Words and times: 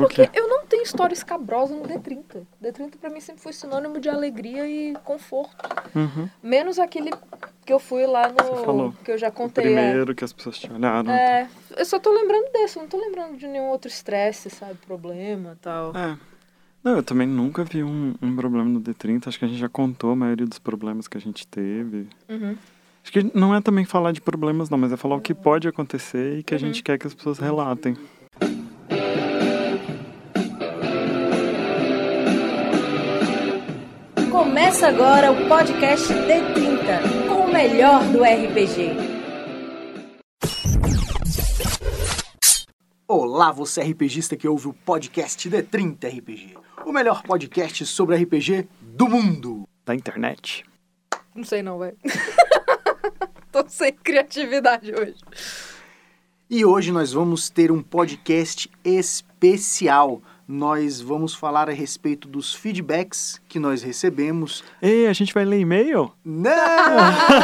porque 0.00 0.30
eu 0.34 0.48
não 0.48 0.66
tenho 0.66 0.82
história 0.82 1.14
escabrosa 1.14 1.74
no 1.74 1.82
D30. 1.82 2.42
D30 2.62 2.96
pra 3.00 3.10
mim 3.10 3.20
sempre 3.20 3.42
foi 3.42 3.52
sinônimo 3.52 3.98
de 4.00 4.08
alegria 4.08 4.66
e 4.68 4.94
conforto. 5.04 5.56
Uhum. 5.94 6.28
Menos 6.42 6.78
aquele 6.78 7.10
que 7.64 7.72
eu 7.72 7.78
fui 7.78 8.06
lá 8.06 8.28
no. 8.28 8.34
Você 8.34 8.64
falou. 8.64 8.94
Que 9.04 9.12
eu 9.12 9.18
já 9.18 9.28
O 9.28 9.32
contei. 9.32 9.64
primeiro 9.64 10.14
que 10.14 10.24
as 10.24 10.32
pessoas 10.32 10.58
te 10.58 10.72
olharam. 10.72 11.10
É, 11.10 11.42
é, 11.42 11.80
eu 11.80 11.84
só 11.84 11.98
tô 11.98 12.12
lembrando 12.12 12.50
desse, 12.52 12.78
eu 12.78 12.82
não 12.82 12.88
tô 12.88 12.98
lembrando 12.98 13.36
de 13.36 13.46
nenhum 13.46 13.68
outro 13.68 13.88
estresse, 13.88 14.50
sabe? 14.50 14.74
Problema 14.86 15.52
e 15.52 15.62
tal. 15.62 15.96
É. 15.96 16.16
Não, 16.82 16.96
eu 16.96 17.02
também 17.02 17.26
nunca 17.26 17.64
vi 17.64 17.82
um, 17.82 18.14
um 18.22 18.36
problema 18.36 18.64
no 18.64 18.80
D30. 18.80 19.26
Acho 19.26 19.38
que 19.38 19.44
a 19.44 19.48
gente 19.48 19.58
já 19.58 19.68
contou 19.68 20.12
a 20.12 20.16
maioria 20.16 20.46
dos 20.46 20.58
problemas 20.58 21.08
que 21.08 21.18
a 21.18 21.20
gente 21.20 21.46
teve. 21.46 22.08
Uhum. 22.28 22.56
Acho 23.02 23.12
que 23.12 23.30
não 23.38 23.54
é 23.54 23.60
também 23.60 23.84
falar 23.84 24.12
de 24.12 24.20
problemas, 24.20 24.68
não, 24.68 24.78
mas 24.78 24.92
é 24.92 24.96
falar 24.96 25.16
o 25.16 25.20
que 25.20 25.34
pode 25.34 25.68
acontecer 25.68 26.38
e 26.38 26.42
que 26.42 26.54
a 26.54 26.58
gente 26.58 26.82
quer 26.82 26.98
que 26.98 27.06
as 27.06 27.14
pessoas 27.14 27.38
relatem. 27.38 27.96
Começa 34.66 34.88
agora 34.88 35.30
o 35.30 35.48
podcast 35.48 36.12
D30, 36.12 37.28
com 37.28 37.42
o 37.42 37.52
melhor 37.52 38.02
do 38.08 38.24
RPG. 38.24 38.96
Olá, 43.06 43.52
você 43.52 43.80
RPGista 43.82 44.36
que 44.36 44.48
ouve 44.48 44.66
o 44.66 44.72
podcast 44.72 45.48
D30 45.48 46.18
RPG, 46.18 46.54
o 46.84 46.90
melhor 46.90 47.22
podcast 47.22 47.86
sobre 47.86 48.16
RPG 48.16 48.66
do 48.80 49.08
mundo. 49.08 49.68
Da 49.84 49.94
internet. 49.94 50.64
Não 51.32 51.44
sei 51.44 51.62
não, 51.62 51.78
velho. 51.78 51.96
tô 53.52 53.64
sem 53.68 53.92
criatividade 53.92 54.92
hoje. 54.92 55.14
E 56.50 56.64
hoje 56.64 56.90
nós 56.90 57.12
vamos 57.12 57.48
ter 57.48 57.70
um 57.70 57.80
podcast 57.80 58.68
especial. 58.84 60.20
Nós 60.48 61.00
vamos 61.00 61.34
falar 61.34 61.68
a 61.68 61.72
respeito 61.72 62.28
dos 62.28 62.54
feedbacks 62.54 63.40
que 63.48 63.58
nós 63.58 63.82
recebemos. 63.82 64.62
Ei, 64.80 65.08
a 65.08 65.12
gente 65.12 65.34
vai 65.34 65.44
ler 65.44 65.58
e-mail? 65.60 66.12
Não! 66.24 66.52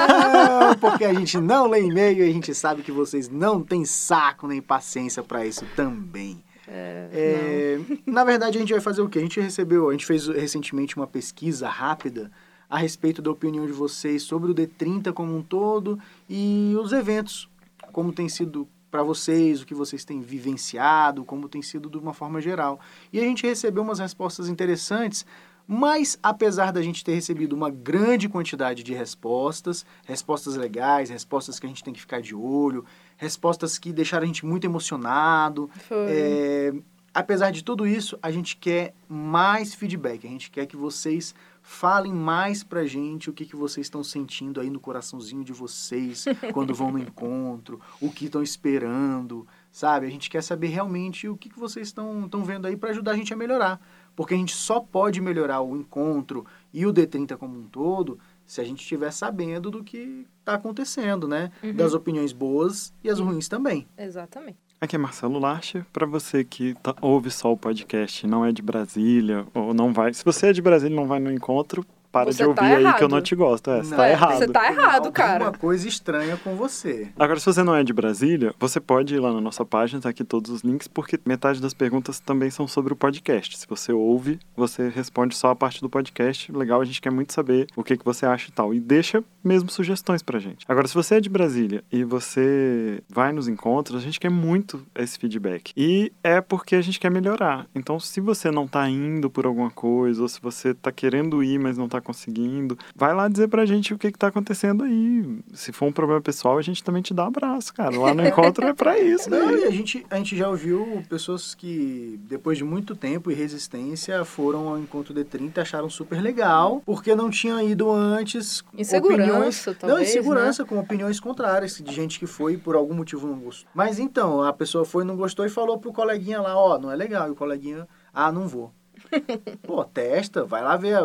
Porque 0.81 1.05
a 1.05 1.13
gente 1.13 1.39
não 1.39 1.67
lê 1.67 1.81
e-mail 1.83 2.25
e 2.25 2.31
a 2.31 2.33
gente 2.33 2.55
sabe 2.55 2.83
que 2.83 2.93
vocês 2.93 3.29
não 3.29 3.61
têm 3.61 3.85
saco 3.85 4.47
nem 4.47 4.63
paciência 4.63 5.23
para 5.23 5.45
isso 5.45 5.67
também. 5.75 6.43
É, 6.69 7.79
na 8.07 8.25
verdade, 8.25 8.57
a 8.57 8.61
gente 8.61 8.73
vai 8.73 8.81
fazer 8.81 9.03
o 9.03 9.09
quê? 9.09 9.19
A 9.19 9.23
gente 9.23 9.41
recebeu, 9.41 9.89
a 9.89 9.93
gente 9.93 10.07
fez 10.07 10.29
recentemente 10.29 10.97
uma 10.97 11.07
pesquisa 11.07 11.69
rápida 11.69 12.31
a 12.71 12.79
respeito 12.79 13.21
da 13.21 13.31
opinião 13.31 13.67
de 13.67 13.73
vocês 13.73 14.23
sobre 14.23 14.51
o 14.51 14.55
D30 14.55 15.13
como 15.13 15.37
um 15.37 15.43
todo 15.43 15.99
e 16.29 16.75
os 16.81 16.93
eventos, 16.93 17.49
como 17.93 18.13
tem 18.13 18.29
sido 18.29 18.67
para 18.93 19.03
vocês, 19.03 19.63
o 19.63 19.67
que 19.67 19.75
vocês 19.75 20.05
têm 20.05 20.21
vivenciado, 20.21 21.25
como 21.25 21.49
tem 21.49 21.63
sido 21.63 21.89
de 21.89 21.97
uma 21.97 22.13
forma 22.13 22.43
geral. 22.43 22.79
E 23.11 23.19
a 23.19 23.23
gente 23.23 23.47
recebeu 23.47 23.83
umas 23.83 23.99
respostas 23.99 24.51
interessantes, 24.51 25.25
mas 25.67 26.19
apesar 26.23 26.71
da 26.73 26.83
gente 26.83 27.03
ter 27.03 27.15
recebido 27.15 27.55
uma 27.55 27.71
grande 27.71 28.29
quantidade 28.29 28.83
de 28.83 28.93
respostas, 28.93 29.87
respostas 30.05 30.57
legais, 30.57 31.09
respostas 31.09 31.59
que 31.59 31.65
a 31.65 31.69
gente 31.71 31.83
tem 31.83 31.95
que 31.95 32.01
ficar 32.01 32.21
de 32.21 32.35
olho, 32.35 32.85
respostas 33.17 33.79
que 33.79 33.95
deixaram 33.95 34.25
a 34.25 34.27
gente 34.27 34.45
muito 34.45 34.67
emocionado, 34.67 35.71
Foi. 35.89 36.07
é, 36.11 36.75
apesar 37.15 37.51
de 37.51 37.65
tudo 37.65 37.87
isso, 37.87 38.19
a 38.23 38.31
gente 38.31 38.59
quer 38.59 38.95
mais 39.09 39.73
feedback. 39.73 40.27
A 40.27 40.31
gente 40.31 40.51
quer 40.51 40.67
que 40.67 40.77
vocês 40.77 41.35
falem 41.63 42.13
mais 42.13 42.65
pra 42.65 42.85
gente 42.85 43.31
o 43.31 43.33
que, 43.33 43.47
que 43.47 43.57
vocês 43.57 43.87
estão 43.87 44.03
sentindo 44.03 44.61
aí 44.61 44.69
no 44.69 44.81
coraçãozinho 44.81 45.45
de 45.45 45.53
vocês 45.53 46.25
quando 46.53 46.75
vão 46.75 46.91
no 46.91 46.99
encontro, 46.99 47.81
o 48.01 48.11
que 48.11 48.27
estão 48.27 48.43
esperando, 48.43 49.47
sabe? 49.71 50.07
A 50.07 50.11
gente 50.11 50.29
quer 50.29 50.43
saber 50.43 50.69
realmente 50.69 51.29
o 51.29 51.37
que, 51.37 51.49
que 51.49 51.59
vocês 51.59 51.89
estão 51.89 52.29
vendo 52.45 52.67
aí 52.67 52.77
para 52.77 52.91
ajudar 52.91 53.13
a 53.13 53.17
gente 53.17 53.33
a 53.33 53.37
melhorar. 53.37 53.81
Porque 54.15 54.35
a 54.35 54.37
gente 54.37 54.55
só 54.55 54.79
pode 54.79 55.21
melhorar 55.21 55.63
o 55.63 55.77
encontro 55.77 56.45
e 56.73 56.85
o 56.85 56.93
D30 56.93 57.37
como 57.39 57.59
um 57.59 57.65
todo 57.65 58.19
se 58.45 58.61
a 58.61 58.65
gente 58.65 58.81
estiver 58.81 59.11
sabendo 59.11 59.71
do 59.71 59.83
que 59.83 60.27
está 60.41 60.55
acontecendo, 60.55 61.27
né? 61.27 61.51
Das 61.75 61.95
opiniões 61.95 62.33
boas 62.33 62.93
e 63.03 63.09
as 63.09 63.19
ruins 63.19 63.49
também. 63.49 63.89
Exatamente. 63.97 64.59
Aqui 64.83 64.97
é 64.97 64.99
Marcelo 64.99 65.39
Larcher. 65.39 65.87
Para 65.93 66.05
você 66.07 66.43
que 66.43 66.75
tá- 66.83 66.97
ouve 67.01 67.31
só 67.31 67.53
o 67.53 67.57
podcast, 67.57 68.27
não 68.27 68.45
é 68.45 68.51
de 68.51 68.61
Brasília, 68.61 69.47
ou 69.55 69.73
não 69.73 69.93
vai. 69.93 70.13
Se 70.13 70.25
você 70.25 70.49
é 70.49 70.53
de 70.53 70.61
Brasília 70.61 70.93
e 70.93 70.97
não 70.97 71.07
vai 71.07 71.21
no 71.21 71.31
encontro, 71.31 71.87
para 72.13 72.31
Você 72.31 72.43
de 72.43 72.49
ouvir 72.49 72.57
tá 72.57 72.67
aí 72.67 72.95
que 72.95 73.05
eu 73.05 73.09
não 73.09 73.23
te 73.23 73.35
gosto. 73.35 73.71
É, 73.71 73.83
você 73.83 73.91
Não, 73.91 73.97
tá 73.97 74.07
é, 74.07 74.13
errado. 74.13 74.37
Você 74.37 74.49
tá 74.49 74.71
errado, 74.71 75.03
Tem 75.05 75.13
cara. 75.13 75.45
Alguma 75.47 75.59
coisa 75.59 75.89
estranha 75.89 76.37
com 76.37 76.55
você. 76.55 77.09
Agora, 77.19 77.41
se 77.41 77.47
você 77.47 77.63
não 77.63 77.75
é 77.75 77.83
de 77.83 77.93
Brasília, 77.93 78.55
você 78.61 78.79
pode 78.79 79.15
ir 79.15 79.19
lá 79.19 79.33
na 79.33 79.41
nossa 79.41 79.65
página, 79.65 80.03
tá 80.03 80.11
aqui 80.11 80.23
todos 80.23 80.51
os 80.51 80.61
links, 80.61 80.87
porque 80.87 81.19
metade 81.25 81.59
das 81.61 81.73
perguntas 81.73 82.21
também 82.21 82.51
são 82.51 82.69
sobre 82.69 82.93
o 82.93 82.97
podcast. 82.97 83.57
Se 83.57 83.67
você 83.67 83.95
ouve, 83.95 84.39
você 84.55 84.91
responde 84.91 85.35
só 85.35 85.49
a 85.53 85.57
parte 85.57 85.81
do 85.81 85.89
podcast. 85.89 86.53
Legal, 86.53 86.83
a 86.83 86.85
gente 86.85 87.01
quer 87.01 87.11
muito 87.11 87.33
saber 87.33 87.67
o 87.75 87.83
que, 87.83 87.97
que 87.97 88.05
você 88.05 88.27
acha 88.27 88.51
e 88.51 88.53
tal. 88.53 88.75
E 88.75 88.79
deixa 88.81 89.25
mesmo 89.43 89.71
sugestões 89.71 90.23
pra 90.23 90.39
gente. 90.39 90.65
Agora, 90.69 90.87
se 90.87 90.95
você 90.95 91.17
é 91.17 91.21
de 91.21 91.29
Brasília 91.29 91.83
e 91.91 92.05
você 92.05 93.03
vai 93.09 93.33
nos 93.33 93.49
encontros, 93.49 94.01
a 94.01 94.05
gente 94.05 94.21
quer 94.21 94.31
muito 94.31 94.85
esse 94.95 95.19
feedback. 95.19 95.73
E 95.77 96.13
é 96.23 96.41
porque 96.41 96.77
a 96.77 96.83
gente 96.83 97.01
quer 97.01 97.11
melhorar. 97.11 97.67
Então, 97.75 97.99
se 97.99 98.21
você 98.21 98.51
não 98.51 98.67
tá 98.67 98.89
indo 98.89 99.31
por 99.31 99.47
alguma 99.47 99.71
coisa, 99.71 100.23
ou 100.23 100.29
se 100.29 100.41
você 100.41 100.75
tá 100.75 100.93
querendo 100.93 101.43
ir, 101.43 101.59
mas 101.59 101.77
não 101.77 101.89
tá 101.89 102.01
conseguindo, 102.01 102.79
vai 102.95 103.15
lá 103.15 103.29
dizer 103.29 103.49
pra 103.49 103.67
gente 103.67 103.95
o 103.95 103.99
que 103.99 104.13
que 104.13 104.19
tá 104.19 104.29
acontecendo 104.29 104.85
aí. 104.85 105.39
Se 105.53 105.73
for 105.73 105.87
um 105.87 105.93
problema 105.93 106.21
pessoal, 106.21 106.59
a 106.59 106.63
gente 106.63 106.83
também 106.83 107.03
te 107.03 107.15
dá 107.15 107.25
um 107.25 107.29
abraço, 107.29 107.73
cara. 107.75 107.99
Lá 107.99 108.15
no 108.15 108.27
encontro 108.27 108.67
é 108.67 108.73
pra 108.73 108.99
isso, 108.99 109.31
né? 109.31 109.39
Não, 109.39 109.57
e 109.57 109.65
a 109.65 109.71
gente, 109.71 110.07
a 110.11 110.17
gente 110.17 110.37
já 110.37 110.49
ouviu 110.49 111.03
pessoas 111.09 111.55
que, 111.55 112.19
depois 112.29 112.59
de 112.59 112.65
muito 112.65 112.95
tempo 112.95 113.31
e 113.31 113.35
resistência, 113.35 114.25
foram 114.25 114.69
ao 114.69 114.79
encontro 114.79 115.15
D30 115.15 115.59
acharam 115.59 115.89
super 115.89 116.21
legal, 116.21 116.83
porque 116.85 117.15
não 117.15 117.31
tinham 117.31 117.61
ido 117.61 117.91
antes. 117.91 118.63
Insegurança, 118.77 119.32
opiniões, 119.33 119.67
Não, 119.67 119.75
talvez, 119.75 119.99
né? 120.01 120.05
insegurança, 120.05 120.65
com 120.65 120.79
opiniões 120.79 121.21
contrárias, 121.21 121.77
de 121.79 121.93
gente 121.93 122.19
que 122.19 122.27
foi 122.27 122.55
e 122.55 122.57
por 122.59 122.75
algum 122.77 122.95
motivo 122.95 123.27
não 123.27 123.39
gostou. 123.39 123.69
Mas 123.75 123.99
então, 123.99 124.43
a 124.43 124.53
pessoa 124.53 124.85
foi, 124.85 125.05
não 125.05 125.17
gostou 125.17 125.45
e 125.45 125.49
falou 125.49 125.79
pro 125.79 125.93
coleguinha 125.93 126.41
lá, 126.41 126.57
ó, 126.57 126.79
não 126.79 126.91
é 126.91 126.97
legal. 126.97 127.29
E 127.29 127.31
o 127.31 127.35
coleguinha, 127.35 127.87
ah, 128.13 128.31
não 128.33 128.47
vou. 128.49 128.73
Pô, 129.63 129.85
testa, 129.85 130.45
vai 130.45 130.63
lá 130.63 130.77
ver. 130.77 130.99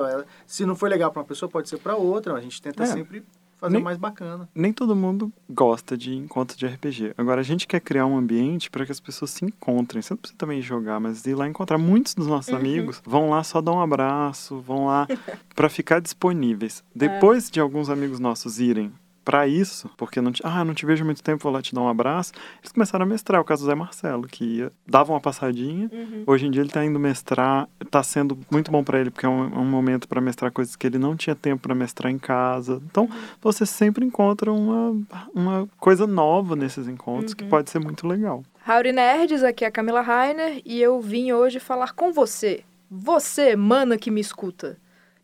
Se 0.46 0.66
não 0.66 0.76
foi 0.76 0.90
legal 0.90 1.12
pra 1.12 1.22
uma 1.22 1.28
pessoa, 1.28 1.50
pode 1.50 1.68
ser 1.70 1.78
pra 1.78 1.96
outra. 1.96 2.34
A 2.36 2.42
gente 2.42 2.62
tenta 2.62 2.84
É. 2.84 2.86
sempre 2.88 3.24
fazer 3.58 3.74
Nem- 3.74 3.82
o 3.82 3.86
mais 3.86 3.98
bacana. 3.98 4.48
Nem 4.54 4.72
todo 4.72 4.96
mundo 4.96 5.32
gosta 5.50 5.98
de 5.98 6.16
encontro 6.16 6.58
de 6.58 6.66
RPG. 6.66 7.14
Agora, 7.18 7.42
a 7.42 7.44
gente 7.44 7.68
quer 7.68 7.80
criar 7.80 8.06
um 8.06 8.18
ambiente 8.18 8.70
para 8.70 8.86
que 8.86 8.92
as 8.92 9.00
pessoas 9.00 9.32
se 9.32 9.44
encontrem. 9.46 10.02
Você 10.02 10.14
não 10.14 10.18
precisa 10.18 10.38
também 10.38 10.62
jogar, 10.62 11.00
mas 11.00 11.26
ir 11.26 11.36
lá 11.36 11.48
encontrar. 11.48 11.78
Muitos 11.78 12.14
dos 12.14 12.28
nossos 12.28 12.54
amigos 12.54 13.02
vão 13.06 13.30
lá 13.30 13.44
só 13.44 13.60
dar 13.62 13.72
um 13.72 13.82
abraço, 13.82 14.60
vão 14.62 14.86
lá 14.86 15.08
para 15.56 15.70
ficar 15.70 16.00
disponíveis. 16.00 16.84
Depois 16.96 17.50
de 17.50 17.60
alguns 17.60 17.90
amigos 17.90 18.20
nossos 18.20 18.60
irem 18.60 18.92
para 19.28 19.46
isso, 19.46 19.92
porque 19.98 20.22
não 20.22 20.32
te, 20.32 20.42
ah, 20.46 20.64
não 20.64 20.74
te 20.74 20.86
vejo 20.86 21.04
muito 21.04 21.22
tempo, 21.22 21.44
vou 21.44 21.52
lá 21.52 21.62
te 21.62 21.76
dar 21.76 21.82
um 21.82 21.90
abraço, 21.90 22.32
eles 22.62 22.72
começaram 22.72 23.04
a 23.04 23.06
mestrar. 23.06 23.42
O 23.42 23.44
caso 23.44 23.64
do 23.64 23.68
Zé 23.68 23.76
Marcelo, 23.76 24.26
que 24.26 24.46
ia, 24.46 24.72
dava 24.88 25.12
uma 25.12 25.20
passadinha. 25.20 25.92
Hoje 26.26 26.46
em 26.46 26.52
dia 26.52 26.62
ele 26.62 26.70
tá 26.70 26.86
indo 26.86 26.98
mestrar, 26.98 27.68
tá 27.92 28.02
sendo 28.02 28.40
muito 28.50 28.72
bom 28.72 28.86
para 28.86 29.02
ele, 29.02 29.12
porque 29.12 29.26
é 29.26 29.30
um, 29.30 29.44
é 29.54 29.58
um 29.58 29.66
momento 29.66 30.08
para 30.08 30.22
mestrar 30.22 30.50
coisas 30.50 30.78
que 30.78 30.88
ele 30.88 30.98
não 30.98 31.14
tinha 31.14 31.36
tempo 31.36 31.64
para 31.64 31.76
mestrar 31.76 32.10
em 32.10 32.18
casa. 32.18 32.82
Então, 32.90 33.10
você 33.42 33.66
sempre 33.66 34.06
encontra 34.06 34.50
uma, 34.50 34.98
uma 35.36 35.68
coisa 35.78 36.08
nova 36.08 36.56
nesses 36.56 36.88
encontros 36.88 37.34
que 37.34 37.44
pode 37.44 37.70
ser 37.70 37.80
muito 37.80 38.08
legal. 38.08 38.44
Howdy 38.66 38.94
Nerds, 38.94 39.44
aqui 39.44 39.66
é 39.66 39.68
a 39.68 39.72
Camila 39.72 40.00
Rainer 40.00 40.62
e 40.64 40.82
eu 40.82 41.02
vim 41.02 41.34
hoje 41.34 41.60
falar 41.60 41.92
com 41.92 42.14
você. 42.14 42.64
Você, 42.90 43.58
mana 43.58 43.98
que 43.98 44.10
me 44.10 44.22
escuta. 44.22 44.78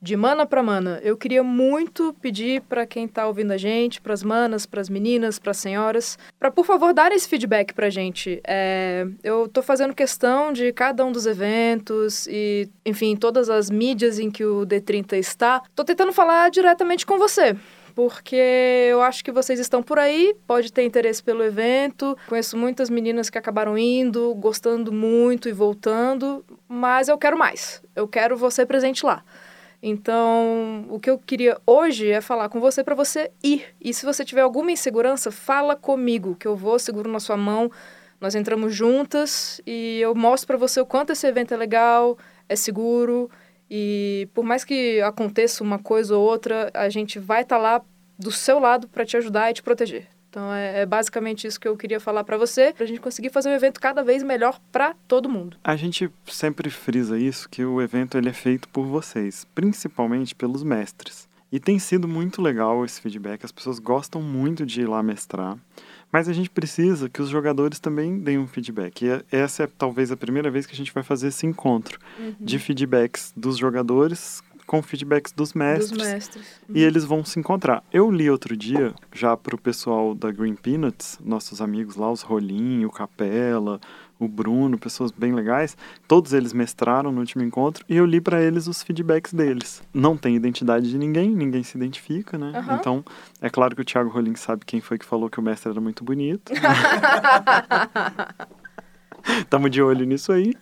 De 0.03 0.18
mana 0.18 0.46
pra 0.46 0.62
mana, 0.62 1.00
eu 1.02 1.16
queria 1.16 1.41
muito 1.41 2.14
pedir 2.22 2.59
pra 2.64 2.86
quem 2.86 3.08
tá 3.08 3.25
ouvindo 3.25 3.52
a 3.53 3.58
gente, 3.58 4.02
pras 4.02 4.22
manas, 4.22 4.66
pras 4.66 4.90
meninas, 4.90 5.40
pras 5.40 5.56
senhoras, 5.56 6.19
pra 6.38 6.52
por 6.52 6.66
favor 6.66 6.94
dar 6.94 7.14
esse 7.14 7.25
feedback 7.25 7.74
pra 7.74 7.90
gente. 7.90 8.42
É, 8.46 9.08
eu 9.24 9.47
tô 9.47 9.62
fazendo 9.62 9.96
questão 9.96 10.52
de 10.52 10.74
cada 10.74 11.06
um 11.06 11.12
dos 11.13 11.25
eventos 11.25 12.28
e, 12.28 12.68
enfim, 12.86 13.16
todas 13.16 13.50
as 13.50 13.69
mídias 13.69 14.19
em 14.19 14.30
que 14.30 14.44
o 14.44 14.66
D30 14.66 15.13
está. 15.13 15.62
Tô 15.74 15.86
tentando 15.86 16.12
falar 16.12 16.51
diretamente 16.51 17.06
com 17.06 17.18
você 17.18 17.56
porque 17.95 18.36
eu 18.89 19.01
acho 19.04 19.24
que 19.24 19.31
vocês 19.31 19.57
estão 19.57 19.81
por 19.81 20.00
aí, 20.00 20.36
pode 20.45 20.74
ter 20.74 20.83
interesse 20.83 21.24
pelo 21.24 21.44
evento. 21.44 22.18
Conheço 22.28 22.57
muitas 22.57 22.89
meninas 22.89 23.30
que 23.30 23.38
acabaram 23.38 23.78
indo, 23.78 24.36
gostando 24.36 24.92
muito 24.92 25.48
e 25.48 25.54
voltando, 25.54 26.44
mas 26.68 27.07
eu 27.07 27.18
quero 27.18 27.38
mais. 27.38 27.81
Eu 27.95 28.06
quero 28.06 28.36
você 28.36 28.66
presente 28.66 29.06
lá. 29.06 29.24
Então, 29.85 30.85
o 30.89 30.97
que 30.97 31.09
eu 31.09 31.19
queria 31.19 31.59
hoje 31.68 32.09
é 32.09 32.21
falar 32.21 32.47
com 32.47 32.62
você 32.62 32.81
para 32.85 32.95
você 32.95 33.30
ir. 33.44 33.65
E 33.81 33.94
se 33.94 34.06
você 34.06 34.24
tiver 34.24 34.39
alguma 34.39 34.71
insegurança, 34.71 35.30
fala 35.30 35.75
comigo, 35.75 36.38
que 36.39 36.47
eu 36.47 36.56
vou, 36.56 36.80
seguro 36.80 37.12
na 37.12 37.19
sua 37.19 37.35
mão. 37.35 37.69
Nós 38.18 38.33
entramos 38.33 38.74
juntas 38.74 39.59
e 39.68 40.00
eu 40.00 40.15
mostro 40.15 40.47
para 40.47 40.56
você 40.56 40.80
o 40.80 40.85
quanto 40.85 41.12
esse 41.12 41.27
evento 41.27 41.53
é 41.53 41.57
legal, 41.57 42.18
é 42.47 42.56
seguro. 42.56 43.30
E 43.69 44.30
por 44.33 44.45
mais 44.45 44.63
que 44.63 45.01
aconteça 45.01 45.62
uma 45.62 45.77
coisa 45.77 46.15
ou 46.15 46.24
outra, 46.24 46.71
a 46.74 46.88
gente 46.88 47.19
vai 47.19 47.41
estar 47.41 47.57
lá 47.57 47.81
do 48.18 48.31
seu 48.31 48.59
lado 48.59 48.88
para 48.88 49.06
te 49.06 49.18
ajudar 49.18 49.51
e 49.51 49.53
te 49.56 49.62
proteger. 49.62 50.12
Então 50.33 50.51
é, 50.51 50.80
é 50.81 50.85
basicamente 50.88 51.45
isso 51.45 51.59
que 51.59 51.68
eu 51.68 51.77
queria 51.77 52.00
falar 52.00 52.24
para 52.24 52.38
você, 52.38 52.74
pra 52.75 52.88
gente 52.88 53.00
conseguir 53.00 53.30
fazer 53.30 53.50
um 53.50 53.53
evento 53.53 53.80
cada 53.80 54.03
vez 54.03 54.24
melhor 54.24 54.59
para 54.71 54.95
todo 55.07 55.30
mundo. 55.30 55.57
A 55.63 55.75
gente 55.75 56.09
sempre 56.25 56.71
frisa 56.71 57.19
isso, 57.19 57.47
que 57.47 57.63
o 57.63 57.80
evento 57.80 58.18
ele 58.18 58.30
é 58.30 58.33
feito 58.33 58.68
por 58.69 58.83
vocês, 58.83 59.45
principalmente 59.53 60.33
pelos 60.33 60.63
mestres. 60.63 61.30
E 61.51 61.59
tem 61.59 61.77
sido 61.77 62.07
muito 62.07 62.41
legal 62.41 62.83
esse 62.83 63.00
feedback, 63.00 63.45
as 63.45 63.51
pessoas 63.51 63.77
gostam 63.77 64.24
muito 64.24 64.65
de 64.65 64.81
ir 64.81 64.88
lá 64.89 65.03
mestrar, 65.03 65.56
mas 66.12 66.27
a 66.27 66.33
gente 66.33 66.50
precisa 66.50 67.07
que 67.07 67.21
os 67.21 67.30
jogadores 67.30 67.80
também 67.80 68.18
deem 68.18 68.39
um 68.39 68.47
feedback. 68.47 69.06
E 69.06 69.24
essa 69.31 69.65
é 69.65 69.68
talvez 69.68 70.12
a 70.12 70.18
primeira 70.18 70.50
vez 70.50 70.65
que 70.65 70.74
a 70.74 70.75
gente 70.75 70.91
vai 70.91 71.03
fazer 71.03 71.27
esse 71.27 71.45
encontro 71.45 72.00
Uhum. 72.18 72.33
de 72.39 72.57
feedbacks 72.57 73.31
dos 73.38 73.56
jogadores 73.56 74.41
com 74.74 74.81
feedbacks 74.81 75.31
dos 75.31 75.54
mestres. 75.54 75.92
Dos 75.92 76.08
mestres. 76.08 76.62
E 76.68 76.81
eles 76.81 77.06
vão 77.06 77.24
se 77.24 77.40
encontrar. 77.40 77.84
Eu 77.94 78.10
li 78.10 78.28
outro 78.28 78.58
dia, 78.58 78.92
já 79.14 79.38
pro 79.38 79.56
pessoal 79.56 80.16
da 80.16 80.31
Green 80.31 80.56
Peanuts, 80.56 81.20
nossos 81.24 81.62
amigos 81.62 81.96
lá, 81.96 82.12
os 82.12 82.24
Rolinho, 82.24 82.88
o 82.88 82.92
Capela, 82.92 83.80
o 84.18 84.28
Bruno, 84.28 84.75
pessoas 84.75 85.12
bem 85.12 85.31
legais. 85.31 85.78
Todos 86.08 86.34
eles 86.34 86.54
mestraram 86.54 87.12
no 87.12 87.20
último 87.20 87.44
encontro 87.44 87.86
e 87.88 87.96
eu 87.96 88.04
li 88.04 88.20
para 88.20 88.42
eles 88.42 88.66
os 88.66 88.81
feedbacks 88.81 89.31
deles. 89.31 89.84
Não 89.94 90.18
tem 90.18 90.36
identidade 90.36 90.90
de 90.90 90.98
ninguém, 90.98 91.30
ninguém 91.30 91.62
se 91.62 91.78
identifica, 91.78 92.36
né? 92.36 92.54
Aham. 92.56 92.78
Então, 92.80 93.06
é 93.40 93.52
claro 93.52 93.76
que 93.76 93.81
o 93.84 93.86
Thiago 93.86 94.10
Rolim 94.10 94.34
sabe 94.34 94.66
quem 94.66 94.81
foi 94.81 94.98
que 94.98 95.06
falou 95.06 95.30
que 95.30 95.40
o 95.40 95.44
mestre 95.44 95.69
era 95.69 95.80
muito 95.80 96.04
bonito. 96.04 96.52
Tamo 99.50 99.69
de 99.69 99.81
olho 99.81 100.06
nisso 100.06 100.31
aí. 100.31 100.54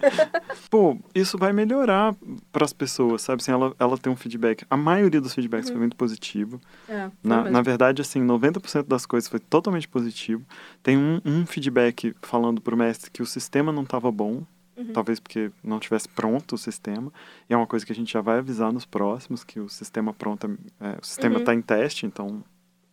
Pô, 0.70 0.98
isso 1.14 1.38
vai 1.38 1.52
melhorar 1.54 2.16
para 2.52 2.66
as 2.66 2.74
pessoas, 2.74 3.22
sabe? 3.22 3.42
Assim, 3.42 3.52
ela, 3.52 3.76
ela 3.80 3.98
tem 3.98 4.12
um 4.12 4.16
feedback. 4.16 4.66
A 4.70 4.78
maioria 4.78 5.20
dos 5.22 5.34
feedbacks 5.34 5.70
foi 5.70 5.80
muito 5.80 5.96
positivo. 5.96 6.60
É, 6.88 7.10
foi 7.10 7.12
Na, 7.24 7.38
mesmo. 7.38 7.52
na 7.52 7.62
verdade, 7.62 8.02
assim, 8.02 8.22
90% 8.26 8.88
das 8.88 9.06
coisas 9.06 9.30
foi 9.30 9.40
totalmente 9.40 9.88
positivo. 9.88 10.44
Tem 10.82 10.98
um, 10.98 11.22
um 11.26 11.46
feedback 11.46 12.16
falando 12.22 12.62
pro 12.62 12.78
mestre 12.78 13.10
que 13.12 13.22
o 13.22 13.26
sistema 13.26 13.72
não 13.72 13.84
estava 13.84 14.12
bom. 14.12 14.44
Uhum. 14.78 14.94
Talvez 14.94 15.20
porque 15.20 15.52
não 15.64 15.80
tivesse 15.80 16.08
pronto 16.08 16.56
o 16.56 16.58
sistema. 16.58 17.12
E 17.50 17.54
é 17.54 17.58
uma 17.58 17.68
coisa 17.68 17.86
que 17.86 17.92
a 17.92 17.96
gente 17.96 18.14
já 18.14 18.22
vai 18.22 18.38
avisar 18.40 18.72
nos 18.72 18.86
próximos, 18.86 19.44
que 19.44 19.60
o 19.60 19.68
sistema 19.68 20.14
pronto, 20.14 20.58
é, 20.80 20.98
o 21.02 21.06
sistema 21.06 21.36
Uhum. 21.36 21.42
está 21.42 21.54
em 21.54 21.62
teste, 21.62 22.06
então 22.06 22.42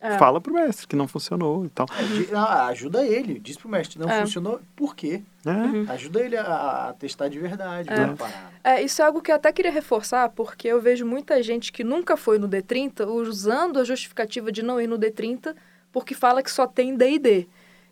É. 0.01 0.17
fala 0.17 0.39
pro 0.39 0.53
mestre 0.53 0.87
que 0.87 0.95
não 0.95 1.07
funcionou 1.07 1.65
e 1.65 1.69
tal. 1.69 1.85
Ajuda 2.69 3.05
ele, 3.05 3.39
diz 3.39 3.57
pro 3.57 3.67
mestre, 3.69 3.99
não 3.99 4.09
É. 4.09 4.21
funcionou, 4.21 4.61
por 4.75 4.95
quê? 4.95 5.21
É, 5.45 5.49
Uhum. 5.49 5.85
Ajuda 5.89 6.21
ele 6.21 6.37
a, 6.37 6.89
a 6.89 6.93
testar 6.93 7.27
de 7.27 7.39
verdade, 7.39 7.89
É. 8.63 8.75
É, 8.75 8.81
isso 8.81 9.01
é 9.01 9.05
algo 9.05 9.21
que 9.21 9.31
eu 9.31 9.35
até 9.35 9.51
queria 9.51 9.71
reforçar, 9.71 10.29
porque 10.29 10.67
eu 10.67 10.81
vejo 10.81 11.05
muita 11.05 11.41
gente 11.43 11.71
que 11.71 11.83
nunca 11.83 12.15
foi 12.17 12.37
no 12.39 12.47
D30 12.47 13.07
usando 13.07 13.79
a 13.79 13.83
justificativa 13.83 14.51
de 14.51 14.61
não 14.63 14.79
ir 14.79 14.87
no 14.87 14.97
D30 14.97 15.55
porque 15.91 16.13
fala 16.13 16.43
que 16.43 16.51
só 16.51 16.67
tem 16.67 16.95
D&D. 16.95 17.47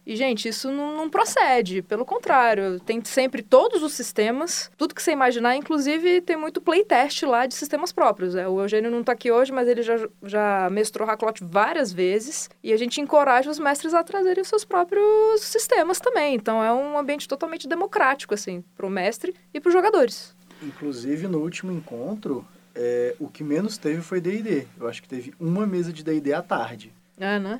E, 0.07 0.15
gente, 0.15 0.47
isso 0.47 0.71
não, 0.71 0.95
não 0.95 1.09
procede. 1.09 1.81
Pelo 1.81 2.05
contrário, 2.05 2.79
tem 2.79 3.03
sempre 3.03 3.43
todos 3.43 3.83
os 3.83 3.91
sistemas, 3.91 4.71
tudo 4.77 4.95
que 4.95 5.03
você 5.03 5.11
imaginar. 5.11 5.57
Inclusive, 5.57 6.21
tem 6.21 6.37
muito 6.37 6.61
playtest 6.61 7.23
lá 7.23 7.45
de 7.45 7.53
sistemas 7.53 7.91
próprios. 7.91 8.33
É, 8.33 8.47
o 8.47 8.61
Eugênio 8.61 8.89
não 8.89 9.03
tá 9.03 9.11
aqui 9.11 9.29
hoje, 9.29 9.51
mas 9.51 9.67
ele 9.67 9.81
já, 9.81 9.95
já 10.23 10.69
mestrou 10.71 11.05
Hacklot 11.05 11.43
várias 11.43 11.91
vezes. 11.91 12.49
E 12.63 12.71
a 12.71 12.77
gente 12.77 13.01
encoraja 13.01 13.51
os 13.51 13.59
mestres 13.59 13.93
a 13.93 14.01
trazerem 14.01 14.41
os 14.41 14.47
seus 14.47 14.63
próprios 14.63 15.41
sistemas 15.41 15.99
também. 15.99 16.35
Então, 16.35 16.63
é 16.63 16.71
um 16.71 16.97
ambiente 16.97 17.27
totalmente 17.27 17.67
democrático, 17.67 18.33
assim, 18.33 18.63
pro 18.77 18.89
mestre 18.89 19.35
e 19.53 19.59
pros 19.59 19.73
jogadores. 19.73 20.33
Inclusive, 20.63 21.27
no 21.27 21.39
último 21.39 21.69
encontro, 21.73 22.47
é, 22.73 23.13
o 23.19 23.27
que 23.27 23.43
menos 23.43 23.77
teve 23.77 24.01
foi 24.01 24.21
D&D. 24.21 24.67
Eu 24.79 24.87
acho 24.87 25.01
que 25.01 25.09
teve 25.09 25.33
uma 25.37 25.67
mesa 25.67 25.91
de 25.91 26.01
D&D 26.01 26.31
à 26.31 26.41
tarde. 26.41 26.93
É, 27.19 27.37
né? 27.39 27.59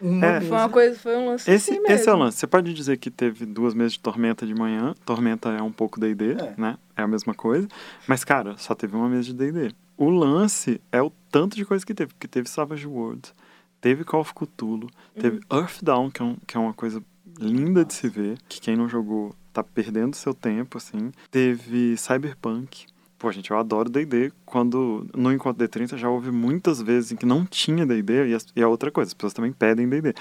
Uma 0.00 0.26
É. 0.26 0.40
Foi 0.40 0.56
uma 0.56 0.68
coisa, 0.68 0.98
foi 0.98 1.16
um 1.16 1.26
lance 1.26 1.50
Esse, 1.50 1.70
assim 1.70 1.80
mesmo. 1.80 1.94
esse 1.94 2.08
é 2.08 2.12
o 2.12 2.16
lance. 2.16 2.38
Você 2.38 2.46
pode 2.46 2.72
dizer 2.74 2.96
que 2.98 3.10
teve 3.10 3.46
duas 3.46 3.74
meses 3.74 3.94
de 3.94 4.00
tormenta 4.00 4.46
de 4.46 4.54
manhã. 4.54 4.94
Tormenta 5.04 5.50
é 5.50 5.62
um 5.62 5.72
pouco 5.72 5.98
D&D, 5.98 6.32
É. 6.32 6.54
né? 6.56 6.76
É 6.96 7.02
a 7.02 7.06
mesma 7.08 7.34
coisa. 7.34 7.66
Mas, 8.06 8.24
cara, 8.24 8.56
só 8.58 8.74
teve 8.74 8.94
uma 8.96 9.08
mesa 9.08 9.24
de 9.24 9.34
D&D. 9.34 9.72
O 9.96 10.10
lance 10.10 10.80
é 10.92 11.00
o 11.00 11.10
tanto 11.30 11.56
de 11.56 11.64
coisa 11.64 11.84
que 11.84 11.94
teve. 11.94 12.12
Porque 12.12 12.28
teve 12.28 12.48
Savage 12.48 12.86
Worlds, 12.86 13.34
teve 13.80 14.04
Call 14.04 14.20
of 14.20 14.34
Cthulhu, 14.34 14.88
teve 15.18 15.40
Earthdown, 15.50 16.10
que 16.10 16.20
é, 16.20 16.24
um, 16.24 16.36
que 16.46 16.56
é 16.56 16.60
uma 16.60 16.74
coisa 16.74 17.02
linda 17.38 17.84
de 17.84 17.94
se 17.94 18.08
ver. 18.08 18.36
Que 18.48 18.60
quem 18.60 18.76
não 18.76 18.88
jogou 18.88 19.34
tá 19.52 19.62
perdendo 19.64 20.14
seu 20.14 20.34
tempo, 20.34 20.76
assim. 20.76 21.10
Teve 21.30 21.96
Cyberpunk. 21.96 22.86
Pô, 23.18 23.32
gente, 23.32 23.50
eu 23.50 23.58
adoro 23.58 23.88
D&D. 23.88 24.30
Quando 24.44 25.06
no 25.16 25.32
Encontro 25.32 25.66
D30 25.66 25.96
já 25.96 26.08
houve 26.08 26.30
muitas 26.30 26.82
vezes 26.82 27.12
em 27.12 27.16
que 27.16 27.24
não 27.24 27.46
tinha 27.46 27.86
D&D 27.86 28.28
e, 28.28 28.34
as- 28.34 28.46
e 28.54 28.60
é 28.60 28.66
outra 28.66 28.90
coisa, 28.90 29.08
as 29.08 29.14
pessoas 29.14 29.32
também 29.32 29.52
pedem 29.52 29.88
D&D. 29.88 30.12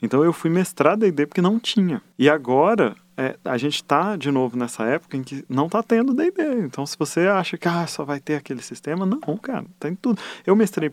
Então 0.00 0.22
eu 0.24 0.32
fui 0.32 0.48
mestrar 0.50 0.96
D&D 0.96 1.26
porque 1.26 1.42
não 1.42 1.58
tinha. 1.58 2.00
E 2.16 2.28
agora 2.30 2.94
é, 3.16 3.36
a 3.44 3.56
gente 3.58 3.82
tá 3.82 4.16
de 4.16 4.30
novo 4.30 4.56
nessa 4.56 4.84
época 4.84 5.16
em 5.16 5.22
que 5.24 5.44
não 5.48 5.68
tá 5.68 5.82
tendo 5.82 6.14
D&D. 6.14 6.60
Então 6.64 6.86
se 6.86 6.96
você 6.96 7.22
acha 7.26 7.58
que 7.58 7.66
ah, 7.66 7.86
só 7.88 8.04
vai 8.04 8.20
ter 8.20 8.36
aquele 8.36 8.62
sistema, 8.62 9.04
não, 9.04 9.36
cara, 9.36 9.64
tem 9.80 9.96
tudo. 9.96 10.20
Eu 10.46 10.54
mestrei 10.54 10.88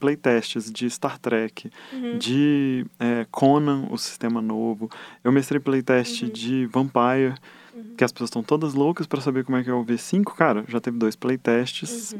playtests 0.00 0.72
de 0.72 0.90
Star 0.90 1.18
Trek, 1.20 1.70
de 2.18 2.84
é, 2.98 3.26
Conan, 3.30 3.86
o 3.90 3.96
sistema 3.98 4.40
novo. 4.42 4.90
Eu 5.22 5.30
mestrei 5.30 5.60
playtest 5.60 6.24
de 6.32 6.66
Vampire, 6.66 7.34
que 7.96 8.04
as 8.04 8.12
pessoas 8.12 8.28
estão 8.28 8.42
todas 8.42 8.74
loucas 8.74 9.06
pra 9.06 9.20
saber 9.20 9.44
como 9.44 9.56
é 9.56 9.64
que 9.64 9.70
é 9.70 9.74
o 9.74 9.84
V5. 9.84 10.24
Cara, 10.34 10.64
já 10.68 10.80
teve 10.80 10.98
dois 10.98 11.16
playtests 11.16 12.14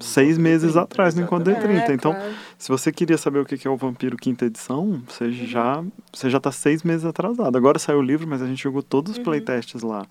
seis 0.00 0.38
meses 0.38 0.76
atrás 0.76 1.14
no. 1.14 1.26
D30. 1.26 1.90
É, 1.90 1.92
então, 1.92 2.12
claro. 2.12 2.34
se 2.58 2.68
você 2.68 2.92
queria 2.92 3.18
saber 3.18 3.40
o 3.40 3.44
que 3.44 3.66
é 3.66 3.70
o 3.70 3.76
Vampiro 3.76 4.16
Quinta 4.16 4.46
Edição, 4.46 5.02
você 5.06 5.30
já 5.32 5.84
você 6.12 6.30
já 6.30 6.40
tá 6.40 6.50
seis 6.50 6.82
meses 6.82 7.04
atrasado. 7.04 7.56
Agora 7.56 7.78
saiu 7.78 7.98
o 7.98 8.02
livro, 8.02 8.26
mas 8.26 8.42
a 8.42 8.46
gente 8.46 8.62
jogou 8.62 8.82
todos 8.82 9.12
os 9.12 9.18
playtests 9.18 9.82
lá. 9.82 10.06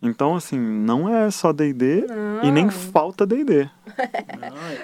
Então, 0.00 0.36
assim, 0.36 0.58
não 0.58 1.08
é 1.12 1.28
só 1.30 1.52
D&D 1.52 2.04
e 2.44 2.50
nem 2.52 2.70
falta 2.70 3.26
D&D. 3.26 3.68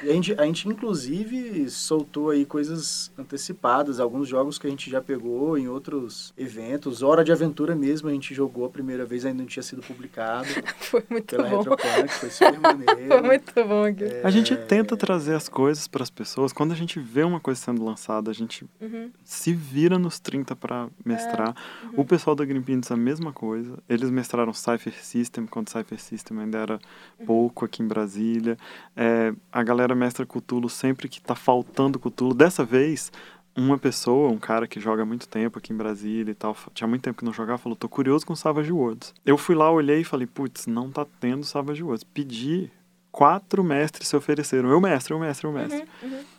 A, 0.03 0.07
gente, 0.13 0.33
a 0.41 0.45
gente, 0.45 0.69
inclusive, 0.69 1.69
soltou 1.71 2.31
aí 2.31 2.45
coisas 2.45 3.13
antecipadas, 3.19 4.01
alguns 4.01 4.27
jogos 4.29 4.59
que 4.59 4.67
a 4.67 4.71
gente 4.71 4.91
já 4.91 5.01
pegou 5.01 5.57
em 5.59 5.69
outros 5.69 6.33
eventos. 6.37 7.03
Hora 7.03 7.23
de 7.23 7.31
Aventura 7.31 7.75
mesmo, 7.77 8.09
a 8.09 8.13
gente 8.13 8.35
jogou 8.35 8.65
a 8.65 8.69
primeira 8.71 9.05
vez, 9.05 9.25
ainda 9.25 9.39
não 9.39 9.47
tinha 9.47 9.63
sido 9.63 9.83
publicado 9.83 10.49
Foi 10.81 11.05
muito 11.11 11.27
pela 11.37 11.49
bom. 11.49 11.59
Retropunk, 11.59 12.09
foi 12.09 12.31
super 12.31 12.59
maneiro. 12.61 13.09
Foi 13.09 13.21
muito 13.23 13.53
bom 13.67 13.85
aqui. 13.85 14.05
A 14.25 14.31
gente 14.31 14.57
tenta 14.57 14.97
trazer 14.97 15.35
as 15.35 15.49
coisas 15.49 15.87
para 15.87 16.03
as 16.03 16.11
pessoas. 16.11 16.53
Quando 16.53 16.73
a 16.73 16.77
gente 16.77 16.99
vê 16.99 17.23
uma 17.23 17.39
coisa 17.41 17.61
sendo 17.61 17.85
lançada, 17.85 18.31
a 18.31 18.35
gente 18.35 18.65
Uhum. 18.81 19.11
se 19.25 19.53
vira 19.53 19.99
nos 19.99 20.19
30 20.19 20.57
para 20.57 20.89
mestrar. 21.05 21.55
O 21.97 22.05
pessoal 22.05 22.35
da 22.35 22.45
Green 22.45 22.63
Peanuts 22.63 22.91
a 22.91 22.97
mesma 22.97 23.33
coisa. 23.33 23.79
Eles 23.89 24.11
mestraram 24.11 24.53
Cypher 24.53 24.95
System, 25.05 25.47
quando 25.47 25.69
Cypher 25.71 26.01
System 26.01 26.41
ainda 26.41 26.59
era 26.59 26.79
pouco 27.27 27.65
aqui 27.65 27.83
em 27.83 27.87
Brasília. 27.87 28.57
É, 28.97 29.33
a 29.53 29.63
galera 29.63 29.95
mestra 29.95 30.27
Cthulhu 30.27 30.69
sempre 30.69 31.09
que 31.09 31.21
tá 31.21 31.35
faltando 31.35 31.99
Cthulhu. 31.99 32.35
Dessa 32.35 32.65
vez, 32.65 33.13
uma 33.57 33.79
pessoa, 33.79 34.31
um 34.31 34.39
cara 34.39 34.67
que 34.67 34.81
joga 34.81 35.05
muito 35.05 35.29
tempo 35.29 35.59
aqui 35.59 35.73
em 35.73 35.77
Brasília 35.77 36.33
e 36.33 36.35
tal, 36.35 36.57
tinha 36.73 36.89
muito 36.89 37.03
tempo 37.03 37.19
que 37.19 37.25
não 37.25 37.33
jogava, 37.33 37.59
falou, 37.59 37.77
tô 37.77 37.89
curioso 37.89 38.27
com 38.27 38.35
Savage 38.35 38.73
Worlds. 38.73 39.15
Eu 39.25 39.39
fui 39.39 39.55
lá, 39.55 39.71
olhei 39.71 40.01
e 40.01 40.05
falei, 40.05 40.27
putz, 40.27 40.67
não 40.67 40.91
tá 40.91 41.07
tendo 41.21 41.45
Savage 41.45 41.83
Worlds. 41.83 42.03
Pedi, 42.03 42.71
quatro 43.13 43.63
mestres 43.63 44.09
se 44.09 44.17
ofereceram. 44.17 44.69
Eu 44.71 44.81
mestre, 44.81 45.15
eu 45.15 45.21
mestre, 45.21 45.47
eu 45.47 45.53
mestre. 45.53 45.85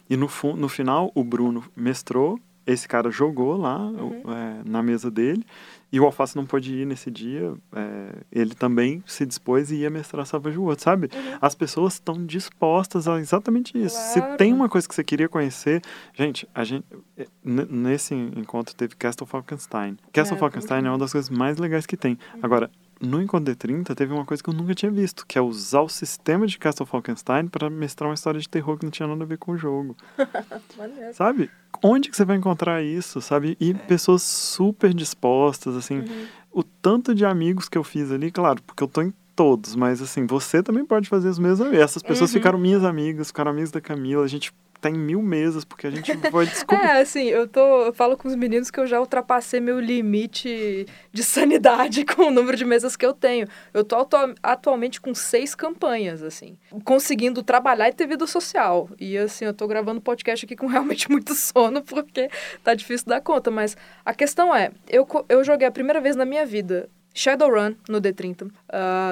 E 0.09 0.17
no, 0.17 0.29
no 0.57 0.67
final, 0.67 1.09
o 1.15 1.23
Bruno 1.23 1.63
mestrou, 1.75 2.37
esse 2.67 2.87
cara 2.87 3.09
jogou 3.09 3.55
lá 3.55 3.77
o- 3.79 4.31
é, 4.31 4.61
na 4.65 4.83
mesa 4.83 5.09
dele, 5.09 5.45
e 5.91 5.99
o 5.99 6.05
Alface 6.05 6.35
não 6.35 6.45
pôde 6.45 6.73
ir 6.73 6.85
nesse 6.85 7.09
dia. 7.11 7.53
é, 7.75 8.09
ele 8.31 8.53
também 8.55 9.03
se 9.05 9.25
dispôs 9.25 9.71
e 9.71 9.75
ia 9.77 9.89
mestrar 9.89 10.25
Savage 10.25 10.57
Worlds, 10.57 10.83
sabe? 10.83 11.09
As 11.41 11.55
pessoas 11.55 11.93
estão 11.93 12.25
dispostas 12.25 13.07
a 13.07 13.19
exatamente 13.19 13.77
isso. 13.77 13.95
Se 13.97 14.19
Claro. 14.19 14.37
tem 14.37 14.51
uma 14.53 14.67
coisa 14.69 14.87
que 14.87 14.95
você 14.95 15.03
queria 15.03 15.29
conhecer, 15.29 15.81
gente, 16.13 16.47
a 16.53 16.63
gente 16.63 16.85
é, 17.17 17.27
nesse 17.43 18.13
encontro 18.13 18.75
teve 18.75 18.95
Castle 18.95 19.27
Falkenstein. 19.27 19.97
Castle 20.11 20.35
É, 20.35 20.39
Falkenstein 20.39 20.85
é 20.85 20.89
uma 20.89 20.97
das 20.97 21.11
coisas 21.11 21.29
mais 21.29 21.57
legais 21.57 21.85
que 21.85 21.95
tem. 21.97 22.17
Agora, 22.41 22.69
no 23.01 23.21
Encontro 23.21 23.53
D30 23.53 23.93
teve 23.95 24.13
uma 24.13 24.25
coisa 24.25 24.41
que 24.41 24.49
eu 24.49 24.53
nunca 24.53 24.73
tinha 24.73 24.91
visto, 24.91 25.25
que 25.27 25.37
é 25.37 25.41
usar 25.41 25.81
o 25.81 25.89
sistema 25.89 26.47
de 26.47 26.57
Castle 26.57 26.85
Falkenstein 26.85 27.47
para 27.47 27.69
mestrar 27.69 28.09
uma 28.09 28.13
história 28.15 28.39
de 28.39 28.47
terror 28.47 28.77
que 28.77 28.85
não 28.85 28.91
tinha 28.91 29.07
nada 29.07 29.23
a 29.23 29.27
ver 29.27 29.37
com 29.37 29.51
o 29.51 29.57
jogo. 29.57 29.95
Sabe? 31.13 31.49
Onde 31.83 32.09
que 32.09 32.15
você 32.15 32.23
vai 32.25 32.37
encontrar 32.37 32.81
isso, 32.81 33.21
sabe? 33.21 33.57
E 33.59 33.73
pessoas 33.73 34.21
super 34.23 34.93
dispostas, 34.93 35.75
assim. 35.75 36.03
O 36.51 36.63
tanto 36.63 37.13
de 37.13 37.25
amigos 37.25 37.67
que 37.67 37.77
eu 37.77 37.83
fiz 37.83 38.11
ali, 38.11 38.31
claro, 38.31 38.61
porque 38.63 38.81
eu 38.81 38.87
tô 38.87 39.01
em 39.01 39.13
todos, 39.35 39.75
mas 39.75 40.01
assim, 40.01 40.25
você 40.25 40.63
também 40.63 40.85
pode 40.85 41.09
fazer 41.09 41.27
os 41.27 41.37
mesmos 41.37 41.59
amigos. 41.61 41.79
Essas 41.79 42.01
pessoas 42.01 42.29
Uhum. 42.31 42.37
ficaram 42.37 42.57
minhas 42.57 42.83
amigas, 42.85 43.27
ficaram 43.27 43.51
amigas 43.51 43.71
da 43.71 43.81
Camila, 43.81 44.23
a 44.23 44.27
gente 44.27 44.53
tá 44.85 44.89
em 44.89 44.97
mil 44.97 45.21
mesas, 45.21 45.65
porque 45.65 45.87
a 45.87 45.89
gente 45.89 46.15
foi 46.29 46.45
descobrir. 46.45 46.75
É, 46.85 47.01
assim, 47.01 47.23
eu 47.23 47.47
tô. 47.47 47.85
Eu 47.85 47.93
falo 47.93 48.15
com 48.15 48.27
os 48.27 48.35
meninos 48.35 48.69
que 48.69 48.79
eu 48.79 48.85
já 48.85 48.99
ultrapassei 48.99 49.59
meu 49.59 49.79
limite 49.79 50.85
de 51.11 51.23
sanidade 51.23 52.05
com 52.13 52.23
o 52.23 52.31
número 52.31 52.55
de 52.55 52.65
mesas 52.65 52.95
que 52.95 53.05
eu 53.05 53.13
tenho. 53.13 53.47
Eu 53.73 53.83
tô 53.83 53.95
atu 53.95 54.15
atualmente 54.43 55.01
com 55.01 55.15
seis 55.15 55.55
campanhas, 55.55 56.21
assim. 56.21 56.57
Conseguindo 56.83 57.41
trabalhar 57.41 57.89
e 57.89 57.93
ter 57.93 58.07
vida 58.07 58.27
social. 58.27 58.89
E 58.99 59.17
assim, 59.17 59.45
eu 59.45 59.53
tô 59.53 59.67
gravando 59.67 60.01
podcast 60.01 60.45
aqui 60.45 60.55
com 60.55 60.67
realmente 60.67 61.09
muito 61.09 61.33
sono, 61.33 61.81
porque 61.81 62.29
tá 62.63 62.73
difícil 62.73 63.07
dar 63.07 63.21
conta. 63.21 63.49
Mas 63.49 63.75
a 64.05 64.13
questão 64.13 64.53
é, 64.53 64.71
eu, 64.87 65.07
eu 65.29 65.43
joguei 65.43 65.67
a 65.67 65.71
primeira 65.71 65.99
vez 65.99 66.15
na 66.15 66.25
minha 66.25 66.45
vida 66.45 66.89
Shadowrun 67.15 67.75
no 67.87 68.01
D30. 68.01 68.43
Uh, 68.43 68.51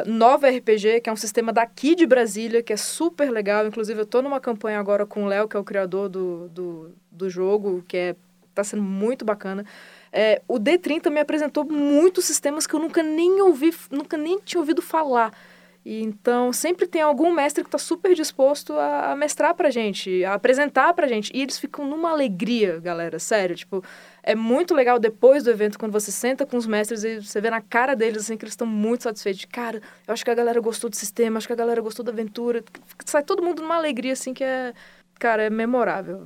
Nova 0.06 0.50
RPG, 0.50 1.00
que 1.00 1.10
é 1.10 1.14
um 1.14 1.16
sistema 1.16 1.54
daqui 1.54 1.96
de 1.96 2.06
Brasília, 2.06 2.62
que 2.62 2.74
é 2.74 2.78
super 2.78 3.32
legal. 3.32 3.66
Inclusive, 3.66 4.02
eu 4.02 4.06
tô 4.06 4.22
numa 4.22 4.42
campanha 4.42 4.78
agora 4.78 5.06
com 5.06 5.24
o 5.24 5.26
Léo, 5.26 5.48
que 5.48 5.56
é 5.56 5.60
o 5.60 5.64
criador 5.64 6.10
do, 6.10 6.50
do, 6.50 6.92
do 7.10 7.30
jogo, 7.30 7.82
que 7.88 7.96
é, 7.96 8.16
tá 8.54 8.62
sendo 8.62 8.84
muito 8.84 9.24
bacana. 9.24 9.66
É, 10.12 10.42
o 10.50 10.60
D30 10.60 11.10
me 11.10 11.22
apresentou 11.22 11.64
muitos 11.64 12.26
sistemas 12.26 12.68
que 12.68 12.74
eu 12.76 12.80
nunca 12.80 13.02
nem 13.02 13.42
ouvi, 13.42 13.74
nunca 13.90 14.18
nem 14.18 14.38
tinha 14.40 14.60
ouvido 14.60 14.82
falar. 14.82 15.34
E, 15.86 16.02
então, 16.02 16.54
sempre 16.54 16.88
tem 16.88 17.02
algum 17.02 17.34
mestre 17.34 17.62
que 17.62 17.68
está 17.68 17.78
super 17.78 18.14
disposto 18.16 18.74
a, 18.74 19.12
a 19.12 19.16
mestrar 19.16 19.54
pra 19.54 19.70
gente, 19.70 20.24
a 20.24 20.34
apresentar 20.36 20.94
pra 20.94 21.08
gente. 21.08 21.30
E 21.34 21.42
eles 21.42 21.60
ficam 21.60 21.86
numa 21.86 22.12
alegria, 22.12 22.80
galera, 22.80 23.20
sério. 23.20 23.56
Tipo, 23.56 23.84
é 24.22 24.34
muito 24.34 24.74
legal 24.74 24.98
depois 24.98 25.44
do 25.44 25.50
evento, 25.50 25.78
quando 25.78 25.92
você 25.92 26.12
senta 26.12 26.46
com 26.46 26.56
os 26.56 26.66
mestres 26.66 27.04
e 27.04 27.20
você 27.22 27.42
vê 27.42 27.50
na 27.50 27.60
cara 27.60 27.96
deles, 27.96 28.24
assim, 28.24 28.38
que 28.38 28.46
eles 28.46 28.54
estão 28.54 28.68
muito 28.68 29.04
satisfeitos. 29.04 29.46
Cara, 29.46 29.82
eu 30.08 30.14
acho 30.14 30.24
que 30.24 30.32
a 30.32 30.36
galera 30.36 30.62
gostou 30.62 30.90
do 30.90 30.96
sistema, 30.96 31.38
acho 31.38 31.48
que 31.48 31.54
a 31.54 31.58
galera 31.58 31.82
gostou 31.82 32.06
da 32.06 32.12
aventura. 32.12 32.64
Sai 33.06 33.24
todo 33.24 33.44
mundo 33.44 33.62
numa 33.62 33.76
alegria, 33.76 34.14
assim, 34.14 34.34
que 34.34 34.44
é, 34.44 34.74
cara, 35.20 35.44
é 35.44 35.50
memorável. 35.50 36.26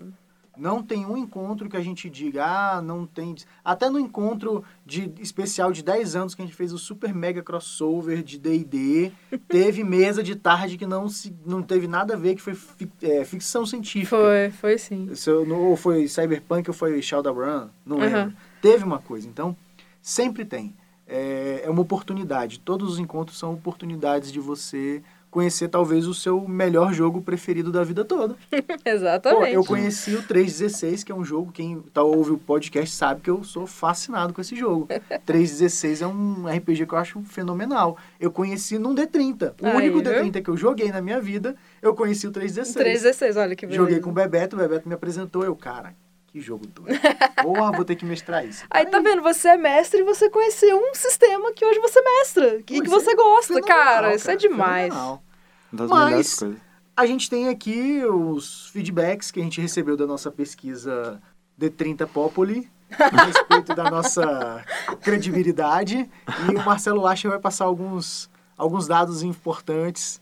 Não 0.57 0.81
tem 0.81 1.05
um 1.05 1.15
encontro 1.15 1.69
que 1.69 1.77
a 1.77 1.81
gente 1.81 2.09
diga, 2.09 2.45
ah, 2.45 2.81
não 2.81 3.05
tem. 3.05 3.35
Até 3.63 3.89
no 3.89 3.99
encontro 3.99 4.63
de 4.85 5.11
especial 5.19 5.71
de 5.71 5.83
10 5.83 6.15
anos 6.15 6.35
que 6.35 6.41
a 6.41 6.45
gente 6.45 6.55
fez 6.55 6.73
o 6.73 6.77
super 6.77 7.13
mega 7.13 7.43
crossover 7.43 8.23
de 8.23 8.37
DD, 8.37 9.11
teve 9.47 9.83
mesa 9.83 10.23
de 10.23 10.35
tarde 10.35 10.77
que 10.77 10.85
não, 10.85 11.07
se, 11.07 11.35
não 11.45 11.61
teve 11.61 11.87
nada 11.87 12.15
a 12.15 12.17
ver, 12.17 12.35
que 12.35 12.41
foi 12.41 12.55
fi, 12.55 12.89
é, 13.01 13.23
ficção 13.23 13.65
científica. 13.65 14.17
Foi, 14.17 14.51
foi 14.51 14.77
sim. 14.77 15.13
Se 15.13 15.29
eu, 15.29 15.47
ou 15.49 15.75
foi 15.75 16.07
Cyberpunk 16.07 16.69
ou 16.69 16.73
foi 16.73 17.01
Shadowrun, 17.01 17.69
não 17.85 17.97
lembro. 17.97 18.19
Uhum. 18.19 18.33
Teve 18.61 18.83
uma 18.83 18.99
coisa. 18.99 19.27
Então, 19.27 19.55
sempre 20.01 20.43
tem. 20.45 20.75
É, 21.07 21.61
é 21.63 21.69
uma 21.69 21.81
oportunidade. 21.81 22.59
Todos 22.59 22.93
os 22.93 22.99
encontros 22.99 23.37
são 23.37 23.53
oportunidades 23.53 24.31
de 24.31 24.39
você 24.39 25.01
conhecer 25.29 25.67
talvez 25.67 26.07
o 26.07 26.13
seu 26.13 26.47
melhor 26.47 26.93
jogo 26.93 27.21
preferido 27.21 27.71
da 27.71 27.83
vida 27.83 28.03
toda. 28.03 28.35
Exatamente. 28.85 29.39
Pô, 29.41 29.45
eu 29.47 29.63
conheci 29.63 30.15
o 30.15 30.23
316, 30.23 31.03
que 31.03 31.11
é 31.11 31.15
um 31.15 31.23
jogo, 31.23 31.51
quem 31.51 31.81
tá, 31.93 32.01
ouve 32.01 32.31
o 32.31 32.37
podcast 32.37 32.95
sabe 32.95 33.21
que 33.21 33.29
eu 33.29 33.43
sou 33.43 33.67
fascinado 33.67 34.33
com 34.33 34.41
esse 34.41 34.55
jogo. 34.55 34.87
316 35.25 36.01
é 36.01 36.07
um 36.07 36.47
RPG 36.47 36.85
que 36.85 36.93
eu 36.93 36.97
acho 36.97 37.21
fenomenal. 37.21 37.97
Eu 38.19 38.31
conheci 38.31 38.79
num 38.79 38.95
D30. 38.95 39.53
O 39.61 39.67
Aí, 39.67 39.89
único 39.89 39.99
D30 39.99 40.31
viu? 40.33 40.43
que 40.43 40.49
eu 40.49 40.57
joguei 40.57 40.91
na 40.91 41.01
minha 41.01 41.19
vida, 41.19 41.55
eu 41.81 41.93
conheci 41.93 42.27
o 42.27 42.31
316. 42.31 42.75
316, 42.75 43.37
olha 43.37 43.55
que 43.55 43.65
beleza. 43.65 43.83
Joguei 43.83 43.99
com 43.99 44.09
o 44.09 44.13
Bebeto, 44.13 44.55
o 44.55 44.59
Bebeto 44.59 44.87
me 44.87 44.95
apresentou, 44.95 45.43
eu, 45.43 45.55
cara, 45.55 45.93
que 46.37 46.41
jogo 46.41 46.67
doido. 46.67 46.99
Porra, 47.41 47.71
vou 47.71 47.83
ter 47.83 47.95
que 47.95 48.05
mestrar 48.05 48.45
isso. 48.45 48.63
Aí, 48.69 48.85
Aí, 48.85 48.91
tá 48.91 48.99
vendo? 48.99 49.21
Você 49.23 49.49
é 49.49 49.57
mestre 49.57 50.01
e 50.01 50.03
você 50.03 50.29
conheceu 50.29 50.77
um 50.77 50.93
sistema 50.93 51.51
que 51.51 51.65
hoje 51.65 51.79
você 51.79 51.99
mestra. 52.01 52.61
Que, 52.63 52.81
que 52.81 52.89
você 52.89 53.15
gosta, 53.15 53.59
cara. 53.61 54.13
Isso 54.13 54.29
é 54.29 54.35
demais. 54.35 54.93
Fenomenal. 54.93 55.23
Das 55.71 55.89
Mas 55.89 56.35
coisas. 56.35 56.57
a 56.95 57.05
gente 57.05 57.29
tem 57.29 57.49
aqui 57.49 58.03
os 58.05 58.69
feedbacks 58.69 59.31
que 59.31 59.39
a 59.39 59.43
gente 59.43 59.59
recebeu 59.59 59.97
da 59.97 60.05
nossa 60.05 60.31
pesquisa 60.31 61.21
D30 61.59 62.07
Popoli 62.07 62.69
a 62.97 63.25
respeito 63.25 63.75
da 63.75 63.89
nossa 63.89 64.63
credibilidade. 65.01 66.09
E 66.49 66.55
o 66.55 66.63
Marcelo 66.63 67.01
Lacha 67.01 67.27
vai 67.27 67.39
passar 67.39 67.65
alguns, 67.65 68.29
alguns 68.55 68.87
dados 68.87 69.23
importantes. 69.23 70.21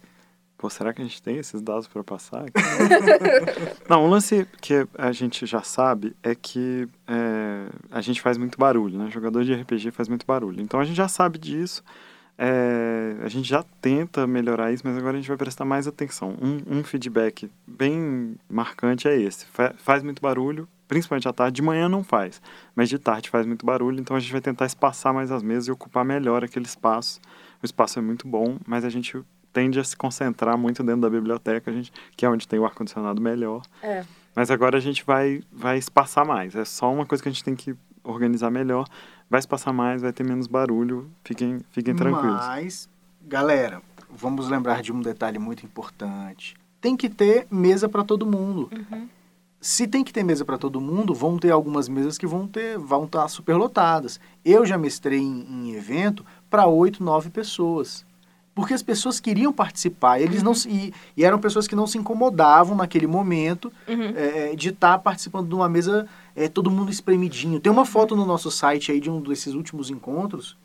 Pô, 0.65 0.69
será 0.72 0.91
que 0.91 1.00
a 1.00 1.05
gente 1.05 1.22
tem 1.22 1.38
esses 1.38 1.62
dados 1.62 1.88
para 1.88 2.03
passar? 2.03 2.45
Não, 3.88 4.03
um 4.03 4.10
lance 4.10 4.48
que 4.60 4.88
a 4.98 5.12
gente 5.12 5.45
já 5.45 5.62
sabe 5.62 6.15
é 6.24 6.34
que 6.34 6.88
é, 7.07 7.67
a 7.91 8.01
gente 8.01 8.19
faz 8.19 8.36
muito 8.36 8.57
barulho, 8.57 8.98
né? 8.98 9.12
Jogador 9.12 9.43
de 9.43 9.53
RPG 9.53 9.91
faz 9.91 10.10
muito 10.10 10.25
barulho. 10.25 10.60
Então 10.60 10.79
a 10.79 10.84
gente 10.84 10.98
já 10.98 11.07
sabe 11.07 11.38
disso. 11.38 11.84
É, 12.36 13.15
a 13.22 13.27
gente 13.27 13.48
já 13.48 13.63
tenta 13.79 14.25
melhorar 14.25 14.72
isso, 14.72 14.81
mas 14.84 14.98
agora 14.98 15.17
a 15.17 15.19
gente 15.19 15.27
vai 15.27 15.38
prestar 15.38 15.65
mais 15.65 15.86
atenção. 15.86 16.36
Um, 16.41 16.79
um 16.79 16.84
feedback 16.84 17.48
bem 17.67 18.36
marcante 18.50 19.07
é 19.07 19.15
esse. 19.15 19.45
Fa 19.45 19.72
faz 19.77 20.01
muito 20.01 20.19
barulho, 20.19 20.67
principalmente 20.88 21.27
à 21.27 21.34
tarde. 21.34 21.57
De 21.57 21.62
manhã 21.62 21.88
não 21.88 22.03
faz, 22.03 22.41
mas 22.75 22.89
de 22.89 22.98
tarde 22.98 23.29
faz 23.29 23.45
muito 23.45 23.63
barulho, 23.67 24.00
então 24.00 24.17
a 24.17 24.19
gente 24.19 24.31
vai 24.31 24.41
tentar 24.41 24.65
espaçar 24.65 25.13
mais 25.13 25.31
as 25.31 25.43
mesas 25.43 25.67
e 25.67 25.72
ocupar 25.72 26.03
melhor 26.03 26.43
aquele 26.43 26.65
espaço. 26.65 27.22
O 27.62 27.65
espaço 27.65 28.00
é 28.00 28.01
muito 28.01 28.27
bom, 28.27 28.57
mas 28.65 28.84
a 28.84 28.89
gente 28.89 29.24
tende 29.55 29.79
a 29.79 29.83
se 29.85 29.95
concentrar 29.95 30.57
muito 30.57 30.83
dentro 30.83 31.00
da 31.00 31.09
biblioteca, 31.09 31.71
a 31.71 31.74
gente, 31.74 31.89
que 32.17 32.25
é 32.25 32.29
onde 32.29 32.45
tem 32.45 32.59
o 32.59 32.65
ar-condicionado 32.65 33.21
melhor. 33.21 33.62
É. 33.81 34.03
Mas 34.35 34.51
agora 34.51 34.77
a 34.77 34.81
gente 34.81 35.05
vai, 35.05 35.41
vai 35.50 35.77
espaçar 35.77 36.25
mais. 36.25 36.53
É 36.55 36.65
só 36.65 36.91
uma 36.91 37.05
coisa 37.05 37.24
que 37.24 37.29
a 37.29 37.31
gente 37.31 37.41
tem 37.41 37.55
que 37.55 37.74
organizar 38.03 38.51
melhor 38.51 38.85
vai 39.29 39.41
se 39.41 39.47
passar 39.47 39.71
mais, 39.71 40.01
vai 40.01 40.12
ter 40.12 40.25
menos 40.25 40.45
barulho, 40.45 41.09
fiquem, 41.24 41.62
fiquem 41.71 41.95
tranquilos. 41.95 42.35
Mas, 42.35 42.89
galera, 43.21 43.81
vamos 44.09 44.50
lembrar 44.50 44.81
de 44.81 44.91
um 44.91 45.00
detalhe 45.00 45.39
muito 45.39 45.65
importante. 45.65 46.53
Tem 46.81 46.97
que 46.97 47.09
ter 47.09 47.47
mesa 47.50 47.88
para 47.88 48.03
todo 48.03 48.25
mundo. 48.25 48.69
Uhum. 48.74 49.07
Se 49.62 49.88
tem 49.88 50.03
que 50.03 50.12
ter 50.12 50.24
mesa 50.24 50.43
para 50.43 50.57
todo 50.57 50.81
mundo, 50.81 51.13
vão 51.13 51.39
ter 51.39 51.50
algumas 51.50 51.88
mesas 51.88 52.17
que 52.17 52.27
vão 52.27 52.45
ter, 52.45 52.77
vão 52.77 53.05
estar 53.05 53.21
tá 53.21 53.27
superlotadas. 53.29 54.19
Eu 54.43 54.65
já 54.65 54.77
mestrei 54.77 55.19
em, 55.19 55.47
em 55.50 55.75
evento 55.75 56.25
para 56.50 56.67
oito, 56.67 57.01
nove 57.01 57.29
pessoas 57.29 58.05
porque 58.55 58.74
as 58.74 58.81
pessoas 58.81 59.19
queriam 59.19 59.51
participar. 59.51 60.19
Eles 60.21 60.41
uhum. 60.41 60.45
não 60.45 60.53
e, 60.71 60.93
e, 61.17 61.25
eram 61.25 61.38
pessoas 61.38 61.67
que 61.67 61.75
não 61.75 61.85
se 61.85 61.97
incomodavam 61.97 62.75
naquele 62.75 63.05
momento 63.05 63.71
uhum. 63.85 64.13
é, 64.15 64.55
de 64.55 64.69
estar 64.69 64.93
tá 64.93 64.97
participando 65.00 65.50
de 65.50 65.53
uma 65.53 65.67
mesa 65.67 66.07
é, 66.33 66.47
todo 66.47 66.71
mundo 66.71 66.89
espremidinho. 66.89 67.59
Tem 67.59 67.71
uma 67.71 67.85
foto 67.85 68.15
no 68.15 68.25
nosso 68.25 68.50
site 68.50 68.93
aí 68.93 69.01
de 69.01 69.09
um 69.12 69.19
desses 69.19 69.53
últimos 69.53 69.89
encontros 69.89 70.57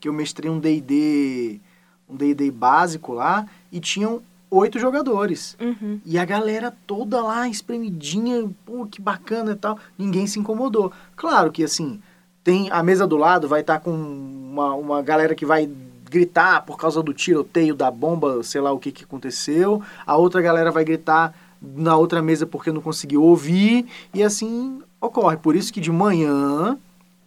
que 0.00 0.08
eu 0.08 0.12
mestrei 0.12 0.50
um 0.50 0.58
D&D 0.58 1.60
um 2.08 2.16
D&D 2.16 2.50
básico 2.50 3.12
lá 3.12 3.46
e 3.70 3.80
tinham 3.80 4.22
oito 4.50 4.78
jogadores. 4.78 5.56
Uhum. 5.60 6.00
E 6.04 6.18
a 6.18 6.24
galera 6.24 6.74
toda 6.86 7.22
lá 7.22 7.48
espremidinha, 7.48 8.48
pô, 8.64 8.86
que 8.86 9.00
bacana 9.00 9.52
e 9.52 9.56
tal. 9.56 9.78
Ninguém 9.98 10.26
se 10.26 10.38
incomodou. 10.38 10.92
Claro 11.16 11.50
que 11.50 11.64
assim, 11.64 12.00
tem 12.44 12.70
a 12.70 12.82
mesa 12.82 13.06
do 13.06 13.16
lado 13.16 13.48
vai 13.48 13.60
estar 13.60 13.74
tá 13.74 13.80
com 13.80 13.90
uma, 13.90 14.74
uma 14.74 15.02
galera 15.02 15.34
que 15.34 15.44
vai 15.44 15.68
gritar 16.10 16.62
por 16.62 16.76
causa 16.78 17.02
do 17.02 17.12
tiroteio 17.12 17.74
da 17.74 17.90
bomba, 17.90 18.42
sei 18.42 18.60
lá 18.60 18.72
o 18.72 18.78
que, 18.78 18.92
que 18.92 19.04
aconteceu. 19.04 19.82
A 20.06 20.16
outra 20.16 20.40
galera 20.40 20.70
vai 20.70 20.84
gritar 20.84 21.34
na 21.60 21.96
outra 21.96 22.22
mesa 22.22 22.46
porque 22.46 22.70
não 22.70 22.80
conseguiu 22.80 23.22
ouvir. 23.22 23.86
E 24.14 24.22
assim 24.22 24.80
ocorre. 25.00 25.36
Por 25.36 25.56
isso 25.56 25.72
que 25.72 25.80
de 25.80 25.90
manhã 25.90 26.78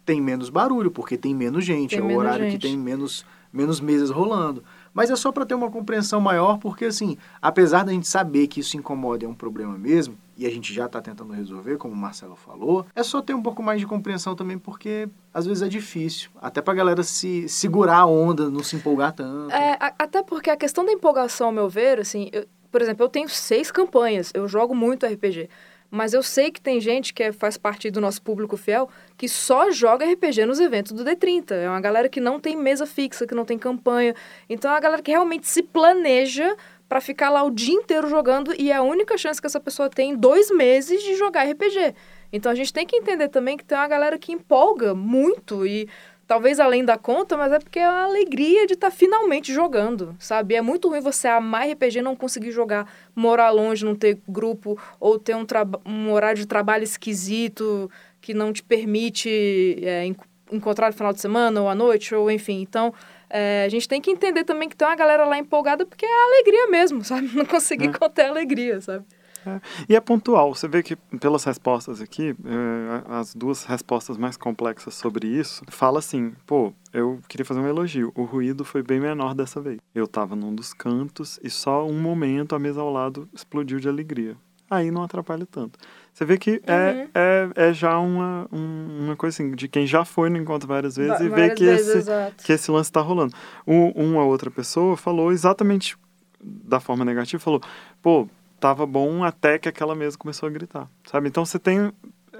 tem 0.04 0.20
menos 0.20 0.50
barulho, 0.50 0.90
porque 0.90 1.16
tem 1.16 1.34
menos 1.34 1.64
gente. 1.64 1.96
Tem 1.96 1.98
é 1.98 2.02
o 2.02 2.18
horário 2.18 2.44
gente. 2.44 2.58
que 2.58 2.68
tem 2.68 2.76
menos, 2.76 3.24
menos 3.52 3.80
mesas 3.80 4.10
rolando. 4.10 4.62
Mas 4.92 5.10
é 5.10 5.16
só 5.16 5.30
para 5.30 5.46
ter 5.46 5.54
uma 5.54 5.70
compreensão 5.70 6.20
maior, 6.20 6.58
porque 6.58 6.86
assim, 6.86 7.16
apesar 7.40 7.84
da 7.84 7.92
gente 7.92 8.08
saber 8.08 8.48
que 8.48 8.60
isso 8.60 8.76
incomoda 8.76 9.24
é 9.24 9.28
um 9.28 9.34
problema 9.34 9.78
mesmo, 9.78 10.16
e 10.40 10.46
a 10.46 10.50
gente 10.50 10.72
já 10.72 10.86
está 10.86 11.02
tentando 11.02 11.34
resolver, 11.34 11.76
como 11.76 11.92
o 11.92 11.96
Marcelo 11.96 12.34
falou, 12.34 12.86
é 12.94 13.02
só 13.02 13.20
ter 13.20 13.34
um 13.34 13.42
pouco 13.42 13.62
mais 13.62 13.78
de 13.78 13.86
compreensão 13.86 14.34
também, 14.34 14.58
porque 14.58 15.06
às 15.34 15.44
vezes 15.44 15.62
é 15.62 15.68
difícil. 15.68 16.30
Até 16.40 16.62
para 16.62 16.72
a 16.72 16.76
galera 16.76 17.02
se 17.02 17.46
segurar 17.46 17.98
a 17.98 18.06
onda, 18.06 18.48
não 18.48 18.62
se 18.62 18.74
empolgar 18.74 19.12
tanto. 19.12 19.52
É, 19.52 19.76
a, 19.78 19.92
até 19.98 20.22
porque 20.22 20.48
a 20.48 20.56
questão 20.56 20.82
da 20.82 20.92
empolgação, 20.92 21.48
ao 21.48 21.52
meu 21.52 21.68
ver, 21.68 22.00
assim, 22.00 22.30
eu, 22.32 22.46
por 22.72 22.80
exemplo, 22.80 23.04
eu 23.04 23.10
tenho 23.10 23.28
seis 23.28 23.70
campanhas, 23.70 24.32
eu 24.32 24.48
jogo 24.48 24.74
muito 24.74 25.04
RPG. 25.04 25.50
Mas 25.90 26.14
eu 26.14 26.22
sei 26.22 26.50
que 26.50 26.60
tem 26.60 26.80
gente 26.80 27.12
que 27.12 27.22
é, 27.22 27.32
faz 27.32 27.58
parte 27.58 27.90
do 27.90 28.00
nosso 28.00 28.22
público 28.22 28.56
fiel 28.56 28.88
que 29.18 29.28
só 29.28 29.70
joga 29.70 30.10
RPG 30.10 30.46
nos 30.46 30.58
eventos 30.58 30.92
do 30.92 31.04
D30. 31.04 31.50
É 31.50 31.68
uma 31.68 31.80
galera 31.80 32.08
que 32.08 32.20
não 32.20 32.40
tem 32.40 32.56
mesa 32.56 32.86
fixa, 32.86 33.26
que 33.26 33.34
não 33.34 33.44
tem 33.44 33.58
campanha. 33.58 34.14
Então 34.48 34.70
é 34.70 34.74
uma 34.74 34.80
galera 34.80 35.02
que 35.02 35.10
realmente 35.10 35.46
se 35.48 35.62
planeja 35.62 36.56
para 36.90 37.00
ficar 37.00 37.30
lá 37.30 37.44
o 37.44 37.52
dia 37.52 37.72
inteiro 37.72 38.08
jogando 38.08 38.52
e 38.58 38.72
é 38.72 38.74
a 38.74 38.82
única 38.82 39.16
chance 39.16 39.40
que 39.40 39.46
essa 39.46 39.60
pessoa 39.60 39.88
tem 39.88 40.10
em 40.10 40.16
dois 40.16 40.50
meses 40.50 41.00
de 41.00 41.14
jogar 41.14 41.48
RPG. 41.48 41.94
Então 42.32 42.50
a 42.50 42.54
gente 42.56 42.72
tem 42.72 42.84
que 42.84 42.96
entender 42.96 43.28
também 43.28 43.56
que 43.56 43.64
tem 43.64 43.78
uma 43.78 43.86
galera 43.86 44.18
que 44.18 44.32
empolga 44.32 44.92
muito 44.92 45.64
e 45.64 45.88
talvez 46.26 46.58
além 46.58 46.84
da 46.84 46.98
conta, 46.98 47.36
mas 47.36 47.52
é 47.52 47.60
porque 47.60 47.78
é 47.78 47.84
a 47.84 48.02
alegria 48.02 48.66
de 48.66 48.72
estar 48.72 48.90
tá 48.90 48.96
finalmente 48.96 49.54
jogando, 49.54 50.16
sabe? 50.18 50.56
É 50.56 50.60
muito 50.60 50.88
ruim 50.88 51.00
você 51.00 51.28
amar 51.28 51.70
RPG 51.70 52.02
não 52.02 52.16
conseguir 52.16 52.50
jogar, 52.50 52.92
morar 53.14 53.50
longe, 53.50 53.84
não 53.84 53.94
ter 53.94 54.18
grupo 54.28 54.76
ou 54.98 55.16
ter 55.16 55.36
um, 55.36 55.46
um 55.86 56.10
horário 56.10 56.40
de 56.40 56.46
trabalho 56.46 56.82
esquisito 56.82 57.88
que 58.20 58.34
não 58.34 58.52
te 58.52 58.64
permite 58.64 59.78
é, 59.80 60.04
encontrar 60.50 60.88
no 60.88 60.96
final 60.96 61.12
de 61.12 61.20
semana 61.20 61.62
ou 61.62 61.68
à 61.68 61.74
noite, 61.74 62.16
ou 62.16 62.28
enfim. 62.28 62.60
Então, 62.60 62.92
é, 63.30 63.64
a 63.64 63.68
gente 63.68 63.88
tem 63.88 64.00
que 64.00 64.10
entender 64.10 64.44
também 64.44 64.68
que 64.68 64.76
tem 64.76 64.86
uma 64.86 64.96
galera 64.96 65.24
lá 65.24 65.38
empolgada 65.38 65.86
porque 65.86 66.04
é 66.04 66.24
alegria 66.24 66.66
mesmo, 66.68 67.02
sabe? 67.04 67.30
Não 67.34 67.46
conseguir 67.46 67.86
é. 67.86 67.92
conter 67.92 68.26
a 68.26 68.28
alegria, 68.28 68.80
sabe? 68.80 69.04
É. 69.46 69.60
E 69.88 69.96
é 69.96 70.00
pontual. 70.00 70.54
Você 70.54 70.68
vê 70.68 70.82
que 70.82 70.96
pelas 70.96 71.44
respostas 71.44 72.00
aqui, 72.00 72.30
é, 72.44 73.02
as 73.08 73.34
duas 73.34 73.64
respostas 73.64 74.18
mais 74.18 74.36
complexas 74.36 74.94
sobre 74.94 75.26
isso, 75.26 75.62
fala 75.68 75.98
assim, 75.98 76.34
pô, 76.46 76.72
eu 76.92 77.20
queria 77.28 77.44
fazer 77.44 77.60
um 77.60 77.66
elogio. 77.66 78.12
O 78.14 78.24
ruído 78.24 78.64
foi 78.64 78.82
bem 78.82 79.00
menor 79.00 79.34
dessa 79.34 79.60
vez. 79.60 79.78
Eu 79.94 80.06
tava 80.06 80.36
num 80.36 80.54
dos 80.54 80.74
cantos 80.74 81.38
e 81.42 81.48
só 81.48 81.86
um 81.86 81.98
momento 81.98 82.54
a 82.54 82.58
mesa 82.58 82.80
ao 82.80 82.90
lado 82.90 83.28
explodiu 83.32 83.80
de 83.80 83.88
alegria. 83.88 84.36
Aí 84.68 84.90
não 84.90 85.02
atrapalha 85.02 85.46
tanto. 85.46 85.78
Você 86.20 86.26
vê 86.26 86.36
que 86.36 86.60
é, 86.66 86.92
uhum. 86.92 87.08
é, 87.14 87.50
é 87.56 87.72
já 87.72 87.98
uma, 87.98 88.46
uma 88.52 89.16
coisa 89.16 89.34
assim, 89.34 89.52
de 89.52 89.66
quem 89.66 89.86
já 89.86 90.04
foi 90.04 90.28
no 90.28 90.36
encontro 90.36 90.68
várias 90.68 90.96
vezes 90.96 91.18
e 91.18 91.30
vê 91.30 91.48
que, 91.54 91.64
vezes, 91.64 92.06
esse, 92.06 92.44
que 92.44 92.52
esse 92.52 92.70
lance 92.70 92.90
está 92.90 93.00
rolando. 93.00 93.32
Um, 93.66 93.88
uma 93.92 94.22
outra 94.22 94.50
pessoa 94.50 94.98
falou 94.98 95.32
exatamente 95.32 95.96
da 96.38 96.78
forma 96.78 97.06
negativa, 97.06 97.42
falou, 97.42 97.62
pô, 98.02 98.28
tava 98.60 98.84
bom 98.84 99.24
até 99.24 99.58
que 99.58 99.66
aquela 99.66 99.94
mesa 99.94 100.18
começou 100.18 100.46
a 100.46 100.52
gritar, 100.52 100.90
sabe? 101.04 101.26
Então 101.26 101.42
você 101.42 101.58
tem 101.58 101.90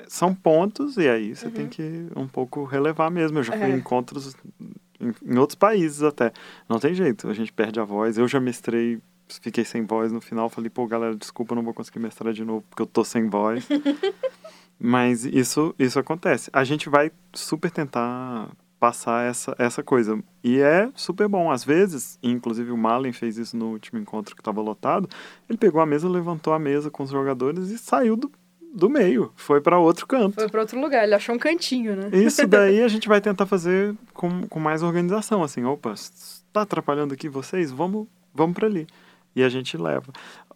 são 0.07 0.35
pontos 0.35 0.99
e 0.99 1.09
aí 1.09 1.35
você 1.35 1.47
uhum. 1.47 1.53
tem 1.53 1.67
que 1.67 2.07
um 2.15 2.29
pouco 2.29 2.65
relevar 2.65 3.11
mesmo. 3.11 3.39
Eu 3.39 3.45
já 3.45 3.55
fui 3.55 3.63
é. 3.63 3.71
em 3.71 3.79
encontros 3.79 4.37
em, 5.01 5.15
em, 5.25 5.39
outros 5.39 5.57
países 5.57 6.03
até. 6.03 6.33
Não 6.69 6.79
tem 6.79 6.93
jeito, 6.93 7.29
a 7.29 7.33
gente 7.33 7.51
perde 7.51 7.81
a 7.81 7.85
voz. 7.85 8.19
Eu 8.19 8.29
já 8.29 8.41
mestrei, 8.41 8.99
fiquei 9.41 9.65
sem 9.65 9.85
voz 9.85 10.11
no 10.13 10.21
final, 10.21 10.49
falei, 10.49 10.71
pô, 10.71 10.87
galera, 10.87 11.15
desculpa, 11.15 11.55
não 11.55 11.63
vou 11.63 11.75
conseguir 11.75 11.99
mestrar 11.99 12.33
de 12.33 12.45
novo 12.45 12.65
porque 12.69 12.83
eu 12.83 12.87
tô 12.87 13.05
sem 13.05 13.29
voz. 13.29 13.67
Mas 14.83 15.25
isso 15.27 15.75
isso 15.79 15.99
acontece. 15.99 16.51
A 16.53 16.65
gente 16.65 16.89
vai 16.89 17.13
super 17.35 17.71
tentar 17.71 18.49
passar 18.81 19.29
essa, 19.29 19.55
essa 19.59 19.83
coisa. 19.83 20.19
E 20.43 20.59
é 20.59 20.91
super 20.95 21.29
bom. 21.29 21.51
Às 21.51 21.63
vezes, 21.63 22.19
inclusive 22.23 22.73
o 22.73 22.79
Malen 22.79 23.13
fez 23.13 23.37
isso 23.37 23.57
no 23.57 23.73
último 23.73 24.01
encontro 24.01 24.35
que 24.35 24.41
estava 24.41 24.63
lotado, 24.63 25.09
ele 25.49 25.59
pegou 25.59 25.83
a 25.83 25.87
mesa, 25.87 26.09
levantou 26.09 26.55
a 26.55 26.59
mesa 26.59 26.91
com 26.91 27.03
os 27.03 27.11
jogadores 27.11 27.69
e 27.69 27.77
saiu 27.77 28.17
do, 28.17 28.33
do 28.75 28.89
meio. 28.89 29.31
Foi 29.37 29.61
para 29.61 29.79
outro 29.79 30.07
canto. 30.07 30.35
Foi 30.35 30.49
para 30.49 30.63
outro 30.63 30.81
lugar. 30.81 31.05
Ele 31.05 31.15
achou 31.15 31.35
um 31.35 31.39
cantinho, 31.39 31.95
né? 31.95 32.09
Isso 32.13 32.47
daí 32.47 32.83
a 32.83 32.89
gente 32.89 33.07
vai 33.07 33.21
tentar 33.21 33.45
fazer 33.45 33.95
com, 34.15 34.47
com 34.49 34.59
mais 34.59 34.83
organização. 34.83 35.43
Assim, 35.43 35.63
opa, 35.63 35.93
está 35.93 36.63
atrapalhando 36.63 37.13
aqui 37.13 37.29
vocês? 37.29 37.71
Vamos, 37.71 38.09
vamos 38.35 38.55
para 38.55 38.67
ali. 38.67 38.87
E 39.35 39.43
a 39.43 39.49
gente 39.49 39.77
leva. 39.77 40.13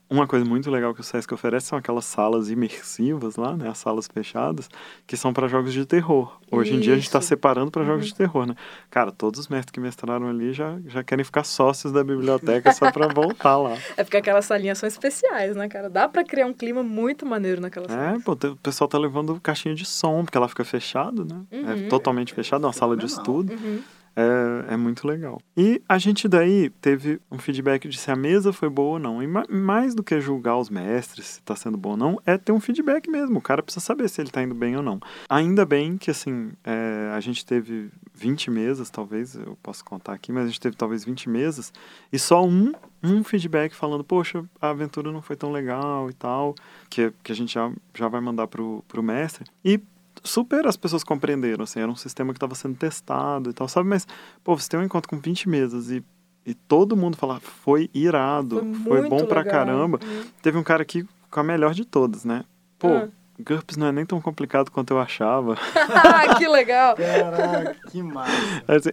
Uma 0.09 0.27
coisa 0.27 0.45
muito 0.45 0.71
legal 0.71 0.95
que 0.95 1.01
o 1.01 1.03
Sesc 1.03 1.33
oferece 1.33 1.67
são 1.67 1.79
aquelas 1.79 2.05
salas 2.05 2.51
imersivas 2.51 3.37
lá, 3.37 3.57
né? 3.57 3.71
As 3.71 3.79
salas 3.79 4.07
fechadas, 4.07 4.69
que 5.07 5.17
são 5.17 5.33
para 5.33 5.49
jogos 5.49 5.73
de 5.73 5.87
terror. 5.87 6.39
Hoje 6.51 6.71
Isso. 6.71 6.79
em 6.79 6.81
dia 6.83 6.93
a 6.93 6.97
gente 6.97 7.07
está 7.07 7.23
separando 7.23 7.71
para 7.71 7.81
uhum. 7.81 7.89
jogos 7.89 8.07
de 8.07 8.15
terror, 8.15 8.47
né? 8.47 8.55
Cara, 8.91 9.11
todos 9.11 9.41
os 9.41 9.49
mestres 9.49 9.73
que 9.73 9.81
mestraram 9.81 10.29
ali 10.29 10.53
já, 10.53 10.79
já 10.87 11.03
querem 11.03 11.25
ficar 11.25 11.43
sócios 11.43 11.91
da 11.91 12.05
biblioteca 12.05 12.71
só 12.73 12.93
para 12.93 13.09
voltar 13.09 13.57
lá. 13.57 13.77
É 13.97 14.03
porque 14.03 14.17
aquelas 14.17 14.45
salinhas 14.45 14.79
são 14.79 14.87
especiais, 14.87 15.57
né, 15.57 15.69
cara? 15.69 15.89
Dá 15.89 16.09
para 16.09 16.25
criar 16.25 16.47
um 16.47 16.53
clima 16.53 16.83
muito 16.83 17.25
maneiro 17.25 17.61
naquela 17.61 17.89
sala. 17.89 18.17
É, 18.17 18.19
pô, 18.19 18.33
o 18.33 18.57
pessoal 18.57 18.89
tá 18.89 18.99
levando 18.99 19.41
caixinha 19.41 19.75
de 19.75 19.85
som, 19.85 20.25
porque 20.25 20.37
ela 20.37 20.49
fica 20.49 20.65
fechada, 20.65 21.25
né? 21.25 21.43
É 21.51 21.57
uhum. 21.57 21.71
É 21.71 21.89
totalmente 21.89 22.35
fechada, 22.35 22.65
é 22.65 22.67
uma 22.67 22.73
sala 22.73 22.97
de 22.97 23.07
estudo. 23.07 23.53
Uhum. 23.53 23.83
É, 24.17 24.75
é 24.75 24.77
muito 24.77 25.07
legal. 25.07 25.41
E 25.57 25.83
a 25.89 25.99
gente 25.99 26.29
daí 26.29 26.71
teve 26.81 27.21
um 27.31 27.39
feedback 27.39 27.89
de 27.89 27.99
se 27.99 28.11
a 28.11 28.17
mesa 28.17 28.53
foi 28.53 28.69
boa 28.69 28.95
ou 28.95 28.99
não. 28.99 29.23
E 29.23 29.27
mais 29.27 29.95
do 29.95 30.03
que 30.03 30.21
julgar 30.21 30.57
os 30.57 30.71
mestres, 30.71 31.27
se 31.27 31.41
está 31.41 31.57
sendo 31.57 31.77
bom 31.77 31.91
ou 31.91 31.97
não, 31.97 32.21
é 32.25 32.39
ter 32.39 32.53
um 32.53 32.61
feedback 32.61 33.09
mesmo. 33.09 33.39
O 33.39 33.43
cara 33.43 33.63
precisa 33.63 33.85
saber 33.85 34.09
se 34.09 34.21
ele 34.21 34.29
está 34.29 34.43
indo 34.43 34.55
bem 34.55 34.77
ou 34.77 34.83
não. 34.83 35.01
Ainda 35.29 35.65
bem 35.65 35.97
que, 35.97 36.11
assim, 36.11 36.53
é, 36.65 37.11
a 37.13 37.21
gente 37.21 37.45
teve 37.45 37.91
20 38.15 38.51
mesas, 38.51 38.89
talvez, 38.91 39.35
eu 39.35 39.59
posso 39.63 39.85
contar 39.85 40.13
aqui, 40.13 40.31
mas 40.31 40.45
a 40.45 40.47
gente 40.47 40.61
teve 40.61 40.77
talvez 40.77 41.05
20 41.05 41.29
mesas, 41.29 41.73
e 42.13 42.19
só 42.19 42.45
um, 42.45 42.73
um 43.03 43.25
feedback 43.25 43.75
falando, 43.75 44.05
poxa, 44.05 44.45
a 44.61 44.71
aventura 44.71 45.11
não 45.11 45.21
foi 45.21 45.35
tão 45.35 45.51
legal 45.51 46.09
e 46.09 46.13
tal, 46.13 46.55
que, 46.89 47.13
que 47.23 47.33
a 47.33 47.35
gente 47.35 47.55
já, 47.55 47.71
já 47.93 48.07
vai 48.07 48.21
mandar 48.21 48.47
pro, 48.47 48.85
pro 48.87 49.03
mestre. 49.03 49.45
E 49.65 49.81
super 50.23 50.67
as 50.67 50.77
pessoas 50.77 51.03
compreenderam, 51.03 51.65
assim, 51.65 51.81
era 51.81 51.91
um 51.91 51.97
sistema 51.97 52.33
que 52.33 52.37
estava 52.37 52.55
sendo 52.55 52.77
testado 52.77 53.51
e 53.51 53.53
tal, 53.53 53.69
sabe? 53.69 53.89
Mas, 53.89 54.07
pô, 54.43 54.57
você 54.57 54.69
tem 54.69 54.81
um 54.81 54.85
encontro 54.85 55.09
com 55.09 55.19
20 55.19 55.49
mesas 55.49 55.91
e, 55.91 56.05
e 56.47 56.55
todo 56.55 56.97
mundo 56.97 57.17
fala, 57.17 57.41
foi 57.41 57.91
irado, 57.93 58.59
foi, 58.85 59.01
foi 59.01 59.09
bom 59.09 59.17
legal. 59.17 59.29
pra 59.29 59.45
caramba. 59.45 59.99
Uhum. 60.03 60.25
Teve 60.43 60.59
um 60.59 60.63
cara 60.63 60.83
aqui 60.83 61.07
com 61.31 61.41
a 61.41 61.45
melhor 61.45 61.75
de 61.75 61.85
todas, 61.85 62.25
né? 62.25 62.45
Pô, 62.79 62.89
uhum. 62.89 63.11
GURPS 63.41 63.77
não 63.77 63.89
é 63.89 63.93
nem 63.93 64.07
tão 64.07 64.21
complicado 64.21 64.71
quanto 64.71 64.93
eu 64.93 65.01
achava. 65.01 65.57
que 66.39 66.47
legal! 66.47 66.95
Caraca, 66.97 67.77
que 67.91 68.03
massa! 68.03 68.33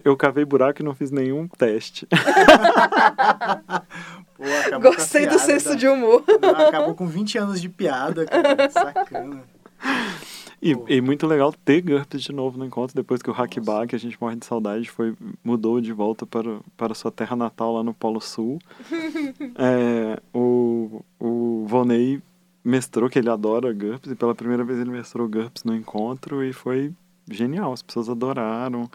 Eu 0.04 0.16
cavei 0.16 0.44
buraco 0.44 0.82
e 0.82 0.84
não 0.84 0.94
fiz 0.94 1.10
nenhum 1.10 1.46
teste. 1.46 2.08
Pô, 4.36 4.80
Gostei 4.80 5.26
do 5.26 5.38
senso 5.38 5.76
de 5.76 5.86
humor. 5.86 6.24
acabou 6.66 6.94
com 6.94 7.06
20 7.06 7.38
anos 7.38 7.60
de 7.60 7.68
piada, 7.68 8.26
cara. 8.26 8.68
Sacana. 8.70 9.44
E, 10.62 10.76
e, 10.86 11.00
muito 11.00 11.26
legal 11.26 11.52
ter 11.52 11.80
GURPS 11.80 12.22
de 12.22 12.32
novo 12.32 12.56
no 12.56 12.64
encontro, 12.64 12.94
depois 12.94 13.20
que 13.20 13.28
o 13.28 13.32
Hackbar, 13.32 13.84
que 13.88 13.96
a 13.96 13.98
gente 13.98 14.16
morre 14.20 14.36
de 14.36 14.46
saudade, 14.46 14.88
foi, 14.88 15.12
mudou 15.42 15.80
de 15.80 15.92
volta 15.92 16.24
para, 16.24 16.60
para 16.76 16.94
sua 16.94 17.10
terra 17.10 17.34
natal 17.34 17.74
lá 17.74 17.82
no 17.82 17.92
Polo 17.92 18.20
Sul. 18.20 18.60
é, 19.58 20.22
o, 20.32 21.02
o 21.18 21.66
Vonei 21.66 22.22
mestrou, 22.62 23.10
que 23.10 23.18
ele 23.18 23.28
adora 23.28 23.72
GURPS, 23.72 24.12
e 24.12 24.14
pela 24.14 24.36
primeira 24.36 24.62
vez 24.62 24.78
ele 24.78 24.90
mestrou 24.90 25.28
GURPS 25.28 25.64
no 25.64 25.74
encontro, 25.74 26.44
e 26.44 26.52
foi 26.52 26.92
genial, 27.28 27.72
as 27.72 27.82
pessoas 27.82 28.08
adoraram. 28.08 28.88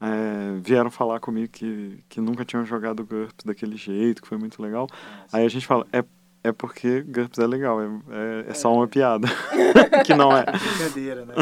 É, 0.00 0.58
vieram 0.60 0.90
falar 0.90 1.20
comigo 1.20 1.48
que, 1.48 2.00
que 2.08 2.20
nunca 2.20 2.44
tinham 2.44 2.66
jogado 2.66 3.06
GURPS 3.06 3.44
daquele 3.44 3.76
jeito, 3.76 4.20
que 4.20 4.26
foi 4.26 4.36
muito 4.36 4.60
legal. 4.60 4.88
Aí 5.32 5.46
a 5.46 5.48
gente 5.48 5.64
fala, 5.64 5.86
é 5.92 6.04
é 6.44 6.52
porque 6.52 7.00
GURPS 7.00 7.38
é 7.38 7.46
legal, 7.46 7.80
é, 7.80 7.86
é, 7.86 8.50
é 8.50 8.54
só 8.54 8.72
uma 8.72 8.86
piada. 8.86 9.26
que 10.04 10.12
não 10.14 10.36
é. 10.36 10.44
Brincadeira, 10.44 11.24
né? 11.24 11.34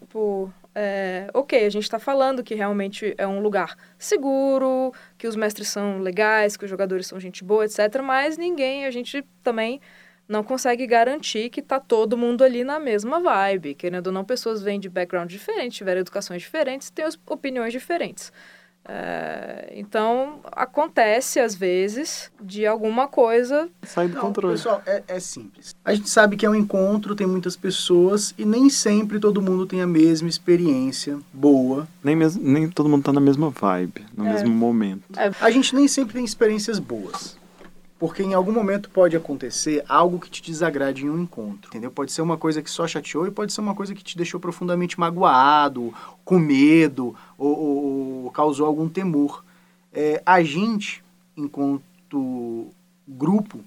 tipo, 0.00 0.52
é, 0.74 1.28
ok, 1.34 1.66
a 1.66 1.70
gente 1.70 1.82
está 1.82 1.98
falando 1.98 2.42
que 2.44 2.54
realmente 2.54 3.12
é 3.18 3.26
um 3.26 3.40
lugar 3.40 3.76
seguro, 3.98 4.92
que 5.18 5.26
os 5.26 5.34
mestres 5.34 5.68
são 5.68 5.98
legais, 5.98 6.56
que 6.56 6.64
os 6.64 6.70
jogadores 6.70 7.08
são 7.08 7.18
gente 7.18 7.42
boa, 7.42 7.64
etc. 7.64 8.00
Mas 8.00 8.38
ninguém, 8.38 8.86
a 8.86 8.90
gente 8.92 9.24
também 9.42 9.80
não 10.28 10.44
consegue 10.44 10.86
garantir 10.86 11.50
que 11.50 11.60
tá 11.60 11.80
todo 11.80 12.16
mundo 12.16 12.44
ali 12.44 12.62
na 12.62 12.78
mesma 12.78 13.18
vibe. 13.18 13.74
Querendo 13.74 14.08
ou 14.08 14.12
não, 14.12 14.24
pessoas 14.24 14.62
vêm 14.62 14.78
de 14.78 14.88
background 14.88 15.28
diferente, 15.28 15.78
tiveram 15.78 16.00
educações 16.00 16.42
diferentes, 16.42 16.90
têm 16.90 17.04
opiniões 17.26 17.72
diferentes. 17.72 18.32
É, 18.90 19.70
então, 19.76 20.40
acontece 20.50 21.38
às 21.38 21.54
vezes 21.54 22.32
de 22.40 22.66
alguma 22.66 23.06
coisa 23.06 23.68
sair 23.82 24.08
do 24.08 24.14
Não, 24.14 24.22
controle. 24.22 24.56
Pessoal, 24.56 24.82
é, 24.86 25.02
é, 25.06 25.20
simples. 25.20 25.76
A 25.84 25.94
gente 25.94 26.08
sabe 26.08 26.38
que 26.38 26.46
é 26.46 26.50
um 26.50 26.54
encontro, 26.54 27.14
tem 27.14 27.26
muitas 27.26 27.54
pessoas 27.54 28.34
e 28.38 28.46
nem 28.46 28.70
sempre 28.70 29.20
todo 29.20 29.42
mundo 29.42 29.66
tem 29.66 29.82
a 29.82 29.86
mesma 29.86 30.28
experiência 30.28 31.18
boa. 31.32 31.86
Nem, 32.02 32.16
mesmo, 32.16 32.42
nem 32.42 32.70
todo 32.70 32.88
mundo 32.88 33.04
tá 33.04 33.12
na 33.12 33.20
mesma 33.20 33.50
vibe, 33.50 34.06
no 34.16 34.26
é. 34.26 34.32
mesmo 34.32 34.48
momento. 34.48 35.02
É. 35.18 35.30
A 35.38 35.50
gente 35.50 35.74
nem 35.74 35.86
sempre 35.86 36.14
tem 36.14 36.24
experiências 36.24 36.78
boas. 36.78 37.36
Porque 37.98 38.22
em 38.22 38.32
algum 38.32 38.52
momento 38.52 38.88
pode 38.90 39.16
acontecer 39.16 39.84
algo 39.88 40.20
que 40.20 40.30
te 40.30 40.40
desagrade 40.42 41.04
em 41.04 41.10
um 41.10 41.22
encontro, 41.22 41.68
entendeu? 41.68 41.90
Pode 41.90 42.12
ser 42.12 42.22
uma 42.22 42.36
coisa 42.36 42.62
que 42.62 42.70
só 42.70 42.86
chateou 42.86 43.26
e 43.26 43.30
pode 43.30 43.52
ser 43.52 43.60
uma 43.60 43.74
coisa 43.74 43.94
que 43.94 44.04
te 44.04 44.16
deixou 44.16 44.38
profundamente 44.38 45.00
magoado, 45.00 45.92
com 46.24 46.38
medo 46.38 47.16
ou, 47.36 47.58
ou, 47.58 48.24
ou 48.24 48.30
causou 48.30 48.66
algum 48.66 48.88
temor. 48.88 49.44
É, 49.92 50.22
a 50.24 50.42
gente, 50.44 51.02
enquanto 51.36 52.68
grupo, 53.06 53.60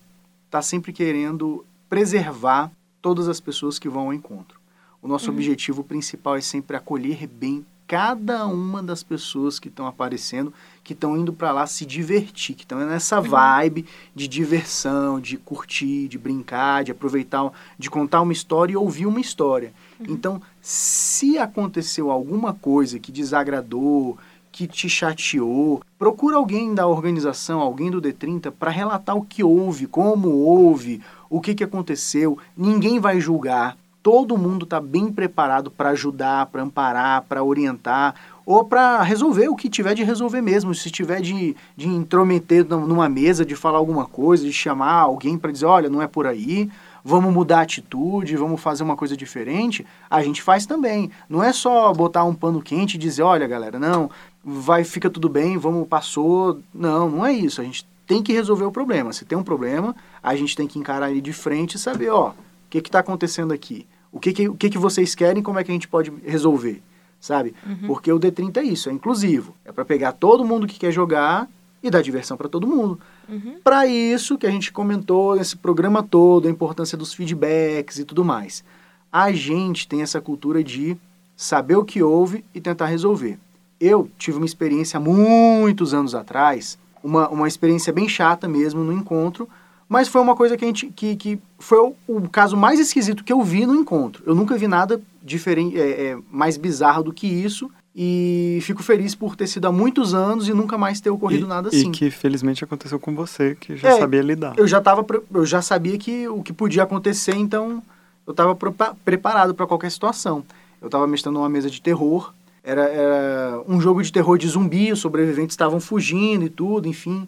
está 0.45 0.61
sempre 0.61 0.93
querendo 0.93 1.65
preservar 1.89 2.71
todas 3.01 3.27
as 3.27 3.39
pessoas 3.39 3.77
que 3.77 3.89
vão 3.89 4.03
ao 4.03 4.13
encontro. 4.13 4.61
O 5.01 5.07
nosso 5.07 5.29
uhum. 5.29 5.35
objetivo 5.35 5.83
principal 5.83 6.37
é 6.37 6.41
sempre 6.41 6.77
acolher 6.77 7.27
bem 7.27 7.65
cada 7.91 8.47
uma 8.47 8.81
das 8.81 9.03
pessoas 9.03 9.59
que 9.59 9.67
estão 9.67 9.85
aparecendo, 9.85 10.53
que 10.81 10.93
estão 10.93 11.17
indo 11.17 11.33
para 11.33 11.51
lá 11.51 11.67
se 11.67 11.85
divertir, 11.85 12.55
que 12.55 12.63
estão 12.63 12.79
nessa 12.79 13.19
uhum. 13.19 13.27
vibe 13.27 13.85
de 14.15 14.29
diversão, 14.29 15.19
de 15.19 15.35
curtir, 15.35 16.07
de 16.07 16.17
brincar, 16.17 16.85
de 16.85 16.93
aproveitar, 16.93 17.51
de 17.77 17.89
contar 17.89 18.21
uma 18.21 18.31
história 18.31 18.71
e 18.71 18.77
ouvir 18.77 19.07
uma 19.07 19.19
história. 19.19 19.73
Uhum. 19.99 20.05
Então, 20.07 20.41
se 20.61 21.37
aconteceu 21.37 22.09
alguma 22.09 22.53
coisa 22.53 22.97
que 22.97 23.11
desagradou, 23.11 24.17
que 24.53 24.67
te 24.67 24.87
chateou, 24.87 25.81
procura 25.99 26.37
alguém 26.37 26.73
da 26.73 26.87
organização, 26.87 27.59
alguém 27.59 27.91
do 27.91 28.01
D30 28.01 28.53
para 28.57 28.71
relatar 28.71 29.17
o 29.17 29.25
que 29.25 29.43
houve, 29.43 29.85
como 29.85 30.29
houve, 30.29 31.01
o 31.29 31.41
que, 31.41 31.53
que 31.53 31.63
aconteceu. 31.65 32.37
Ninguém 32.55 33.01
vai 33.01 33.19
julgar 33.19 33.77
todo 34.03 34.37
mundo 34.37 34.63
está 34.63 34.79
bem 34.79 35.11
preparado 35.11 35.69
para 35.69 35.89
ajudar, 35.89 36.47
para 36.47 36.63
amparar, 36.63 37.23
para 37.23 37.43
orientar 37.43 38.15
ou 38.45 38.65
para 38.65 39.01
resolver 39.01 39.47
o 39.47 39.55
que 39.55 39.69
tiver 39.69 39.93
de 39.93 40.03
resolver 40.03 40.41
mesmo. 40.41 40.73
Se 40.73 40.89
tiver 40.89 41.21
de, 41.21 41.55
de 41.75 41.87
intrometer 41.87 42.65
numa 42.65 43.07
mesa, 43.07 43.45
de 43.45 43.55
falar 43.55 43.77
alguma 43.77 44.05
coisa, 44.05 44.43
de 44.43 44.53
chamar 44.53 44.93
alguém 44.93 45.37
para 45.37 45.51
dizer: 45.51 45.65
olha, 45.65 45.89
não 45.89 46.01
é 46.01 46.07
por 46.07 46.25
aí, 46.25 46.69
vamos 47.03 47.33
mudar 47.33 47.59
a 47.59 47.61
atitude, 47.61 48.35
vamos 48.35 48.59
fazer 48.59 48.83
uma 48.83 48.95
coisa 48.95 49.15
diferente, 49.15 49.85
a 50.09 50.23
gente 50.23 50.41
faz 50.41 50.65
também. 50.65 51.11
Não 51.29 51.43
é 51.43 51.53
só 51.53 51.93
botar 51.93 52.23
um 52.23 52.33
pano 52.33 52.61
quente 52.61 52.95
e 52.95 52.99
dizer: 52.99 53.21
olha, 53.21 53.47
galera, 53.47 53.79
não, 53.79 54.09
vai, 54.43 54.83
fica 54.83 55.09
tudo 55.09 55.29
bem, 55.29 55.57
vamos, 55.57 55.87
passou. 55.87 56.59
Não, 56.73 57.09
não 57.09 57.25
é 57.25 57.31
isso. 57.31 57.61
A 57.61 57.63
gente 57.63 57.85
tem 58.07 58.23
que 58.23 58.33
resolver 58.33 58.65
o 58.65 58.71
problema. 58.71 59.13
Se 59.13 59.23
tem 59.23 59.37
um 59.37 59.43
problema, 59.43 59.95
a 60.21 60.35
gente 60.35 60.55
tem 60.55 60.67
que 60.67 60.79
encarar 60.79 61.11
ele 61.11 61.21
de 61.21 61.31
frente 61.31 61.75
e 61.75 61.79
saber, 61.79 62.09
ó, 62.09 62.33
que 62.71 62.79
está 62.79 62.99
acontecendo 62.99 63.53
aqui? 63.53 63.85
O 64.11 64.19
que, 64.19 64.33
que, 64.33 64.49
o 64.49 64.55
que, 64.55 64.69
que 64.69 64.77
vocês 64.77 65.15
querem 65.15 65.41
como 65.43 65.59
é 65.59 65.63
que 65.63 65.71
a 65.71 65.73
gente 65.73 65.87
pode 65.87 66.11
resolver? 66.25 66.81
Sabe? 67.19 67.53
Uhum. 67.65 67.87
Porque 67.87 68.11
o 68.11 68.19
D30 68.19 68.57
é 68.57 68.63
isso, 68.63 68.89
é 68.89 68.93
inclusivo. 68.93 69.55
É 69.63 69.71
para 69.71 69.85
pegar 69.85 70.11
todo 70.13 70.45
mundo 70.45 70.67
que 70.67 70.79
quer 70.79 70.91
jogar 70.91 71.47
e 71.83 71.89
dar 71.89 72.01
diversão 72.01 72.37
para 72.37 72.49
todo 72.49 72.67
mundo. 72.67 72.99
Uhum. 73.27 73.57
Para 73.63 73.85
isso 73.87 74.37
que 74.37 74.45
a 74.45 74.51
gente 74.51 74.71
comentou 74.71 75.35
nesse 75.35 75.55
programa 75.55 76.03
todo, 76.03 76.47
a 76.47 76.51
importância 76.51 76.97
dos 76.97 77.13
feedbacks 77.13 77.99
e 77.99 78.05
tudo 78.05 78.25
mais. 78.25 78.63
A 79.11 79.31
gente 79.31 79.87
tem 79.87 80.01
essa 80.01 80.21
cultura 80.21 80.63
de 80.63 80.97
saber 81.35 81.75
o 81.75 81.85
que 81.85 82.03
houve 82.03 82.45
e 82.53 82.61
tentar 82.61 82.85
resolver. 82.85 83.39
Eu 83.79 84.09
tive 84.17 84.37
uma 84.37 84.45
experiência 84.45 84.97
há 84.97 84.99
muitos 84.99 85.93
anos 85.93 86.13
atrás, 86.13 86.77
uma, 87.03 87.27
uma 87.29 87.47
experiência 87.47 87.91
bem 87.91 88.07
chata 88.07 88.47
mesmo 88.47 88.83
no 88.83 88.93
encontro, 88.93 89.49
mas 89.91 90.07
foi 90.07 90.21
uma 90.21 90.37
coisa 90.37 90.55
que 90.55 90.63
a 90.63 90.67
gente 90.69 90.87
que, 90.87 91.17
que 91.17 91.37
foi 91.59 91.77
o, 91.77 91.93
o 92.07 92.29
caso 92.29 92.55
mais 92.55 92.79
esquisito 92.79 93.25
que 93.25 93.33
eu 93.33 93.41
vi 93.43 93.65
no 93.65 93.75
encontro. 93.75 94.23
Eu 94.25 94.33
nunca 94.33 94.57
vi 94.57 94.65
nada 94.65 95.01
diferente, 95.21 95.77
é, 95.77 96.11
é, 96.11 96.17
mais 96.31 96.55
bizarro 96.55 97.03
do 97.03 97.11
que 97.11 97.27
isso. 97.27 97.69
E 97.93 98.59
fico 98.61 98.81
feliz 98.81 99.13
por 99.13 99.35
ter 99.35 99.47
sido 99.47 99.65
há 99.65 99.71
muitos 99.71 100.13
anos 100.13 100.47
e 100.47 100.53
nunca 100.53 100.77
mais 100.77 101.01
ter 101.01 101.09
ocorrido 101.09 101.43
e, 101.45 101.49
nada 101.49 101.67
assim. 101.67 101.89
E 101.89 101.91
que 101.91 102.09
felizmente 102.09 102.63
aconteceu 102.63 102.97
com 103.01 103.13
você, 103.13 103.53
que 103.59 103.75
já 103.75 103.89
É, 103.89 103.99
sabia 103.99 104.21
lidar. 104.21 104.53
Eu 104.55 104.65
já 104.65 104.79
tava, 104.79 105.05
eu 105.33 105.45
já 105.45 105.61
sabia 105.61 105.97
que 105.97 106.25
o 106.29 106.41
que 106.41 106.53
podia 106.53 106.83
acontecer, 106.83 107.35
então 107.35 107.83
eu 108.25 108.31
estava 108.31 108.57
preparado 109.03 109.53
para 109.53 109.67
qualquer 109.67 109.91
situação. 109.91 110.41
Eu 110.81 110.85
estava 110.85 111.05
mestrando 111.05 111.39
uma 111.39 111.49
mesa 111.49 111.69
de 111.69 111.81
terror. 111.81 112.33
Era, 112.63 112.83
era 112.83 113.61
um 113.67 113.81
jogo 113.81 114.01
de 114.01 114.09
terror 114.09 114.37
de 114.37 114.47
zumbi, 114.47 114.89
os 114.93 114.99
sobreviventes 114.99 115.51
estavam 115.53 115.81
fugindo 115.81 116.45
e 116.45 116.49
tudo, 116.49 116.87
enfim. 116.87 117.27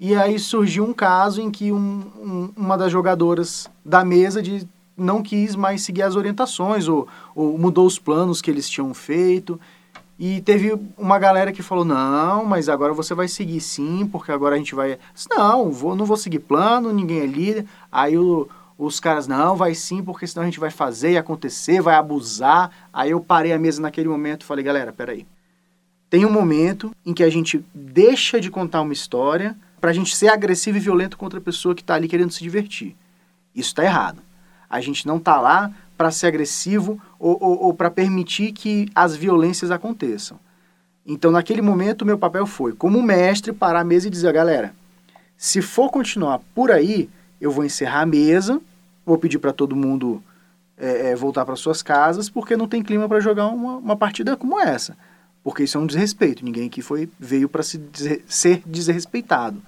E 0.00 0.14
aí 0.14 0.38
surgiu 0.38 0.84
um 0.84 0.92
caso 0.92 1.40
em 1.40 1.50
que 1.50 1.72
um- 1.72 2.04
um- 2.22 2.52
uma 2.56 2.78
das 2.78 2.90
jogadoras 2.92 3.68
da 3.84 4.04
mesa 4.04 4.40
de, 4.40 4.66
não 4.96 5.22
quis 5.22 5.56
mais 5.56 5.82
seguir 5.82 6.02
as 6.02 6.14
orientações 6.14 6.86
ou, 6.86 7.08
ou 7.34 7.58
mudou 7.58 7.84
os 7.86 7.98
planos 7.98 8.40
que 8.40 8.50
eles 8.50 8.68
tinham 8.68 8.94
feito. 8.94 9.60
E 10.16 10.40
teve 10.40 10.76
uma 10.96 11.18
galera 11.18 11.52
que 11.52 11.62
falou: 11.62 11.84
não, 11.84 12.44
mas 12.44 12.68
agora 12.68 12.92
você 12.92 13.14
vai 13.14 13.26
seguir 13.28 13.60
sim, 13.60 14.08
porque 14.10 14.30
agora 14.32 14.54
a 14.54 14.58
gente 14.58 14.74
vai. 14.74 14.98
Não, 15.30 15.70
vou, 15.70 15.94
não 15.96 16.04
vou 16.04 16.16
seguir 16.16 16.40
plano, 16.40 16.92
ninguém 16.92 17.20
é 17.20 17.26
líder. 17.26 17.66
Aí 17.90 18.16
o- 18.18 18.48
os 18.76 19.00
caras, 19.00 19.26
não, 19.26 19.56
vai 19.56 19.74
sim, 19.74 20.02
porque 20.02 20.26
senão 20.26 20.42
a 20.42 20.46
gente 20.46 20.60
vai 20.60 20.70
fazer 20.70 21.12
e 21.12 21.16
acontecer, 21.18 21.80
vai 21.80 21.96
abusar. 21.96 22.70
Aí 22.92 23.10
eu 23.10 23.20
parei 23.20 23.52
a 23.52 23.58
mesa 23.58 23.80
naquele 23.82 24.08
momento 24.08 24.42
e 24.42 24.44
falei: 24.46 24.64
galera, 24.64 24.92
peraí. 24.92 25.26
Tem 26.10 26.24
um 26.24 26.30
momento 26.32 26.92
em 27.04 27.12
que 27.12 27.22
a 27.22 27.30
gente 27.30 27.64
deixa 27.74 28.40
de 28.40 28.50
contar 28.50 28.80
uma 28.80 28.92
história 28.92 29.56
pra 29.80 29.92
gente 29.92 30.16
ser 30.16 30.28
agressivo 30.28 30.76
e 30.76 30.80
violento 30.80 31.16
contra 31.16 31.38
a 31.38 31.42
pessoa 31.42 31.74
que 31.74 31.84
tá 31.84 31.94
ali 31.94 32.08
querendo 32.08 32.32
se 32.32 32.42
divertir. 32.42 32.96
Isso 33.54 33.74
tá 33.74 33.84
errado. 33.84 34.22
A 34.68 34.80
gente 34.80 35.06
não 35.06 35.18
tá 35.18 35.40
lá 35.40 35.72
para 35.96 36.10
ser 36.10 36.26
agressivo 36.26 37.00
ou, 37.18 37.36
ou, 37.40 37.64
ou 37.64 37.74
para 37.74 37.90
permitir 37.90 38.52
que 38.52 38.88
as 38.94 39.16
violências 39.16 39.70
aconteçam. 39.70 40.38
Então, 41.06 41.30
naquele 41.30 41.62
momento, 41.62 42.04
meu 42.04 42.18
papel 42.18 42.46
foi, 42.46 42.72
como 42.72 43.02
mestre, 43.02 43.52
parar 43.52 43.80
a 43.80 43.84
mesa 43.84 44.06
e 44.06 44.10
dizer, 44.10 44.32
galera, 44.32 44.74
se 45.36 45.62
for 45.62 45.90
continuar 45.90 46.40
por 46.54 46.70
aí, 46.70 47.08
eu 47.40 47.50
vou 47.50 47.64
encerrar 47.64 48.02
a 48.02 48.06
mesa, 48.06 48.60
vou 49.06 49.16
pedir 49.16 49.38
para 49.38 49.52
todo 49.52 49.74
mundo 49.74 50.22
é, 50.76 51.14
voltar 51.16 51.44
para 51.46 51.56
suas 51.56 51.82
casas, 51.82 52.28
porque 52.28 52.56
não 52.56 52.68
tem 52.68 52.82
clima 52.82 53.08
para 53.08 53.20
jogar 53.20 53.46
uma, 53.46 53.76
uma 53.76 53.96
partida 53.96 54.36
como 54.36 54.60
essa. 54.60 54.96
Porque 55.48 55.62
isso 55.62 55.78
é 55.78 55.80
um 55.80 55.86
desrespeito. 55.86 56.44
Ninguém 56.44 56.66
aqui 56.66 56.82
foi, 56.82 57.08
veio 57.18 57.48
para 57.48 57.62
se 57.62 57.78
desre- 57.78 58.22
ser 58.28 58.62
desrespeitado. 58.66 59.62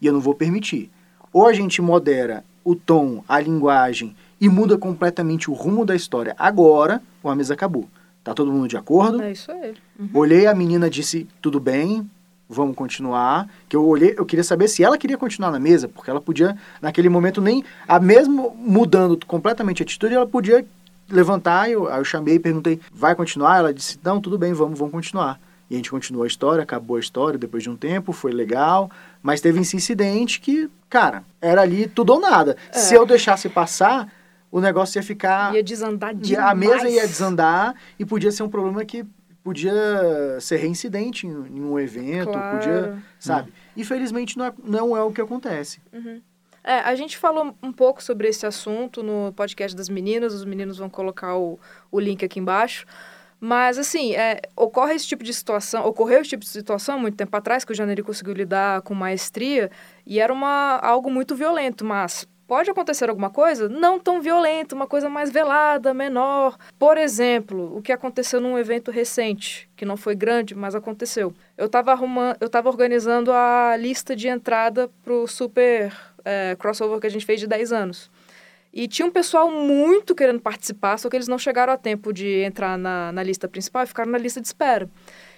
E 0.00 0.06
eu 0.06 0.12
não 0.12 0.20
vou 0.20 0.32
permitir. 0.32 0.92
Ou 1.32 1.48
a 1.48 1.52
gente 1.52 1.82
modera 1.82 2.44
o 2.64 2.76
tom, 2.76 3.24
a 3.28 3.40
linguagem 3.40 4.14
e 4.40 4.48
muda 4.48 4.78
completamente 4.78 5.50
o 5.50 5.52
rumo 5.52 5.84
da 5.84 5.96
história 5.96 6.36
agora, 6.38 7.02
ou 7.20 7.32
a 7.32 7.34
mesa 7.34 7.52
acabou. 7.52 7.88
Tá 8.22 8.32
todo 8.32 8.52
mundo 8.52 8.68
de 8.68 8.76
acordo? 8.76 9.20
É 9.22 9.32
isso 9.32 9.50
aí. 9.50 9.74
Olhei 10.14 10.46
a 10.46 10.54
menina, 10.54 10.88
disse 10.88 11.26
tudo 11.42 11.58
bem, 11.58 12.08
vamos 12.48 12.76
continuar. 12.76 13.48
Que 13.68 13.74
eu 13.74 13.84
olhei, 13.84 14.14
eu 14.16 14.24
queria 14.24 14.44
saber 14.44 14.68
se 14.68 14.84
ela 14.84 14.96
queria 14.96 15.18
continuar 15.18 15.50
na 15.50 15.58
mesa, 15.58 15.88
porque 15.88 16.10
ela 16.10 16.20
podia, 16.20 16.56
naquele 16.80 17.08
momento, 17.08 17.40
nem. 17.40 17.64
A 17.88 17.98
mesmo 17.98 18.54
mudando 18.56 19.18
completamente 19.26 19.82
a 19.82 19.84
atitude, 19.84 20.14
ela 20.14 20.28
podia 20.28 20.64
levantar. 21.10 21.70
Eu, 21.70 21.88
aí 21.88 21.98
eu 21.98 22.04
chamei 22.04 22.34
e 22.36 22.38
perguntei, 22.40 22.80
vai 22.92 23.14
continuar? 23.14 23.58
Ela 23.58 23.72
disse, 23.74 23.98
não, 24.02 24.20
tudo 24.20 24.38
bem, 24.38 24.52
vamos, 24.52 24.78
vamos 24.78 24.92
continuar. 24.92 25.40
E 25.70 25.74
a 25.74 25.76
gente 25.78 25.90
continuou 25.90 26.24
a 26.24 26.26
história, 26.26 26.62
acabou 26.62 26.96
a 26.96 27.00
história 27.00 27.38
depois 27.38 27.62
de 27.62 27.70
um 27.70 27.76
tempo, 27.76 28.12
foi 28.12 28.32
legal. 28.32 28.90
Mas 29.22 29.40
teve 29.40 29.60
esse 29.60 29.76
incidente 29.76 30.40
que, 30.40 30.68
cara, 30.90 31.24
era 31.40 31.62
ali 31.62 31.86
tudo 31.88 32.12
ou 32.12 32.20
nada. 32.20 32.56
É. 32.70 32.78
Se 32.78 32.94
eu 32.94 33.06
deixasse 33.06 33.48
passar, 33.48 34.12
o 34.50 34.60
negócio 34.60 34.98
ia 34.98 35.02
ficar. 35.02 35.54
Ia 35.54 35.62
desandar 35.62 36.12
E 36.12 36.16
demais. 36.16 36.50
a 36.50 36.54
mesa 36.54 36.88
ia 36.88 37.06
desandar 37.06 37.74
e 37.98 38.04
podia 38.04 38.30
ser 38.30 38.42
um 38.42 38.48
problema 38.48 38.84
que 38.84 39.04
podia 39.42 39.72
ser 40.40 40.56
reincidente 40.56 41.26
em, 41.26 41.30
em 41.30 41.60
um 41.62 41.78
evento, 41.78 42.32
Claro. 42.32 42.56
podia, 42.58 42.98
sabe? 43.18 43.52
Infelizmente 43.76 44.38
não 44.38 44.44
é, 44.46 44.52
não 44.64 44.96
é 44.96 45.02
o 45.02 45.10
que 45.12 45.20
acontece. 45.20 45.80
É, 46.64 46.78
a 46.78 46.94
gente 46.94 47.18
falou 47.18 47.54
um 47.62 47.72
pouco 47.72 48.02
sobre 48.02 48.26
esse 48.26 48.46
assunto 48.46 49.02
no 49.02 49.32
podcast 49.34 49.76
das 49.76 49.90
meninas, 49.90 50.32
os 50.32 50.46
meninos 50.46 50.78
vão 50.78 50.88
colocar 50.88 51.36
o, 51.36 51.60
o 51.92 52.00
link 52.00 52.24
aqui 52.24 52.40
embaixo. 52.40 52.86
Mas, 53.38 53.76
assim, 53.76 54.14
é, 54.14 54.40
ocorre 54.56 54.94
esse 54.94 55.06
tipo 55.06 55.22
de 55.22 55.34
situação, 55.34 55.84
ocorreu 55.84 56.22
esse 56.22 56.30
tipo 56.30 56.42
de 56.42 56.48
situação 56.48 56.98
muito 56.98 57.16
tempo 57.16 57.36
atrás, 57.36 57.62
que 57.62 57.72
o 57.72 57.74
Janeiro 57.74 58.02
conseguiu 58.02 58.32
lidar 58.32 58.80
com 58.80 58.94
maestria, 58.94 59.70
e 60.06 60.18
era 60.18 60.32
uma, 60.32 60.78
algo 60.78 61.10
muito 61.10 61.36
violento, 61.36 61.84
mas 61.84 62.26
pode 62.46 62.70
acontecer 62.70 63.10
alguma 63.10 63.28
coisa 63.28 63.68
não 63.68 63.98
tão 63.98 64.22
violenta, 64.22 64.74
uma 64.74 64.86
coisa 64.86 65.10
mais 65.10 65.30
velada, 65.30 65.92
menor. 65.92 66.56
Por 66.78 66.96
exemplo, 66.96 67.76
o 67.76 67.82
que 67.82 67.92
aconteceu 67.92 68.40
num 68.40 68.58
evento 68.58 68.90
recente, 68.90 69.68
que 69.76 69.84
não 69.84 69.98
foi 69.98 70.14
grande, 70.14 70.54
mas 70.54 70.74
aconteceu. 70.74 71.34
Eu 71.58 71.66
estava 71.66 71.92
arrumando, 71.92 72.38
eu 72.40 72.46
estava 72.46 72.70
organizando 72.70 73.30
a 73.30 73.76
lista 73.76 74.16
de 74.16 74.28
entrada 74.28 74.90
pro 75.02 75.26
super 75.26 75.92
é, 76.24 76.56
crossover 76.58 77.00
que 77.00 77.06
a 77.06 77.10
gente 77.10 77.26
fez 77.26 77.40
de 77.40 77.46
10 77.46 77.72
anos. 77.72 78.10
E 78.72 78.88
tinha 78.88 79.06
um 79.06 79.10
pessoal 79.10 79.50
muito 79.50 80.16
querendo 80.16 80.40
participar, 80.40 80.98
só 80.98 81.08
que 81.08 81.16
eles 81.16 81.28
não 81.28 81.38
chegaram 81.38 81.72
a 81.72 81.76
tempo 81.76 82.12
de 82.12 82.40
entrar 82.40 82.76
na, 82.76 83.12
na 83.12 83.22
lista 83.22 83.46
principal 83.46 83.84
e 83.84 83.86
ficaram 83.86 84.10
na 84.10 84.18
lista 84.18 84.40
de 84.40 84.48
espera. 84.48 84.90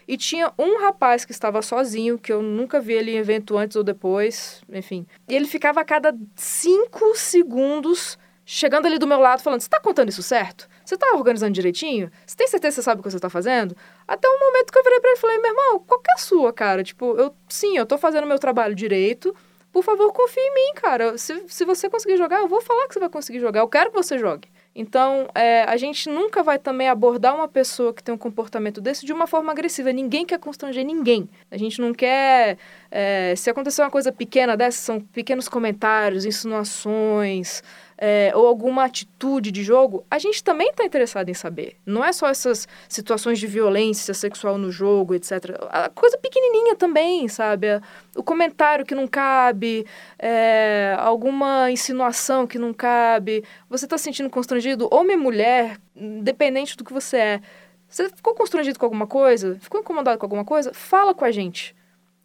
E 0.08 0.16
tinha 0.16 0.52
um 0.58 0.80
rapaz 0.80 1.24
que 1.24 1.32
estava 1.32 1.60
sozinho, 1.60 2.18
que 2.18 2.32
eu 2.32 2.40
nunca 2.40 2.80
vi 2.80 2.94
ele 2.94 3.10
em 3.10 3.18
evento 3.18 3.58
antes 3.58 3.76
ou 3.76 3.82
depois, 3.82 4.62
enfim. 4.72 5.06
E 5.28 5.34
ele 5.34 5.46
ficava 5.46 5.80
a 5.80 5.84
cada 5.84 6.16
cinco 6.34 7.14
segundos 7.14 8.16
chegando 8.46 8.86
ali 8.86 8.98
do 8.98 9.06
meu 9.06 9.18
lado 9.18 9.42
falando: 9.42 9.60
Você 9.60 9.68
tá 9.68 9.80
contando 9.80 10.08
isso 10.08 10.22
certo? 10.22 10.68
Você 10.84 10.96
tá 10.96 11.12
organizando 11.14 11.52
direitinho? 11.52 12.10
Você 12.24 12.36
tem 12.36 12.46
certeza 12.46 12.76
que 12.76 12.76
você 12.76 12.82
sabe 12.84 13.00
o 13.00 13.02
que 13.02 13.10
você 13.10 13.18
tá 13.18 13.28
fazendo? 13.28 13.76
Até 14.06 14.28
um 14.28 14.38
momento 14.38 14.72
que 14.72 14.78
eu 14.78 14.84
virei 14.84 15.00
pra 15.00 15.10
ele 15.10 15.18
e 15.18 15.20
falei: 15.20 15.38
Meu 15.38 15.50
irmão, 15.50 15.80
qual 15.80 16.00
que 16.00 16.10
é 16.10 16.14
a 16.14 16.18
sua, 16.18 16.52
cara? 16.52 16.84
Tipo, 16.84 17.16
eu, 17.18 17.34
sim, 17.48 17.76
eu 17.76 17.84
tô 17.84 17.98
fazendo 17.98 18.26
meu 18.26 18.38
trabalho 18.38 18.74
direito. 18.74 19.34
Por 19.72 19.82
favor, 19.84 20.12
confie 20.12 20.40
em 20.40 20.54
mim, 20.54 20.74
cara. 20.74 21.18
Se, 21.18 21.44
se 21.48 21.64
você 21.64 21.90
conseguir 21.90 22.16
jogar, 22.16 22.40
eu 22.40 22.48
vou 22.48 22.62
falar 22.62 22.88
que 22.88 22.94
você 22.94 23.00
vai 23.00 23.08
conseguir 23.08 23.40
jogar. 23.40 23.60
Eu 23.60 23.68
quero 23.68 23.90
que 23.90 23.96
você 23.96 24.18
jogue. 24.18 24.48
Então, 24.78 25.26
é, 25.34 25.62
a 25.64 25.76
gente 25.78 26.06
nunca 26.10 26.42
vai 26.42 26.58
também 26.58 26.86
abordar 26.86 27.34
uma 27.34 27.48
pessoa 27.48 27.94
que 27.94 28.02
tem 28.02 28.14
um 28.14 28.18
comportamento 28.18 28.78
desse 28.78 29.06
de 29.06 29.12
uma 29.12 29.26
forma 29.26 29.50
agressiva. 29.50 29.90
Ninguém 29.90 30.26
quer 30.26 30.38
constranger 30.38 30.84
ninguém. 30.84 31.26
A 31.50 31.56
gente 31.56 31.80
não 31.80 31.94
quer. 31.94 32.58
é, 32.90 33.34
se 33.36 33.48
acontecer 33.48 33.80
uma 33.80 33.90
coisa 33.90 34.12
pequena 34.12 34.54
dessa, 34.54 34.78
são 34.78 35.00
pequenos 35.00 35.48
comentários, 35.48 36.26
insinuações, 36.26 37.62
é, 37.98 38.32
ou 38.34 38.46
alguma 38.46 38.84
atitude 38.84 39.50
de 39.50 39.62
jogo, 39.62 40.04
a 40.10 40.18
gente 40.18 40.42
também 40.42 40.68
está 40.68 40.84
interessado 40.84 41.28
em 41.28 41.34
saber. 41.34 41.76
Não 41.84 42.04
é 42.04 42.12
só 42.12 42.28
essas 42.28 42.68
situações 42.88 43.38
de 43.38 43.46
violência 43.46 44.12
sexual 44.12 44.58
no 44.58 44.70
jogo, 44.70 45.14
etc. 45.14 45.56
A 45.70 45.88
coisa 45.88 46.18
pequenininha 46.18 46.76
também, 46.76 47.26
sabe? 47.28 47.66
O 48.14 48.22
comentário 48.22 48.84
que 48.84 48.94
não 48.94 49.06
cabe, 49.06 49.86
é, 50.18 50.94
alguma 50.98 51.70
insinuação 51.70 52.46
que 52.46 52.58
não 52.58 52.72
cabe. 52.72 53.44
Você 53.68 53.86
está 53.86 53.96
se 53.96 54.04
sentindo 54.04 54.30
constrangido, 54.30 54.88
homem 54.92 55.16
ou 55.16 55.22
mulher, 55.22 55.78
independente 55.94 56.76
do 56.76 56.84
que 56.84 56.92
você 56.92 57.16
é. 57.16 57.40
Você 57.88 58.08
ficou 58.10 58.34
constrangido 58.34 58.78
com 58.78 58.86
alguma 58.86 59.06
coisa? 59.06 59.56
Ficou 59.60 59.80
incomodado 59.80 60.18
com 60.18 60.26
alguma 60.26 60.44
coisa? 60.44 60.72
Fala 60.74 61.14
com 61.14 61.24
a 61.24 61.30
gente. 61.30 61.74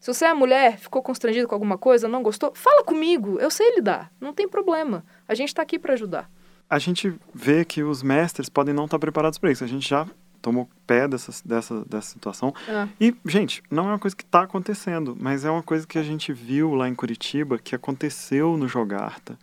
Se 0.02 0.12
você 0.12 0.26
é 0.26 0.34
mulher, 0.34 0.80
ficou 0.80 1.04
constrangido 1.04 1.48
com 1.48 1.54
alguma 1.54 1.78
coisa, 1.78 2.08
não 2.08 2.24
gostou, 2.24 2.52
fala 2.56 2.84
comigo. 2.84 3.40
Eu 3.40 3.52
sei 3.52 3.76
lidar. 3.76 4.12
Não 4.20 4.34
tem 4.34 4.48
problema. 4.48 5.06
A 5.28 5.36
gente 5.36 5.50
está 5.50 5.62
aqui 5.62 5.78
para 5.78 5.94
ajudar. 5.94 6.28
A 6.68 6.80
gente 6.80 7.14
vê 7.36 7.64
que 7.64 7.84
os 7.84 8.02
mestres 8.02 8.50
podem 8.50 8.74
não 8.74 8.86
estar 8.86 8.98
preparados 8.98 9.38
para 9.38 9.52
isso. 9.52 9.64
A 9.64 9.68
gente 9.68 9.88
já 9.88 10.08
tomou 10.42 10.68
pé 10.88 11.08
dessa, 11.08 11.32
dessa, 11.46 11.86
dessa 11.86 12.14
situação. 12.14 12.52
Ah. 12.68 12.88
E, 13.00 13.16
gente, 13.28 13.62
não 13.70 13.84
é 13.84 13.88
uma 13.90 14.00
coisa 14.00 14.16
que 14.16 14.24
está 14.24 14.42
acontecendo, 14.42 15.16
mas 15.20 15.46
é 15.46 15.52
uma 15.52 15.62
coisa 15.62 15.86
que 15.86 16.00
a 16.00 16.04
gente 16.04 16.34
viu 16.34 16.74
lá 16.74 16.90
em 16.90 16.96
Curitiba, 16.96 17.60
que 17.60 17.76
aconteceu 17.76 18.58
no 18.58 18.68
Jogarta, 18.68 19.38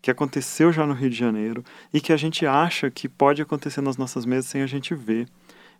que 0.00 0.10
aconteceu 0.10 0.72
já 0.72 0.86
no 0.86 0.94
Rio 0.94 1.10
de 1.10 1.16
Janeiro, 1.16 1.62
e 1.92 2.00
que 2.00 2.14
a 2.14 2.16
gente 2.16 2.46
acha 2.46 2.90
que 2.90 3.10
pode 3.10 3.42
acontecer 3.42 3.82
nas 3.82 3.98
nossas 3.98 4.24
mesas 4.24 4.46
sem 4.46 4.62
a 4.62 4.66
gente 4.66 4.94
ver. 4.94 5.28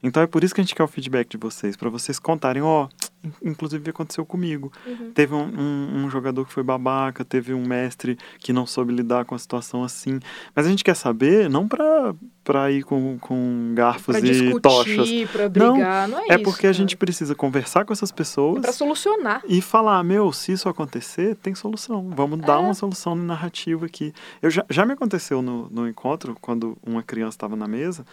Então 0.02 0.22
é 0.22 0.26
por 0.26 0.44
isso 0.44 0.54
que 0.54 0.61
a 0.61 0.64
gente 0.64 0.74
quer 0.74 0.82
o 0.82 0.88
feedback 0.88 1.28
de 1.28 1.37
vocês, 1.37 1.76
para 1.76 1.90
vocês 1.90 2.18
contarem, 2.18 2.62
ó, 2.62 2.84
oh, 2.87 3.08
inclusive 3.42 3.90
aconteceu 3.90 4.24
comigo. 4.24 4.72
Uhum. 4.87 5.11
Teve 5.12 5.34
um, 5.34 5.42
um, 5.42 6.04
um, 6.04 6.11
jogador 6.11 6.44
que 6.44 6.52
foi 6.52 6.62
babaca, 6.62 7.24
teve 7.24 7.52
um 7.52 7.66
mestre 7.66 8.16
que 8.38 8.52
não 8.52 8.66
soube 8.66 8.92
lidar 8.92 9.24
com 9.24 9.34
a 9.34 9.38
situação 9.38 9.82
assim. 9.82 10.20
Mas 10.54 10.66
a 10.66 10.70
gente 10.70 10.84
quer 10.84 10.94
saber, 10.94 11.50
não 11.50 11.66
pra, 11.66 12.14
pra 12.44 12.70
ir 12.70 12.84
com, 12.84 13.18
com 13.18 13.72
garfos 13.74 14.16
pra 14.16 14.18
e 14.20 14.22
discutir, 14.22 14.61
tochas. 14.61 15.08
Pra 15.32 15.48
brigar, 15.48 16.08
não, 16.08 16.18
não 16.18 16.24
é, 16.24 16.34
é 16.34 16.34
isso. 16.37 16.44
porque 16.44 16.66
a 16.66 16.72
gente 16.72 16.96
precisa 16.96 17.34
conversar 17.34 17.84
com 17.84 17.92
essas 17.92 18.12
pessoas. 18.12 18.58
É 18.58 18.61
pra 18.62 18.72
solucionar. 18.72 19.42
E 19.48 19.61
falar, 19.61 20.02
meu, 20.04 20.32
se 20.32 20.52
isso 20.52 20.68
acontecer, 20.68 21.34
tem 21.37 21.54
solução. 21.54 22.11
Vamos 22.14 22.40
dar 22.40 22.54
É. 22.54 22.58
uma 22.58 22.74
solução 22.74 23.14
narrativa 23.16 23.87
aqui. 23.87 24.12
Eu 24.40 24.50
já, 24.50 24.64
já 24.70 24.87
me 24.87 24.92
aconteceu 24.92 25.42
no, 25.42 25.68
no 25.70 25.88
encontro, 25.88 26.37
quando 26.40 26.78
uma 26.87 27.02
criança 27.02 27.37
estava 27.37 27.56
na 27.56 27.66
mesa, 27.66 28.04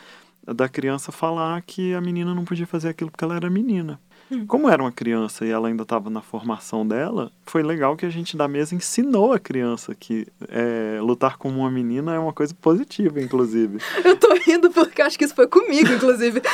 da 0.47 0.69
criança 0.69 1.11
falar 1.11 1.61
que 1.61 1.93
a 1.93 2.01
menina 2.01 2.33
não 2.33 2.45
podia 2.45 2.67
fazer 2.67 2.89
aquilo 2.89 3.11
porque 3.11 3.23
ela 3.23 3.35
era 3.35 3.49
menina. 3.49 3.99
Hum. 4.31 4.45
Como 4.47 4.69
era 4.69 4.81
uma 4.81 4.91
criança 4.91 5.45
e 5.45 5.49
ela 5.49 5.67
ainda 5.67 5.83
estava 5.83 6.09
na 6.09 6.21
formação 6.21 6.87
dela, 6.87 7.31
foi 7.45 7.61
legal 7.61 7.95
que 7.95 8.05
a 8.05 8.09
gente 8.09 8.35
da 8.35 8.47
mesa 8.47 8.73
ensinou 8.73 9.33
a 9.33 9.39
criança 9.39 9.93
que 9.93 10.27
é, 10.49 10.99
lutar 10.99 11.37
como 11.37 11.59
uma 11.59 11.69
menina 11.69 12.15
é 12.15 12.19
uma 12.19 12.33
coisa 12.33 12.53
positiva, 12.55 13.21
inclusive. 13.21 13.77
Eu 14.03 14.17
tô 14.17 14.33
rindo 14.33 14.71
porque 14.71 15.01
acho 15.01 15.17
que 15.17 15.25
isso 15.25 15.35
foi 15.35 15.47
comigo, 15.47 15.91
inclusive. 15.93 16.41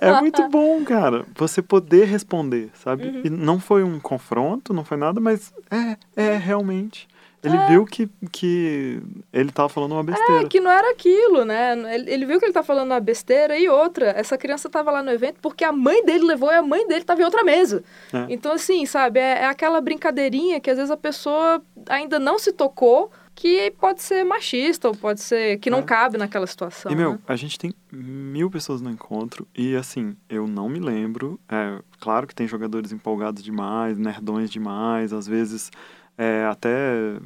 É 0.00 0.20
muito 0.20 0.48
bom, 0.48 0.84
cara, 0.84 1.24
você 1.34 1.62
poder 1.62 2.06
responder, 2.06 2.70
sabe? 2.74 3.06
Uhum. 3.06 3.22
E 3.24 3.30
não 3.30 3.60
foi 3.60 3.82
um 3.82 3.98
confronto, 3.98 4.72
não 4.74 4.84
foi 4.84 4.96
nada, 4.96 5.20
mas 5.20 5.52
é, 5.70 5.96
é 6.16 6.36
realmente. 6.36 7.08
Ele 7.46 7.56
É. 7.56 7.66
viu 7.68 7.84
que, 7.84 8.08
que 8.32 9.00
ele 9.32 9.52
tava 9.52 9.68
falando 9.68 9.92
uma 9.92 10.02
besteira. 10.02 10.42
É, 10.42 10.48
que 10.48 10.58
não 10.60 10.70
era 10.70 10.90
aquilo, 10.90 11.44
né? 11.44 11.72
Ele, 11.94 12.10
ele 12.10 12.26
viu 12.26 12.38
que 12.38 12.44
ele 12.46 12.52
tá 12.52 12.62
falando 12.62 12.90
uma 12.90 13.00
besteira 13.00 13.56
e 13.58 13.68
outra. 13.68 14.06
Essa 14.16 14.36
criança 14.36 14.68
tava 14.68 14.90
lá 14.90 15.02
no 15.02 15.10
evento 15.10 15.36
porque 15.40 15.64
a 15.64 15.72
mãe 15.72 16.04
dele 16.04 16.24
levou 16.24 16.50
e 16.50 16.56
a 16.56 16.62
mãe 16.62 16.86
dele 16.88 17.04
tava 17.04 17.20
em 17.20 17.24
outra 17.24 17.44
mesa. 17.44 17.84
É. 18.12 18.26
Então, 18.28 18.52
assim, 18.52 18.84
sabe, 18.84 19.20
é, 19.20 19.42
é 19.42 19.46
aquela 19.46 19.80
brincadeirinha 19.80 20.60
que 20.60 20.68
às 20.70 20.76
vezes 20.76 20.90
a 20.90 20.96
pessoa 20.96 21.62
ainda 21.88 22.18
não 22.18 22.38
se 22.38 22.52
tocou 22.52 23.10
que 23.34 23.70
pode 23.78 24.00
ser 24.02 24.24
machista 24.24 24.88
ou 24.88 24.94
pode 24.96 25.20
ser 25.20 25.58
que 25.58 25.68
não 25.68 25.80
É. 25.80 25.82
cabe 25.82 26.16
naquela 26.16 26.46
situação. 26.46 26.90
E, 26.90 26.96
meu, 26.96 27.12
né? 27.12 27.18
a 27.28 27.36
gente 27.36 27.58
tem 27.58 27.70
mil 27.92 28.50
pessoas 28.50 28.80
no 28.80 28.90
encontro 28.90 29.46
e, 29.54 29.76
assim, 29.76 30.16
eu 30.28 30.46
não 30.46 30.70
me 30.70 30.80
lembro. 30.80 31.38
É, 31.46 31.78
claro 32.00 32.26
que 32.26 32.34
tem 32.34 32.48
jogadores 32.48 32.92
empolgados 32.92 33.42
demais, 33.42 33.98
nerdões 33.98 34.48
demais, 34.50 35.12
às 35.12 35.26
vezes 35.28 35.70
é, 36.18 36.44
até 36.50 37.16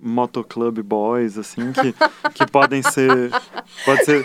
motoclub 0.00 0.80
boys, 0.82 1.36
assim, 1.36 1.72
que, 1.72 1.92
que 2.32 2.46
podem 2.50 2.82
ser... 2.82 3.30
Pode 3.84 4.04
ser... 4.04 4.24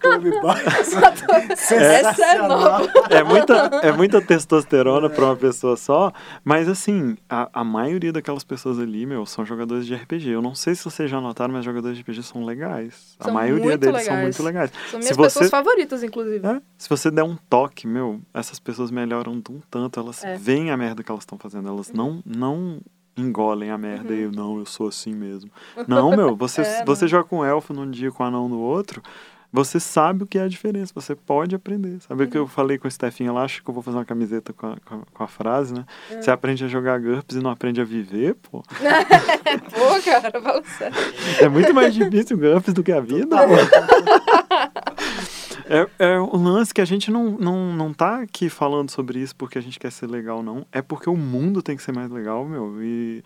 Clube 0.00 0.30
Boys. 0.40 0.92
Essa 1.72 2.24
é 2.24 2.38
nova. 2.46 2.90
É 3.10 3.22
muita, 3.22 3.54
é 3.82 3.92
muita 3.92 4.20
testosterona 4.20 5.08
para 5.08 5.24
uma 5.24 5.36
pessoa 5.36 5.76
só, 5.76 6.12
mas 6.44 6.68
assim, 6.68 7.16
a, 7.28 7.48
a 7.60 7.64
maioria 7.64 8.12
daquelas 8.12 8.44
pessoas 8.44 8.78
ali, 8.78 9.06
meu, 9.06 9.24
são 9.26 9.44
jogadores 9.44 9.86
de 9.86 9.94
RPG. 9.94 10.30
Eu 10.30 10.42
não 10.42 10.54
sei 10.54 10.74
se 10.74 10.84
vocês 10.84 11.10
já 11.10 11.20
notaram, 11.20 11.52
mas 11.54 11.64
jogadores 11.64 11.96
de 11.96 12.02
RPG 12.02 12.22
são 12.24 12.44
legais. 12.44 13.16
a 13.20 13.24
São 13.24 13.34
maioria 13.34 13.64
muito 13.64 13.78
deles 13.80 14.02
são 14.04 14.14
legais. 14.14 14.22
muito 14.22 14.42
legais. 14.42 14.70
São 14.90 15.00
Se 15.02 15.06
minhas 15.06 15.16
você- 15.16 15.22
pessoas 15.40 15.50
favoritas, 15.50 16.02
inclusive. 16.02 16.46
É, 16.46 16.60
se 16.78 16.88
você 16.88 17.10
der 17.10 17.22
um 17.24 17.36
toque, 17.48 17.86
meu, 17.86 18.20
essas 18.34 18.58
pessoas 18.58 18.90
melhoram 18.90 19.40
de 19.40 19.50
um 19.52 19.60
tanto, 19.70 19.98
elas 20.00 20.22
É. 20.24 20.36
veem 20.36 20.70
a 20.70 20.76
merda 20.76 21.02
que 21.02 21.10
elas 21.10 21.22
estão 21.22 21.38
fazendo, 21.38 21.68
elas 21.68 21.92
não, 21.92 22.22
não 22.24 22.80
engolem 23.16 23.70
a 23.70 23.78
merda 23.78 24.12
Uhum. 24.12 24.18
e 24.18 24.22
eu, 24.22 24.32
não, 24.32 24.58
eu 24.58 24.66
sou 24.66 24.88
assim 24.88 25.14
mesmo. 25.14 25.50
Não, 25.88 26.10
meu, 26.16 26.36
você, 26.36 26.60
É, 26.66 26.84
você 26.84 27.04
não. 27.04 27.08
joga 27.08 27.24
com 27.24 27.44
elfo 27.44 27.72
num 27.72 27.90
dia 27.90 28.10
com 28.10 28.22
anão 28.24 28.48
no 28.48 28.58
outro, 28.58 29.02
você 29.52 29.80
sabe 29.80 30.24
o 30.24 30.26
que 30.26 30.36
é 30.38 30.42
a 30.42 30.48
diferença, 30.48 30.92
você 30.94 31.14
pode 31.14 31.54
aprender. 31.54 31.98
Sabe 32.06 32.24
o 32.24 32.28
que 32.28 32.36
Uhum. 32.36 32.44
eu 32.44 32.48
falei 32.48 32.76
com 32.76 32.86
o 32.88 32.90
Stefinha 32.90 33.32
lá? 33.32 33.42
Acho 33.44 33.62
que 33.62 33.70
eu 33.70 33.72
vou 33.72 33.82
fazer 33.82 33.96
uma 33.96 34.04
camiseta 34.04 34.52
com 34.52 34.66
a, 34.66 34.76
com 35.14 35.24
a, 35.24 35.26
frase, 35.26 35.72
né? 35.72 35.86
É. 36.10 36.20
Você 36.20 36.30
aprende 36.30 36.64
a 36.64 36.68
jogar 36.68 37.00
GURPS 37.00 37.36
e 37.36 37.40
não 37.40 37.50
aprende 37.50 37.80
a 37.80 37.84
viver, 37.84 38.34
pô. 38.34 38.62
Pô, 39.72 40.02
cara, 40.04 40.32
sério. 40.76 40.96
É 41.40 41.48
muito 41.48 41.72
mais 41.72 41.94
difícil 41.94 42.36
o 42.36 42.40
GURPS 42.40 42.74
do 42.74 42.82
que 42.82 42.92
a 42.92 43.00
vida. 43.00 43.34
É, 45.68 45.88
é 46.14 46.20
um 46.20 46.42
lance 46.44 46.72
que 46.72 46.80
a 46.80 46.84
gente 46.84 47.10
não, 47.10 47.32
não, 47.32 47.72
não 47.72 47.92
tá 47.92 48.20
aqui 48.22 48.48
falando 48.48 48.90
sobre 48.90 49.18
isso 49.18 49.34
porque 49.34 49.58
a 49.58 49.60
gente 49.60 49.78
quer 49.78 49.90
ser 49.90 50.06
legal, 50.08 50.42
não. 50.42 50.66
É 50.70 50.80
porque 50.80 51.10
o 51.10 51.16
mundo 51.16 51.62
tem 51.62 51.76
que 51.76 51.82
ser 51.82 51.92
mais 51.92 52.10
legal, 52.10 52.44
meu. 52.44 52.82
E 52.82 53.22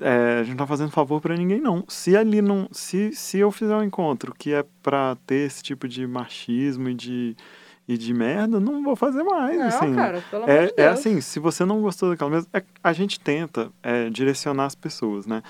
é, 0.00 0.38
a 0.40 0.42
gente 0.42 0.50
não 0.50 0.58
tá 0.58 0.66
fazendo 0.66 0.90
favor 0.90 1.20
pra 1.20 1.36
ninguém, 1.36 1.60
não. 1.60 1.84
Se 1.88 2.16
ali 2.16 2.42
não. 2.42 2.68
Se, 2.72 3.12
se 3.12 3.38
eu 3.38 3.50
fizer 3.50 3.74
um 3.74 3.82
encontro 3.82 4.34
que 4.36 4.52
é 4.52 4.64
pra 4.82 5.16
ter 5.26 5.46
esse 5.46 5.62
tipo 5.62 5.88
de 5.88 6.06
machismo 6.06 6.88
e 6.90 6.94
de, 6.94 7.36
e 7.88 7.96
de 7.96 8.12
merda, 8.12 8.60
não 8.60 8.82
vou 8.82 8.94
fazer 8.94 9.22
mais. 9.22 9.58
Não, 9.58 9.66
assim. 9.66 9.94
cara, 9.94 10.22
pelo 10.30 10.42
amor 10.44 10.54
É, 10.54 10.66
de 10.66 10.72
é 10.76 10.86
Deus. 10.88 10.98
assim, 10.98 11.20
se 11.20 11.38
você 11.40 11.64
não 11.64 11.80
gostou 11.80 12.10
daquela 12.10 12.30
mesa, 12.30 12.46
é- 12.52 12.62
a 12.84 12.92
gente 12.92 13.18
tenta 13.18 13.70
é, 13.82 14.10
direcionar 14.10 14.66
as 14.66 14.74
pessoas, 14.74 15.26
né? 15.26 15.42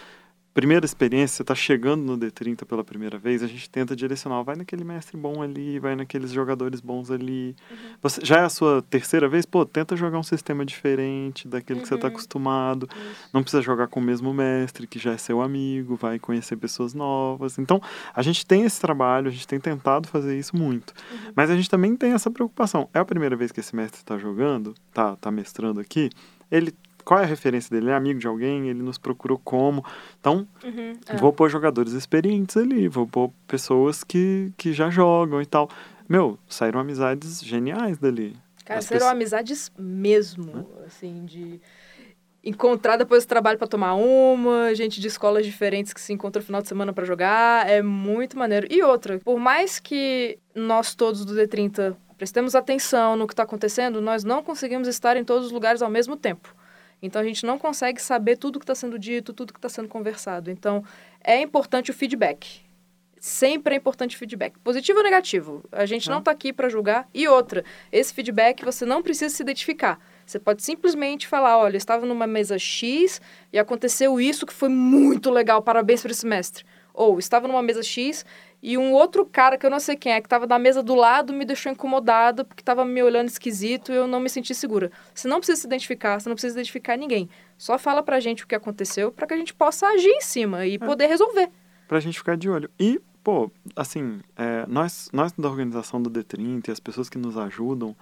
Primeira 0.54 0.84
experiência, 0.84 1.36
você 1.36 1.44
tá 1.44 1.54
chegando 1.54 2.02
no 2.02 2.18
D30 2.18 2.64
pela 2.64 2.82
primeira 2.82 3.16
vez, 3.16 3.44
a 3.44 3.46
gente 3.46 3.70
tenta 3.70 3.94
direcionar, 3.94 4.42
vai 4.42 4.56
naquele 4.56 4.82
mestre 4.82 5.16
bom 5.16 5.40
ali, 5.40 5.78
vai 5.78 5.94
naqueles 5.94 6.32
jogadores 6.32 6.80
bons 6.80 7.12
ali. 7.12 7.54
Uhum. 7.70 7.76
Você, 8.02 8.20
já 8.24 8.38
é 8.38 8.44
a 8.44 8.48
sua 8.48 8.82
terceira 8.82 9.28
vez, 9.28 9.46
pô, 9.46 9.64
tenta 9.64 9.94
jogar 9.94 10.18
um 10.18 10.22
sistema 10.22 10.64
diferente 10.64 11.46
daquele 11.46 11.80
que 11.80 11.86
você 11.86 11.96
tá 11.96 12.08
Uhum. 12.08 12.12
acostumado. 12.14 12.88
Não 13.32 13.42
precisa 13.42 13.62
jogar 13.62 13.86
com 13.86 14.00
o 14.00 14.02
mesmo 14.02 14.34
mestre, 14.34 14.86
que 14.88 14.98
já 14.98 15.12
é 15.12 15.16
seu 15.18 15.40
amigo, 15.40 15.94
vai 15.94 16.18
conhecer 16.18 16.56
pessoas 16.56 16.92
novas. 16.92 17.56
Então, 17.58 17.80
a 18.12 18.22
gente 18.22 18.44
tem 18.44 18.64
esse 18.64 18.80
trabalho, 18.80 19.28
a 19.28 19.30
gente 19.30 19.46
tem 19.46 19.60
tentado 19.60 20.08
fazer 20.08 20.36
isso 20.36 20.56
muito. 20.56 20.92
Uhum. 21.12 21.32
Mas 21.36 21.50
a 21.50 21.56
gente 21.56 21.70
também 21.70 21.94
tem 21.94 22.12
essa 22.14 22.32
preocupação. 22.32 22.88
É 22.92 22.98
a 22.98 23.04
primeira 23.04 23.36
vez 23.36 23.52
que 23.52 23.60
esse 23.60 23.76
mestre 23.76 24.00
está 24.00 24.18
jogando, 24.18 24.74
tá, 24.92 25.14
tá 25.16 25.30
mestrando 25.30 25.78
aqui. 25.78 26.10
Ele, 26.50 26.74
qual 27.08 27.20
é 27.20 27.22
a 27.22 27.26
referência 27.26 27.70
dele? 27.70 27.86
Ele 27.86 27.92
é 27.92 27.94
amigo 27.96 28.20
de 28.20 28.26
alguém? 28.26 28.68
Ele 28.68 28.82
nos 28.82 28.98
procurou 28.98 29.40
como? 29.42 29.82
Então, 30.20 30.46
Uhum, 30.62 30.92
é. 31.08 31.16
vou 31.16 31.32
pôr 31.32 31.48
jogadores 31.48 31.94
experientes 31.94 32.54
ali, 32.56 32.86
vou 32.86 33.06
pôr 33.06 33.30
pessoas 33.46 34.04
que, 34.04 34.52
que 34.58 34.74
já 34.74 34.90
jogam 34.90 35.40
e 35.40 35.46
tal. 35.46 35.70
Meu, 36.06 36.38
saíram 36.46 36.78
amizades 36.80 37.42
geniais 37.42 37.96
dali. 37.96 38.36
Cara, 38.64 38.80
As 38.80 38.86
pessoas- 38.86 39.10
amizades 39.10 39.72
mesmo, 39.78 40.68
assim, 40.86 41.24
de 41.24 41.58
encontrar 42.44 42.96
depois 42.96 43.24
do 43.24 43.28
trabalho 43.28 43.58
pra 43.58 43.66
tomar 43.66 43.94
uma, 43.94 44.74
gente 44.74 45.00
de 45.00 45.08
escolas 45.08 45.44
diferentes 45.44 45.92
que 45.92 46.00
se 46.00 46.12
encontra 46.12 46.40
no 46.40 46.46
final 46.46 46.62
de 46.62 46.68
semana 46.68 46.92
pra 46.92 47.04
jogar, 47.04 47.68
é 47.68 47.82
muito 47.82 48.38
maneiro. 48.38 48.66
E 48.70 48.82
outra, 48.82 49.18
por 49.20 49.38
mais 49.38 49.78
que 49.80 50.38
nós 50.54 50.94
todos 50.94 51.24
do 51.24 51.34
D30 51.34 51.96
prestemos 52.16 52.54
atenção 52.54 53.16
no 53.16 53.26
que 53.26 53.34
tá 53.34 53.42
acontecendo, 53.44 54.00
nós 54.00 54.24
não 54.24 54.42
conseguimos 54.42 54.88
estar 54.88 55.16
em 55.16 55.24
todos 55.24 55.46
os 55.46 55.52
lugares 55.52 55.82
ao 55.82 55.90
mesmo 55.90 56.16
tempo. 56.16 56.54
Então 57.02 57.22
a 57.22 57.24
gente 57.24 57.46
não 57.46 57.58
consegue 57.58 58.00
saber 58.00 58.36
tudo 58.36 58.58
que 58.58 58.64
está 58.64 58.74
sendo 58.74 58.98
dito, 58.98 59.32
tudo 59.32 59.52
que 59.52 59.58
está 59.58 59.68
sendo 59.68 59.88
conversado. 59.88 60.50
Então 60.50 60.84
é 61.22 61.40
importante 61.40 61.90
o 61.90 61.94
feedback. 61.94 62.62
Sempre 63.20 63.74
é 63.74 63.78
importante 63.78 64.14
o 64.14 64.18
feedback, 64.18 64.58
positivo 64.60 64.98
ou 64.98 65.04
negativo. 65.04 65.64
A 65.72 65.84
gente 65.86 66.08
não 66.08 66.20
está 66.20 66.30
aqui 66.30 66.52
para 66.52 66.68
julgar. 66.68 67.08
E 67.12 67.26
outra, 67.26 67.64
esse 67.90 68.14
feedback 68.14 68.64
você 68.64 68.84
não 68.84 69.02
precisa 69.02 69.34
se 69.34 69.42
identificar. 69.42 69.98
Você 70.24 70.38
pode 70.38 70.62
simplesmente 70.62 71.26
falar, 71.26 71.58
olha, 71.58 71.74
eu 71.74 71.78
estava 71.78 72.06
numa 72.06 72.26
mesa 72.26 72.58
X 72.58 73.20
e 73.52 73.58
aconteceu 73.58 74.20
isso 74.20 74.46
que 74.46 74.52
foi 74.52 74.68
muito 74.68 75.30
legal, 75.30 75.62
parabéns 75.62 76.02
para 76.02 76.12
esse 76.12 76.26
mestre. 76.26 76.64
Ou 76.94 77.18
estava 77.18 77.48
numa 77.48 77.62
mesa 77.62 77.82
X 77.82 78.24
e 78.62 78.76
um 78.76 78.92
outro 78.92 79.24
cara 79.24 79.56
que 79.56 79.64
eu 79.64 79.70
não 79.70 79.78
sei 79.78 79.96
quem 79.96 80.12
é, 80.12 80.20
que 80.20 80.26
estava 80.26 80.46
na 80.46 80.58
mesa 80.58 80.82
do 80.82 80.94
lado, 80.94 81.32
me 81.32 81.44
deixou 81.44 81.70
incomodada 81.70 82.44
porque 82.44 82.60
estava 82.60 82.84
me 82.84 83.02
olhando 83.02 83.28
esquisito 83.28 83.92
e 83.92 83.94
eu 83.94 84.06
não 84.06 84.18
me 84.18 84.28
senti 84.28 84.54
segura. 84.54 84.90
Você 85.14 85.28
não 85.28 85.38
precisa 85.38 85.60
se 85.60 85.66
identificar, 85.66 86.20
você 86.20 86.28
não 86.28 86.34
precisa 86.34 86.54
identificar 86.54 86.96
ninguém. 86.96 87.28
Só 87.56 87.78
fala 87.78 88.02
pra 88.02 88.18
gente 88.18 88.44
o 88.44 88.46
que 88.46 88.54
aconteceu 88.54 89.12
para 89.12 89.26
que 89.26 89.34
a 89.34 89.36
gente 89.36 89.54
possa 89.54 89.86
agir 89.86 90.10
em 90.10 90.20
cima 90.20 90.66
e 90.66 90.78
poder 90.78 91.06
resolver. 91.06 91.50
pra 91.86 92.00
gente 92.00 92.18
ficar 92.18 92.36
de 92.36 92.50
olho. 92.50 92.68
E, 92.78 93.00
pô, 93.22 93.50
assim, 93.76 94.20
é, 94.36 94.66
nós, 94.66 95.08
nós 95.12 95.32
da 95.32 95.48
organização 95.48 96.02
do 96.02 96.10
D30 96.10 96.68
e 96.68 96.70
as 96.70 96.80
pessoas 96.80 97.08
que 97.08 97.16
nos 97.16 97.36
ajudam, 97.38 97.96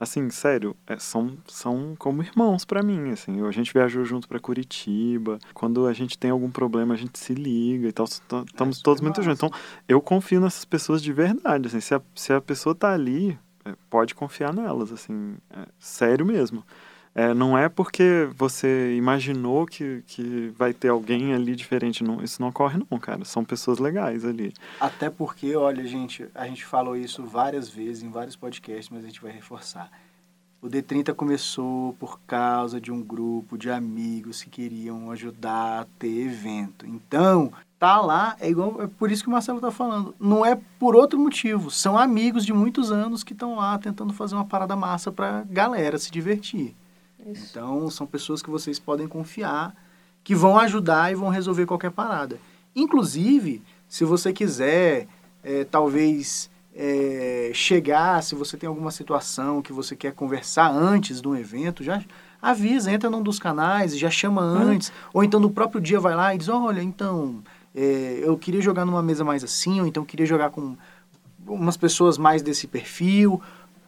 assim, 0.00 0.30
sério, 0.30 0.74
é, 0.86 0.98
são, 0.98 1.36
são 1.46 1.94
como 1.98 2.22
irmãos 2.22 2.64
pra 2.64 2.82
mim, 2.82 3.10
assim. 3.10 3.46
A 3.46 3.50
gente 3.50 3.70
viajou 3.70 4.02
junto 4.02 4.26
pra 4.26 4.40
Curitiba. 4.40 5.38
Quando 5.52 5.86
a 5.86 5.92
gente 5.92 6.16
tem 6.16 6.30
algum 6.30 6.50
problema, 6.50 6.94
a 6.94 6.96
gente 6.96 7.18
se 7.18 7.34
liga 7.34 7.86
e 7.86 7.92
tal. 7.92 8.06
Estamos 8.06 8.78
super 8.78 8.82
todos 8.82 9.02
muito 9.02 9.22
juntos. 9.22 9.38
Então, 9.38 9.50
eu 9.86 10.00
confio 10.00 10.40
nessas 10.40 10.64
pessoas 10.64 11.02
de 11.02 11.12
verdade, 11.12 11.66
assim. 11.66 11.80
Se 11.80 11.94
a, 11.94 12.00
se 12.14 12.32
a 12.32 12.40
pessoa 12.40 12.74
tá 12.74 12.90
ali, 12.92 13.38
é, 13.62 13.74
pode 13.90 14.14
confiar 14.14 14.54
nelas, 14.54 14.90
assim. 14.90 15.36
é, 15.50 15.66
sério 15.78 16.24
mesmo. 16.24 16.64
É, 17.14 17.34
não 17.34 17.58
é 17.58 17.68
porque 17.68 18.28
você 18.36 18.94
imaginou 18.96 19.66
que, 19.66 20.02
que 20.06 20.52
vai 20.56 20.72
ter 20.72 20.88
alguém 20.88 21.34
ali 21.34 21.56
diferente. 21.56 22.04
Não, 22.04 22.22
isso 22.22 22.40
não 22.40 22.48
ocorre, 22.48 22.80
não, 22.90 22.98
cara. 22.98 23.24
São 23.24 23.44
pessoas 23.44 23.78
legais 23.78 24.24
ali. 24.24 24.52
Até 24.78 25.10
porque, 25.10 25.56
olha, 25.56 25.84
gente, 25.84 26.26
a 26.34 26.46
gente 26.46 26.64
falou 26.64 26.96
isso 26.96 27.24
várias 27.24 27.68
vezes 27.68 28.02
em 28.02 28.10
vários 28.10 28.36
podcasts, 28.36 28.88
mas 28.90 29.04
a 29.04 29.08
gente 29.08 29.20
vai 29.20 29.32
reforçar. 29.32 29.90
O 30.62 30.68
D30 30.68 31.14
começou 31.14 31.94
por 31.94 32.20
causa 32.26 32.78
de 32.78 32.92
um 32.92 33.02
grupo 33.02 33.56
de 33.56 33.70
amigos 33.70 34.42
que 34.42 34.50
queriam 34.50 35.10
ajudar 35.10 35.80
a 35.80 35.86
ter 35.98 36.26
evento. 36.26 36.86
Então, 36.86 37.50
tá 37.78 37.98
lá, 37.98 38.36
é 38.38 38.50
igual, 38.50 38.82
é 38.82 38.86
por 38.86 39.10
isso 39.10 39.22
que 39.22 39.28
o 39.30 39.32
Marcelo 39.32 39.58
tá 39.58 39.70
falando. 39.70 40.14
Não 40.20 40.44
é 40.44 40.60
por 40.78 40.94
outro 40.94 41.18
motivo, 41.18 41.70
são 41.70 41.96
amigos 41.96 42.44
de 42.44 42.52
muitos 42.52 42.92
anos 42.92 43.24
que 43.24 43.32
estão 43.32 43.56
lá 43.56 43.78
tentando 43.78 44.12
fazer 44.12 44.34
uma 44.34 44.44
parada 44.44 44.76
massa 44.76 45.10
pra 45.10 45.44
galera 45.48 45.96
se 45.98 46.10
divertir. 46.10 46.76
Isso. 47.26 47.48
Então, 47.50 47.90
são 47.90 48.06
pessoas 48.06 48.42
que 48.42 48.50
vocês 48.50 48.78
podem 48.78 49.06
confiar, 49.06 49.74
que 50.22 50.34
vão 50.34 50.58
ajudar 50.58 51.12
e 51.12 51.14
vão 51.14 51.28
resolver 51.28 51.66
qualquer 51.66 51.90
parada. 51.90 52.38
Inclusive, 52.74 53.62
se 53.88 54.04
você 54.04 54.32
quiser, 54.32 55.06
é, 55.42 55.64
talvez 55.64 56.50
é, 56.74 57.50
chegar, 57.52 58.22
se 58.22 58.34
você 58.34 58.56
tem 58.56 58.68
alguma 58.68 58.90
situação 58.90 59.60
que 59.62 59.72
você 59.72 59.96
quer 59.96 60.12
conversar 60.12 60.70
antes 60.70 61.20
do 61.20 61.36
evento, 61.36 61.82
já 61.82 62.02
avisa, 62.40 62.90
entra 62.90 63.10
num 63.10 63.22
dos 63.22 63.38
canais, 63.38 63.98
já 63.98 64.10
chama 64.10 64.42
antes, 64.42 64.92
ou 65.12 65.22
então 65.22 65.38
no 65.40 65.50
próprio 65.50 65.80
dia 65.80 66.00
vai 66.00 66.14
lá 66.14 66.34
e 66.34 66.38
diz, 66.38 66.48
olha, 66.48 66.82
então, 66.82 67.42
é, 67.74 68.20
eu 68.22 68.36
queria 68.38 68.60
jogar 68.60 68.84
numa 68.84 69.02
mesa 69.02 69.24
mais 69.24 69.44
assim, 69.44 69.80
ou 69.80 69.86
então 69.86 70.04
queria 70.04 70.26
jogar 70.26 70.50
com 70.50 70.76
umas 71.46 71.76
pessoas 71.76 72.16
mais 72.16 72.42
desse 72.42 72.66
perfil, 72.66 73.40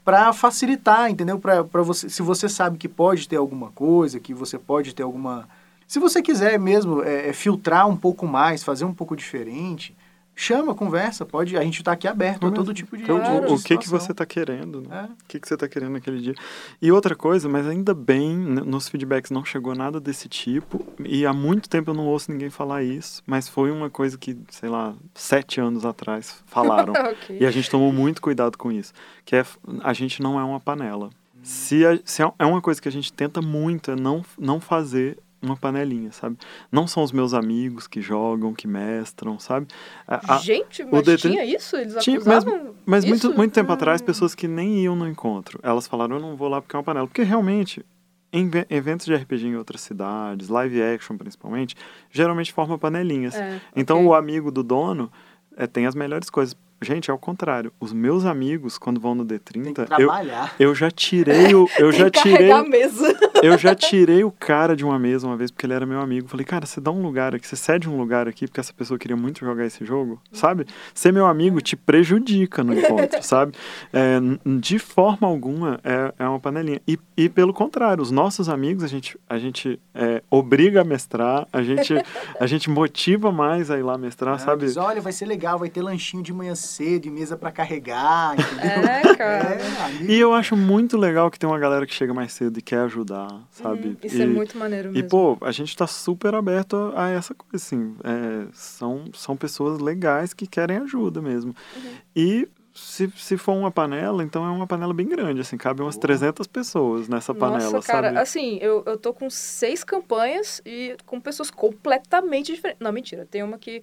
para 0.05 0.33
facilitar, 0.33 1.11
entendeu? 1.11 1.39
Para 1.39 1.83
você, 1.83 2.09
se 2.09 2.23
você 2.23 2.49
sabe 2.49 2.77
que 2.77 2.89
pode 2.89 3.29
ter 3.29 3.37
alguma 3.37 3.71
coisa, 3.71 4.19
que 4.19 4.35
você 4.35 4.59
pode 4.59 4.95
ter 4.95 5.03
alguma, 5.03 5.49
se 5.87 5.99
você 5.99 6.21
quiser 6.21 6.59
mesmo 6.59 7.03
é, 7.03 7.29
é, 7.29 7.33
filtrar 7.33 7.89
um 7.89 7.97
pouco 7.97 8.27
mais, 8.27 8.65
fazer 8.65 8.85
um 8.85 8.95
pouco 8.95 9.15
diferente, 9.17 9.97
chama, 10.43 10.75
conversa, 10.75 11.25
pode, 11.25 11.57
a 11.57 11.63
gente 11.63 11.79
está 11.81 11.93
aqui 11.93 12.07
aberto 12.09 12.47
a 12.47 12.51
todo 12.51 12.73
tipo 12.75 12.97
de, 12.97 13.03
Então, 13.05 13.17
o, 13.53 13.63
que 13.63 13.77
que 13.79 13.89
você 13.89 14.13
está 14.13 14.27
querendo, 14.27 14.81
né? 14.83 15.09
É. 15.09 15.13
O 15.13 15.17
que 15.29 15.41
que 15.41 15.47
você 15.49 15.55
está 15.55 15.69
querendo 15.69 15.93
naquele 15.93 16.21
dia. 16.21 16.35
E 16.81 16.91
outra 16.91 17.15
coisa, 17.15 17.49
mas 17.49 17.67
ainda 17.67 17.95
bem, 17.95 18.37
nos 18.37 18.89
feedbacks 18.89 19.31
não 19.31 19.45
chegou 19.45 19.75
nada 19.75 20.01
desse 20.01 20.29
tipo, 20.29 20.85
e 21.05 21.25
há 21.25 21.33
muito 21.33 21.69
tempo 21.69 21.91
eu 21.91 21.95
não 21.95 22.07
ouço 22.07 22.31
ninguém 22.31 22.51
falar 22.51 22.83
isso, 22.83 23.23
mas 23.27 23.49
foi 23.49 23.71
uma 23.71 23.89
coisa 23.91 24.19
que, 24.19 24.37
sei 24.51 24.69
lá, 24.69 24.95
sete 25.15 25.61
anos 25.61 25.85
atrás 25.85 26.43
falaram. 26.47 26.93
ok. 27.11 27.39
E 27.41 27.47
a 27.47 27.51
gente 27.51 27.71
tomou 27.71 27.93
muito 27.93 28.21
cuidado 28.21 28.57
com 28.59 28.71
isso. 28.73 28.93
Que 29.25 29.37
é, 29.37 29.45
a 29.83 29.93
gente 29.93 30.23
não 30.23 30.39
é 30.39 30.45
uma 30.45 30.59
panela. 30.61 31.11
Se, 31.43 31.85
a- 31.85 31.99
se 32.05 32.23
é 32.23 32.33
é 32.39 32.47
uma 32.47 32.61
coisa 32.61 32.81
que 32.81 32.89
a 32.89 32.93
gente 32.93 33.13
tenta 33.13 33.43
muito, 33.43 33.91
é 33.91 33.97
não, 33.97 34.25
não 34.39 34.61
fazer 34.61 35.19
uma 35.43 35.57
panelinha, 35.57 36.13
sabe? 36.13 36.37
Não 36.71 36.87
são 36.87 37.03
os 37.03 37.11
meus 37.13 37.35
amigos 37.35 37.87
que 37.89 38.01
jogam, 38.01 38.55
que 38.55 38.67
mestram, 38.69 39.39
sabe? 39.39 39.67
A- 40.07 40.37
a- 40.37 40.39
Gente, 40.39 40.85
mas 40.85 41.03
D30 41.03 41.19
tinha 41.21 41.45
isso? 41.45 41.77
Eles 41.77 41.97
Tinha, 42.03 42.21
mas- 42.25 42.45
mas 42.87 43.05
muito, 43.05 43.27
isso? 43.29 43.37
muito 43.37 43.53
tempo 43.53 43.73
atrás, 43.73 44.01
Hum. 44.01 44.05
pessoas 44.05 44.35
que 44.35 44.47
nem 44.47 44.79
iam 44.83 44.95
no 44.95 45.09
encontro, 45.09 45.59
elas 45.63 45.87
falaram, 45.87 46.17
eu 46.17 46.23
não 46.23 46.37
vou 46.37 46.49
lá 46.49 46.61
porque 46.63 46.77
é 46.77 46.79
uma 46.79 46.85
panela. 46.85 47.07
Porque 47.07 47.23
realmente, 47.23 47.85
em 48.33 48.49
ve- 48.49 48.67
eventos 48.71 49.05
de 49.07 49.15
RPG 49.15 49.47
em 49.49 49.57
outras 49.57 49.81
cidades, 49.81 50.49
live 50.49 50.81
action 50.83 51.17
principalmente, 51.17 51.75
geralmente 52.11 52.53
forma 52.53 52.79
panelinhas. 52.79 53.35
É, 53.35 53.61
Então 53.75 53.99
ok. 53.99 54.07
o 54.09 54.15
amigo 54.15 54.51
do 54.51 54.63
dono 54.63 55.11
é, 55.57 55.67
tem 55.67 55.87
as 55.87 55.95
melhores 55.95 56.31
coisas. 56.31 56.57
Gente, 56.83 57.11
é 57.11 57.15
o 57.15 57.19
contrário. 57.19 57.73
Os 57.79 57.93
meus 57.93 58.25
amigos, 58.25 58.77
quando 58.77 59.01
vão 59.01 59.15
no 59.15 59.25
Tem 59.25 59.39
que 59.39 59.61
D30, 59.61 59.87
eu, 59.99 60.11
eu 60.59 60.75
já 60.75 60.91
tirei 60.91 61.55
o. 61.55 61.69
Eu 61.79 61.91
Tem 61.91 62.01
já 62.01 62.11
tirei. 62.11 62.33
carregar 62.33 62.59
a 62.59 62.69
mesa. 62.69 63.19
Eu 63.43 63.59
já 63.59 63.75
tirei 63.75 64.23
o 64.23 64.31
cara 64.31 64.77
de 64.77 64.85
uma 64.85 64.97
mesa 65.01 65.27
uma 65.27 65.37
vez 65.37 65.51
porque 65.51 65.67
ele 65.67 65.73
era 65.73 65.85
meu 65.85 66.01
amigo. 66.01 66.29
Falei, 66.29 66.47
cara, 66.47 66.65
você 66.65 66.81
dá 66.81 66.93
um 66.93 67.03
lugar 67.03 67.35
aqui, 67.35 67.45
você 67.45 67.57
cede 67.57 67.89
um 67.89 67.97
lugar 67.97 68.29
aqui 68.29 68.47
porque 68.47 68.61
essa 68.61 68.73
pessoa 68.73 68.97
queria 68.97 69.17
muito 69.17 69.41
jogar 69.41 69.67
esse 69.67 69.85
jogo, 69.85 70.23
sabe? 70.31 70.65
Ser 70.95 71.13
meu 71.13 71.27
amigo 71.27 71.61
te 71.61 71.75
prejudica 71.75 72.63
no 72.63 72.73
encontro, 72.73 73.21
sabe? 73.25 73.55
É, 73.93 74.21
de 74.61 74.79
forma 74.79 75.27
alguma 75.27 75.81
é, 75.83 76.15
é 76.21 76.29
uma 76.29 76.39
panelinha. 76.39 76.81
E, 76.87 76.97
e 77.17 77.29
pelo 77.29 77.53
contrário, 77.53 78.01
os 78.01 78.13
nossos 78.13 78.49
amigos 78.49 78.85
a 78.85 78.87
gente, 78.87 79.19
a 79.29 79.39
gente 79.39 79.81
é, 79.93 80.23
obriga 80.31 80.83
a 80.83 80.85
mestrar, 80.85 81.49
a 81.53 81.65
gente, 81.65 81.95
a 82.39 82.47
gente 82.47 82.71
motiva 82.71 83.33
mais 83.33 83.73
a 83.73 83.77
ir 83.77 83.83
lá 83.83 83.99
mestrar, 83.99 84.39
sabe? 84.39 84.67
Diz, 84.67 84.77
olha, 84.77 85.01
vai 85.01 85.13
ser 85.13 85.27
legal, 85.27 85.59
vai 85.59 85.69
ter 85.69 85.83
lanchinho 85.83 86.23
de 86.23 86.33
manhã 86.33 86.55
cedo 86.55 86.72
e 86.81 87.11
mesa 87.11 87.37
para 87.37 87.51
carregar, 87.51 88.35
entendeu? 88.39 88.91
É, 88.91 89.17
cara. 89.17 89.55
É. 89.55 90.05
E 90.05 90.19
eu 90.19 90.33
acho 90.33 90.57
muito 90.57 90.97
legal 90.97 91.31
que 91.31 91.39
tem 91.39 91.49
uma 91.49 91.59
galera 91.59 91.87
que 91.87 91.95
chega 91.95 92.15
mais 92.15 92.33
cedo 92.33 92.59
e 92.59 92.63
quer 92.63 92.81
ajudar, 92.81 93.29
sabe? 93.51 93.89
Uhum, 93.89 93.97
Isso 94.03 94.17
e, 94.17 94.23
é 94.23 94.27
muito 94.27 94.57
maneiro 94.57 94.91
E, 94.91 94.93
mesmo. 94.93 95.09
pô, 95.09 95.39
a 95.43 95.53
gente 95.53 95.77
tá 95.77 95.87
super 95.87 96.35
aberto 96.35 96.93
a, 96.95 97.07
a 97.07 97.11
essa 97.11 97.35
coisa, 97.35 97.57
assim. 97.57 97.95
É, 98.05 98.47
são, 98.53 99.05
são 99.15 99.37
pessoas 99.37 99.79
legais 99.81 100.33
que 100.33 100.47
querem 100.47 100.79
ajuda 100.79 101.21
mesmo. 101.21 101.55
Uhum. 101.77 101.93
E 102.17 102.49
se, 102.75 103.13
se 103.17 103.37
for 103.37 103.53
uma 103.53 103.71
panela, 103.71 104.25
então 104.25 104.47
é 104.47 104.51
uma 104.51 104.67
panela 104.67 104.95
bem 104.95 105.07
grande, 105.07 105.41
assim. 105.41 105.57
Cabe 105.59 105.83
umas 105.83 105.97
300 105.97 106.47
pessoas 106.47 107.09
nessa 107.09 107.35
panela, 107.35 107.71
Nossa, 107.73 107.87
cara, 107.87 108.09
sabe? 108.09 108.19
assim, 108.19 108.59
eu, 108.63 108.83
eu 108.87 108.97
tô 108.97 109.13
com 109.13 109.29
seis 109.29 109.85
campanhas 109.85 110.63
e 110.65 110.97
com 111.05 111.21
pessoas 111.21 111.51
completamente 111.51 112.53
diferentes. 112.55 112.81
Não, 112.81 112.93
mentira, 112.93 113.27
tem 113.31 113.43
uma 113.43 113.59
que. 113.59 113.83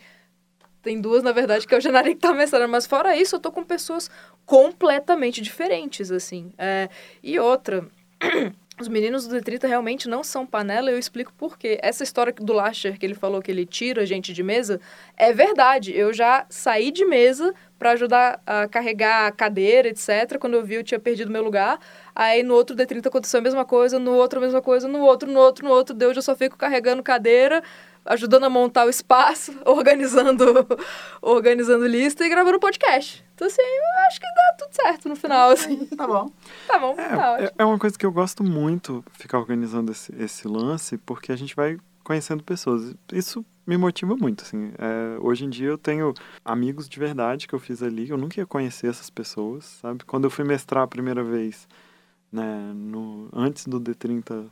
Tem 0.82 1.00
duas, 1.00 1.22
na 1.24 1.32
verdade, 1.32 1.68
que 1.68 1.76
é 1.76 1.78
o 1.78 1.82
Genari 1.82 2.15
que 2.15 2.22
tá 2.22 2.34
mestrando, 2.34 2.70
mas 2.70 2.86
fora 2.86 3.15
isso, 3.15 3.36
eu 3.36 3.39
tô 3.39 3.52
com 3.52 3.63
pessoas 3.63 4.10
completamente 4.46 5.42
diferentes, 5.42 6.12
assim. 6.12 6.52
É, 6.58 6.89
e 7.22 7.38
outra, 7.38 7.86
os 8.80 8.88
meninos 8.88 9.28
do 9.28 9.36
D30 9.36 9.68
realmente 9.68 10.08
não 10.08 10.24
são 10.24 10.46
panela, 10.46 10.89
eu 10.89 10.98
explico 10.98 11.34
por 11.34 11.58
quê. 11.58 11.78
Essa 11.82 12.04
história 12.04 12.34
do 12.34 12.54
Lasher, 12.54 12.98
que 12.98 13.06
ele 13.06 13.13
falou 13.13 13.42
que 13.42 13.52
ele 13.52 13.65
tira 13.65 14.06
gente 14.06 14.32
de 14.32 14.42
mesa, 14.42 14.80
é 15.18 15.34
verdade. 15.34 15.96
Eu 15.96 16.13
já 16.13 16.46
saí 16.50 16.92
de 16.92 17.04
mesa 17.06 17.54
para 17.78 17.92
ajudar 17.92 18.42
a 18.46 18.68
carregar 18.68 19.28
a 19.28 19.32
cadeira, 19.32 19.89
etc. 19.89 20.38
Quando 20.39 20.54
eu 20.56 20.63
vi, 20.63 20.76
eu 20.76 20.84
tinha 20.84 21.00
perdido 21.00 21.32
meu 21.32 21.44
lugar. 21.44 21.78
Aí 22.15 22.43
no 22.43 22.54
outro 22.54 22.76
D30 22.76 23.08
aconteceu 23.08 23.39
a 23.39 23.43
mesma 23.43 23.63
coisa, 23.65 23.98
no 24.00 24.12
outro 24.13 24.39
a 24.39 24.41
mesma 24.41 24.62
coisa, 24.62 24.88
no 24.88 25.00
outro, 25.00 25.30
no 25.32 25.39
outro, 25.39 25.65
no 25.65 25.72
outro. 25.72 25.95
Deus, 25.95 26.15
eu 26.15 26.22
só 26.22 26.36
fico 26.36 26.58
carregando 26.58 27.02
cadeira, 27.04 27.63
ajudando 28.06 28.43
a 28.45 28.50
montar 28.50 28.86
o 28.86 28.89
espaço, 28.89 29.54
organizando, 29.65 30.67
organizando 31.22 31.86
lista 31.88 32.26
e 32.26 32.30
gravando 32.30 32.60
podcast. 32.60 33.24
Então, 33.36 33.48
assim, 33.48 33.62
eu 33.62 34.08
acho 34.08 34.19
que 34.19 34.26
dá 34.28 34.56
tudo 34.58 34.74
certo 34.74 35.10
no 35.10 35.15
final, 35.15 35.52
assim. 35.52 35.86
Tá 35.86 36.06
bom. 36.08 36.30
Tá 36.67 36.78
bom, 36.78 36.95
tá 36.95 37.02
É, 37.04 37.15
ótimo. 37.15 37.48
é, 37.48 37.52
é 37.60 37.65
uma 37.65 37.80
coisa 37.80 37.98
que 37.98 38.06
eu 38.06 38.12
gosto 38.12 38.43
muito, 38.43 39.04
ficar 39.13 39.39
organizando 39.39 39.91
esse, 39.91 40.13
esse 40.22 40.48
lance, 40.48 40.98
porque 40.98 41.32
a 41.32 41.36
gente 41.36 41.56
vai 41.56 41.78
conhecendo 42.04 42.43
pessoas. 42.43 42.93
Isso 43.12 43.43
me 43.65 43.78
motiva 43.78 44.15
muito, 44.15 44.43
assim. 44.43 44.72
É, 44.78 45.17
hoje 45.19 45.45
em 45.45 45.50
dia 45.50 45.67
eu 45.69 45.78
tenho 45.78 46.13
amigos 46.43 46.88
de 46.89 47.00
verdade 47.00 47.48
que 47.48 47.54
eu 47.56 47.60
fiz 47.60 47.82
ali, 47.82 48.10
eu 48.10 48.17
nunca 48.17 48.39
ia 48.39 48.45
conhecer 48.45 48.88
essas 48.88 49.10
pessoas, 49.10 49.65
sabe? 49.82 50.04
Quando 50.06 50.26
eu 50.26 50.30
fui 50.30 50.43
mestrar 50.45 50.84
a 50.84 50.88
primeira 50.88 51.24
vez, 51.24 51.67
né, 52.32 52.72
no, 52.74 53.30
antes 53.34 53.65
do 53.65 53.80
D30 53.80 54.50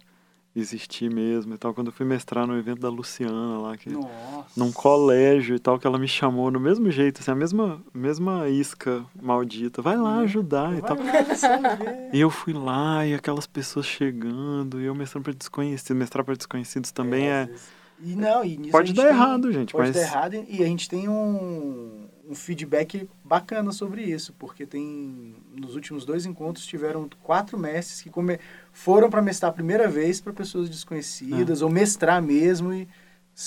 existir 0.59 1.13
mesmo 1.13 1.53
e 1.53 1.57
tal, 1.57 1.73
quando 1.73 1.87
eu 1.87 1.93
fui 1.93 2.05
mestrar 2.05 2.47
no 2.47 2.57
evento 2.57 2.79
da 2.79 2.89
Luciana 2.89 3.59
lá, 3.59 3.77
que 3.77 3.91
Nossa. 3.91 4.47
num 4.57 4.71
colégio 4.71 5.55
e 5.55 5.59
tal, 5.59 5.77
que 5.77 5.85
ela 5.85 5.99
me 5.99 6.07
chamou 6.07 6.49
no 6.49 6.59
mesmo 6.59 6.89
jeito, 6.89 7.21
assim, 7.21 7.29
a 7.29 7.35
mesma, 7.35 7.79
mesma 7.93 8.49
isca 8.49 9.05
maldita, 9.21 9.81
vai 9.81 9.95
lá 9.95 10.17
ajudar 10.19 10.75
e 10.75 10.81
tal. 10.81 10.95
Vai 10.97 11.23
vai 11.23 11.77
ver. 11.77 12.09
E 12.11 12.19
eu 12.19 12.31
fui 12.31 12.53
lá 12.53 13.05
e 13.05 13.13
aquelas 13.13 13.45
pessoas 13.45 13.85
chegando, 13.85 14.81
e 14.81 14.85
eu 14.85 14.95
mestrando 14.95 15.25
para 15.25 15.33
desconhecidos. 15.33 15.95
Mestrar 15.95 16.25
para 16.25 16.35
desconhecidos 16.35 16.91
também 16.91 17.27
é. 17.27 17.45
vezes. 17.45 17.77
E 17.99 18.15
não, 18.15 18.43
e 18.43 18.57
nisso 18.57 18.71
Pode 18.71 18.93
dar 18.93 19.07
errado, 19.07 19.51
gente, 19.51 19.71
Pode 19.71 19.87
mas. 19.87 19.95
dar 19.95 20.01
errado 20.01 20.45
e 20.47 20.63
a 20.63 20.67
gente 20.67 20.87
tem 20.87 21.09
um, 21.09 22.07
um 22.29 22.35
feedback 22.35 23.09
bacana 23.23 23.71
sobre 23.71 24.03
isso, 24.03 24.33
porque 24.37 24.65
tem 24.65 25.35
nos 25.55 25.75
últimos 25.75 26.03
dois 26.05 26.25
encontros 26.25 26.65
tiveram 26.65 27.09
quatro 27.23 27.57
mestres 27.57 28.01
que 28.01 28.09
come, 28.09 28.37
foram 28.73 29.09
para 29.09 29.21
mestrar 29.21 29.49
a 29.51 29.53
primeira 29.53 29.87
vez 29.87 30.19
para 30.19 30.33
pessoas 30.33 30.69
desconhecidas 30.69 31.61
ou 31.61 31.69
mestrar 31.69 32.21
mesmo 32.21 32.73
e 32.73 32.87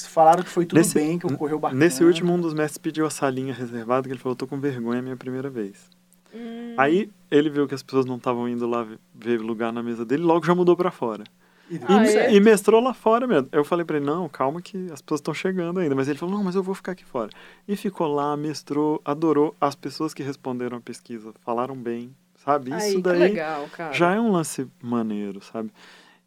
falaram 0.08 0.42
que 0.42 0.48
foi 0.48 0.64
tudo 0.64 0.78
Nesse- 0.78 0.94
bem, 0.94 1.18
que 1.18 1.26
ocorreu 1.26 1.58
bacana. 1.58 1.78
Nesse 1.78 2.02
último, 2.02 2.32
um 2.32 2.40
dos 2.40 2.54
mestres 2.54 2.78
pediu 2.78 3.04
a 3.04 3.10
salinha 3.10 3.52
reservada, 3.52 4.06
que 4.06 4.12
ele 4.12 4.20
falou: 4.20 4.34
tô 4.36 4.46
com 4.46 4.58
vergonha, 4.58 5.00
é 5.00 5.02
minha 5.02 5.16
primeira 5.16 5.50
vez. 5.50 5.90
Hum, 6.32 6.74
Aí 6.78 7.10
ele 7.30 7.50
viu 7.50 7.66
que 7.68 7.74
as 7.74 7.82
pessoas 7.82 8.06
não 8.06 8.16
estavam 8.16 8.48
indo 8.48 8.66
lá 8.66 8.82
ver- 8.84 8.98
ver 9.14 9.40
lugar 9.40 9.72
na 9.72 9.82
mesa 9.82 10.04
dele, 10.04 10.22
logo 10.22 10.46
já 10.46 10.54
mudou 10.54 10.76
para 10.76 10.90
fora. 10.90 11.24
E- 11.70 11.76
E, 11.76 11.80
Ah, 11.86 12.04
é? 12.04 12.34
e 12.34 12.40
mestrou 12.40 12.82
lá 12.82 12.92
fora 12.92 13.26
mesmo. 13.28 13.48
Eu 13.52 13.64
falei 13.64 13.84
pra 13.84 13.96
ele, 13.96 14.04
não, 14.04 14.28
calma 14.28 14.60
que 14.60 14.76
as 14.92 15.00
pessoas 15.00 15.20
estão 15.20 15.32
chegando 15.32 15.78
ainda. 15.78 15.94
Mas 15.94 16.08
ele 16.08 16.18
falou, 16.18 16.34
não, 16.36 16.42
mas 16.44 16.56
eu 16.56 16.62
vou 16.64 16.74
ficar 16.74 16.92
aqui 16.92 17.04
fora. 17.04 17.30
E 17.68 17.76
ficou 17.76 18.08
lá, 18.08 18.36
mestrou, 18.36 19.00
adorou. 19.04 19.54
As 19.60 19.76
pessoas 19.76 20.12
que 20.12 20.22
responderam 20.22 20.78
a 20.78 20.80
pesquisa 20.80 21.32
falaram 21.44 21.76
bem, 21.76 22.12
sabe? 22.44 22.72
Isso 22.76 23.00
daí 23.00 23.20
legal, 23.20 23.68
já 23.92 24.14
é 24.14 24.20
um 24.20 24.32
lance 24.32 24.66
maneiro, 24.82 25.40
sabe? 25.40 25.70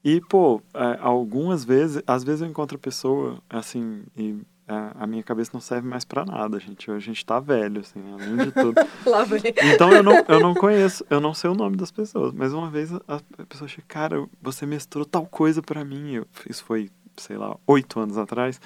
E, 0.01 0.21
pô, 0.21 0.61
é, 0.73 0.97
algumas 1.01 1.63
vezes, 1.65 2.01
às 2.07 2.23
vezes 2.23 2.41
eu 2.41 2.47
encontro 2.47 2.75
a 2.77 2.79
pessoa, 2.79 3.39
assim, 3.49 4.03
e 4.17 4.37
é, 4.67 4.91
a 4.95 5.05
minha 5.05 5.23
cabeça 5.23 5.51
não 5.53 5.59
serve 5.59 5.87
mais 5.87 6.05
pra 6.05 6.23
nada, 6.23 6.59
gente. 6.59 6.89
A 6.89 6.99
gente 6.99 7.25
tá 7.25 7.39
velho, 7.39 7.81
assim, 7.81 7.99
além 8.13 8.45
de 8.45 8.51
tudo. 8.51 8.75
Então 9.73 9.91
eu 9.91 10.01
não, 10.03 10.13
eu 10.27 10.39
não 10.39 10.53
conheço, 10.53 11.05
eu 11.09 11.19
não 11.19 11.33
sei 11.33 11.49
o 11.49 11.55
nome 11.55 11.75
das 11.75 11.91
pessoas, 11.91 12.33
mas 12.33 12.53
uma 12.53 12.69
vez 12.69 12.93
a, 12.93 12.99
a 13.37 13.45
pessoa 13.47 13.67
chega, 13.67 13.83
cara, 13.87 14.25
você 14.41 14.65
mestrou 14.65 15.05
tal 15.05 15.25
coisa 15.25 15.61
pra 15.61 15.83
mim. 15.83 16.13
Eu, 16.13 16.27
isso 16.49 16.63
foi, 16.63 16.89
sei 17.17 17.37
lá, 17.37 17.55
oito 17.67 17.99
anos 17.99 18.17
atrás. 18.17 18.59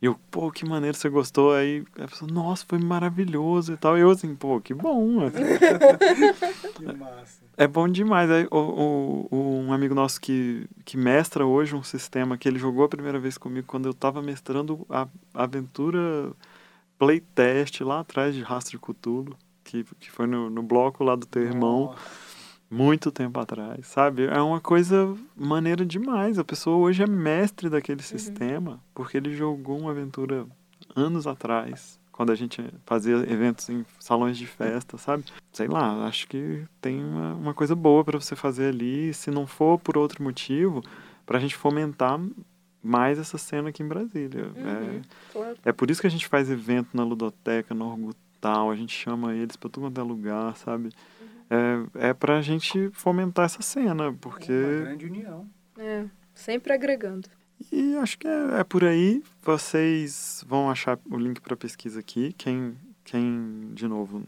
E 0.00 0.06
eu, 0.06 0.14
pô, 0.30 0.50
que 0.50 0.64
maneiro, 0.68 0.96
você 0.96 1.08
gostou? 1.08 1.54
Aí 1.54 1.82
a 1.98 2.06
pessoa, 2.06 2.30
nossa, 2.30 2.64
foi 2.68 2.78
maravilhoso 2.78 3.72
e 3.72 3.76
tal. 3.78 3.96
E 3.96 4.02
eu 4.02 4.10
assim, 4.10 4.34
pô, 4.34 4.60
que 4.60 4.74
bom. 4.74 5.20
Que 6.76 6.94
massa. 6.94 7.44
É 7.56 7.66
bom 7.66 7.88
demais. 7.88 8.30
Aí, 8.30 8.46
o, 8.50 9.26
o- 9.30 9.60
um 9.66 9.72
amigo 9.72 9.94
nosso 9.94 10.20
que, 10.20 10.66
que 10.84 10.96
mestra 10.98 11.46
hoje 11.46 11.74
um 11.74 11.82
sistema 11.82 12.36
que 12.36 12.46
ele 12.46 12.58
jogou 12.58 12.84
a 12.84 12.88
primeira 12.88 13.18
vez 13.18 13.38
comigo 13.38 13.66
quando 13.66 13.86
eu 13.86 13.94
tava 13.94 14.20
mestrando 14.20 14.86
a 14.90 15.08
aventura 15.32 16.30
playtest 16.98 17.80
lá 17.82 18.00
atrás 18.00 18.34
de 18.34 18.42
Rastro 18.42 18.72
de 18.72 18.78
Cthulhu, 18.78 19.36
que, 19.64 19.84
que 19.98 20.10
foi 20.10 20.26
no, 20.26 20.50
no 20.50 20.62
bloco 20.62 21.02
lá 21.04 21.16
do 21.16 21.26
teu 21.26 21.42
irmão. 21.42 21.86
Nossa. 21.86 22.25
Muito 22.70 23.10
tempo 23.12 23.38
atrás, 23.38 23.86
sabe? 23.86 24.26
É 24.26 24.40
uma 24.40 24.60
coisa 24.60 25.14
maneira 25.36 25.84
demais. 25.84 26.38
A 26.38 26.44
pessoa 26.44 26.76
hoje 26.76 27.02
é 27.02 27.06
mestre 27.06 27.68
daquele 27.70 28.02
sistema 28.02 28.80
porque 28.94 29.16
ele 29.16 29.34
jogou 29.34 29.78
uma 29.78 29.90
aventura 29.92 30.46
anos 30.94 31.26
atrás, 31.26 31.98
quando 32.10 32.32
a 32.32 32.34
gente 32.34 32.64
fazia 32.86 33.16
eventos 33.30 33.68
em 33.68 33.84
salões 34.00 34.38
de 34.38 34.46
festa, 34.46 34.96
sabe? 34.96 35.24
Sei 35.52 35.68
lá, 35.68 36.06
acho 36.06 36.26
que 36.26 36.64
tem 36.80 37.04
uma, 37.04 37.34
uma 37.34 37.54
coisa 37.54 37.74
boa 37.74 38.02
para 38.04 38.18
você 38.18 38.34
fazer 38.34 38.68
ali, 38.68 39.12
se 39.12 39.30
não 39.30 39.46
for 39.46 39.78
por 39.78 39.98
outro 39.98 40.22
motivo, 40.22 40.82
para 41.26 41.36
a 41.38 41.40
gente 41.40 41.54
fomentar 41.54 42.18
mais 42.82 43.18
essa 43.18 43.36
cena 43.36 43.68
aqui 43.68 43.82
em 43.82 43.88
Brasília. 43.88 44.50
É, 44.56 45.00
Claro. 45.32 45.56
é 45.64 45.72
por 45.72 45.90
isso 45.90 46.00
que 46.00 46.06
a 46.06 46.10
gente 46.10 46.26
faz 46.26 46.50
evento 46.50 46.88
na 46.94 47.04
Ludoteca, 47.04 47.74
no 47.74 47.86
Orgutal, 47.90 48.70
a 48.70 48.76
gente 48.76 48.94
chama 48.96 49.34
eles 49.34 49.56
para 49.56 49.68
tudo 49.68 49.84
quanto 49.84 50.00
é 50.00 50.04
lugar, 50.04 50.56
sabe? 50.56 50.90
É, 51.48 52.08
é 52.08 52.14
pra 52.14 52.40
gente 52.42 52.90
fomentar 52.92 53.44
essa 53.46 53.62
cena, 53.62 54.08
Uma 54.08 54.12
porque. 54.14 54.52
grande 54.52 55.06
união. 55.06 55.48
É, 55.78 56.04
sempre 56.34 56.72
agregando. 56.72 57.28
E 57.72 57.96
acho 57.96 58.18
que 58.18 58.26
é, 58.26 58.60
é 58.60 58.64
por 58.64 58.84
aí. 58.84 59.22
Vocês 59.42 60.44
vão 60.46 60.70
achar 60.70 60.98
o 61.10 61.16
link 61.16 61.40
para 61.40 61.56
pesquisa 61.56 62.00
aqui. 62.00 62.32
Quem, 62.36 62.76
quem, 63.04 63.70
de 63.72 63.86
novo, 63.88 64.22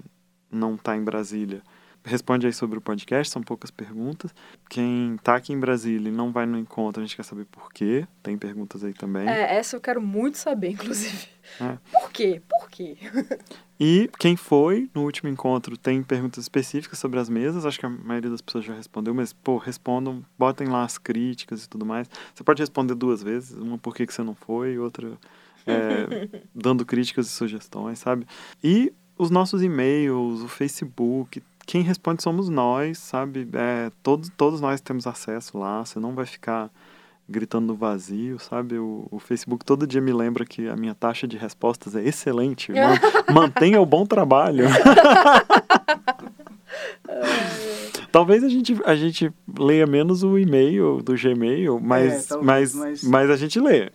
não 0.51 0.75
está 0.75 0.97
em 0.97 1.03
Brasília, 1.05 1.62
responde 2.05 2.47
aí 2.47 2.53
sobre 2.53 2.79
o 2.79 2.81
podcast, 2.81 3.33
são 3.33 3.43
poucas 3.43 3.71
perguntas. 3.71 4.35
Quem 4.69 5.15
está 5.15 5.37
aqui 5.37 5.53
em 5.53 5.59
Brasília 5.59 6.09
e 6.09 6.13
não 6.13 6.33
vai 6.33 6.47
no 6.47 6.59
encontro, 6.59 7.03
a 7.03 7.07
gente 7.07 7.17
quer 7.17 7.25
saber 7.25 7.45
por 7.47 7.73
quê. 7.73 8.07
Tem 8.23 8.37
perguntas 8.37 8.83
aí 8.85 8.95
também. 8.95 9.29
É, 9.29 9.57
essa 9.57 9.77
eu 9.77 9.81
quero 9.81 10.01
muito 10.01 10.39
saber, 10.39 10.71
inclusive. 10.71 11.29
É. 11.61 11.79
Por 11.91 12.11
quê? 12.13 12.43
Por 12.49 12.69
quê? 12.71 12.97
E 13.81 14.11
quem 14.19 14.35
foi 14.35 14.91
no 14.93 15.05
último 15.05 15.31
encontro 15.31 15.77
tem 15.77 16.03
perguntas 16.03 16.43
específicas 16.43 16.99
sobre 16.99 17.21
as 17.21 17.29
mesas. 17.29 17.65
Acho 17.65 17.79
que 17.79 17.87
a 17.87 17.89
maioria 17.89 18.29
das 18.29 18.41
pessoas 18.41 18.65
já 18.65 18.75
respondeu, 18.75 19.15
mas, 19.15 19.33
pô, 19.33 19.57
respondam, 19.57 20.25
botem 20.37 20.67
lá 20.67 20.83
as 20.83 20.99
críticas 20.99 21.65
e 21.65 21.69
tudo 21.69 21.87
mais. 21.87 22.11
Você 22.35 22.43
pode 22.43 22.61
responder 22.61 22.97
duas 22.97 23.23
vezes, 23.23 23.53
uma 23.53 23.79
por 23.79 23.95
que 23.95 24.05
que 24.05 24.13
você 24.13 24.25
não 24.25 24.35
foi, 24.35 24.79
outra 24.81 25.17
é, 25.65 26.29
dando 26.53 26.85
críticas 26.85 27.29
e 27.29 27.31
sugestões, 27.31 28.01
sabe? 28.01 28.27
E 28.65 28.93
os 29.17 29.31
nossos 29.31 29.63
e-mails, 29.63 30.43
o 30.43 30.49
Facebook, 30.49 31.41
quem 31.69 31.83
responde 31.83 32.23
somos 32.23 32.49
nós, 32.49 32.97
sabe? 32.97 33.47
É, 33.53 33.93
todos, 34.03 34.31
todos 34.39 34.59
nós 34.59 34.81
temos 34.81 35.07
acesso 35.07 35.59
lá, 35.59 35.85
você 35.85 36.01
não 36.01 36.14
vai 36.14 36.25
ficar 36.25 36.71
gritando 37.29 37.66
no 37.66 37.75
vazio, 37.75 38.39
sabe? 38.39 38.79
O, 38.79 39.07
o 39.11 39.19
Facebook 39.19 39.62
todo 39.66 39.87
dia 39.87 40.01
me 40.01 40.11
lembra 40.14 40.47
que 40.47 40.66
a 40.66 40.75
minha 40.75 40.95
taxa 40.95 41.29
de 41.29 41.37
respostas 41.37 41.95
é 41.95 42.03
excelente. 42.03 42.73
Man- 42.73 42.99
mantenha 43.35 43.83
o 43.83 43.85
bom 43.85 44.07
trabalho. 44.07 44.64
Talvez 48.11 48.43
a 48.43 48.49
gente, 48.49 48.75
a 48.87 48.97
gente 48.97 49.31
leia 49.59 49.87
menos 49.87 50.23
o 50.23 50.39
e-mail 50.39 51.03
do 51.03 51.14
Gmail, 51.14 51.79
mas, 51.79 52.27
talvez, 52.27 52.75
mas, 52.75 52.75
mas- 52.75 53.03
mas 53.05 53.31
a 53.31 53.37
gente 53.37 53.61
lê. 53.61 53.81
É, 53.83 53.91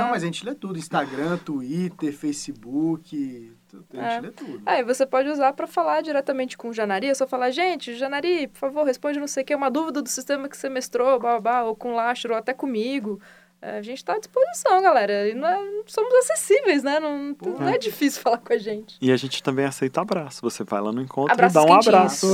não, 0.00 0.10
mas 0.10 0.22
a 0.24 0.26
gente 0.26 0.44
lê 0.44 0.52
tudo. 0.54 0.76
Instagram, 0.78 1.36
Twitter, 1.38 2.12
Facebook. 2.12 3.52
Tu- 3.68 3.84
gente 3.92 4.04
É. 4.04 4.20
lê 4.20 4.30
tudo. 4.30 4.62
Aí 4.66 4.82
você 4.82 5.04
pode 5.06 5.28
usar 5.28 5.52
para 5.52 5.66
falar 5.66 6.00
diretamente 6.02 6.56
com 6.56 6.68
o 6.68 6.72
Janari, 6.72 7.06
é 7.08 7.14
só 7.14 7.26
falar, 7.26 7.50
gente, 7.50 7.94
Janari, 7.94 8.48
por 8.48 8.58
favor, 8.58 8.84
responde 8.84 9.18
não 9.20 9.26
sei 9.26 9.42
o 9.42 9.46
que, 9.46 9.54
uma 9.54 9.70
dúvida 9.70 10.00
do 10.02 10.08
sistema 10.08 10.48
que 10.48 10.56
você 10.56 10.68
mestrou, 10.68 11.18
blá, 11.20 11.32
blá, 11.32 11.40
blá, 11.40 11.64
ou 11.64 11.76
com 11.76 11.92
o 11.92 11.94
Lastro, 11.96 12.32
ou 12.32 12.38
até 12.38 12.52
comigo. 12.54 13.20
É, 13.60 13.78
a 13.78 13.82
gente 13.82 14.04
tá 14.04 14.14
à 14.14 14.18
disposição, 14.18 14.80
galera. 14.80 15.28
E 15.28 15.34
não 15.34 15.48
é- 15.48 15.82
somos 15.86 16.14
acessíveis, 16.14 16.84
né? 16.84 17.00
Não, 17.00 17.34
não 17.58 17.68
é 17.68 17.76
difícil 17.76 18.22
falar 18.22 18.38
com 18.38 18.52
a 18.52 18.56
gente. 18.56 18.96
E 19.00 19.10
a 19.10 19.16
gente 19.16 19.42
também 19.42 19.64
aceita 19.64 20.00
abraço. 20.00 20.40
Você 20.42 20.62
vai 20.62 20.80
lá 20.80 20.92
no 20.92 21.02
encontro 21.02 21.32
Abraços 21.32 21.54
e 21.56 21.58
dá 21.58 21.62
um 21.62 21.74
quentinhos. 21.76 21.88
abraço. 21.88 22.26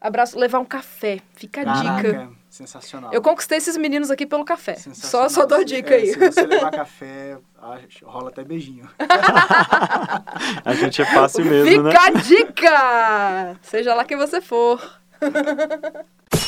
Abraço, 0.00 0.38
levar 0.38 0.58
um 0.58 0.64
café. 0.64 1.20
Fica 1.34 1.60
a 1.62 1.96
dica. 1.96 2.30
Sensacional. 2.54 3.12
Eu 3.12 3.20
conquistei 3.20 3.58
esses 3.58 3.76
meninos 3.76 4.12
aqui 4.12 4.24
pelo 4.24 4.44
café. 4.44 4.76
Só, 4.76 4.82
Sensacional. 4.82 5.30
só 5.30 5.44
dou 5.44 5.64
dica 5.64 5.92
é, 5.92 5.96
aí. 5.96 6.12
Se 6.12 6.18
você 6.20 6.46
levar 6.46 6.70
café, 6.70 7.36
rola 8.04 8.28
até 8.28 8.44
beijinho. 8.44 8.88
A 10.64 10.72
gente 10.72 11.02
é 11.02 11.04
fácil 11.04 11.44
mesmo, 11.44 11.68
Fica 11.68 11.82
né? 11.82 11.96
a 11.98 12.10
dica! 12.10 13.56
Seja 13.60 13.92
lá 13.92 14.04
quem 14.04 14.16
você 14.16 14.40
for. 14.40 14.80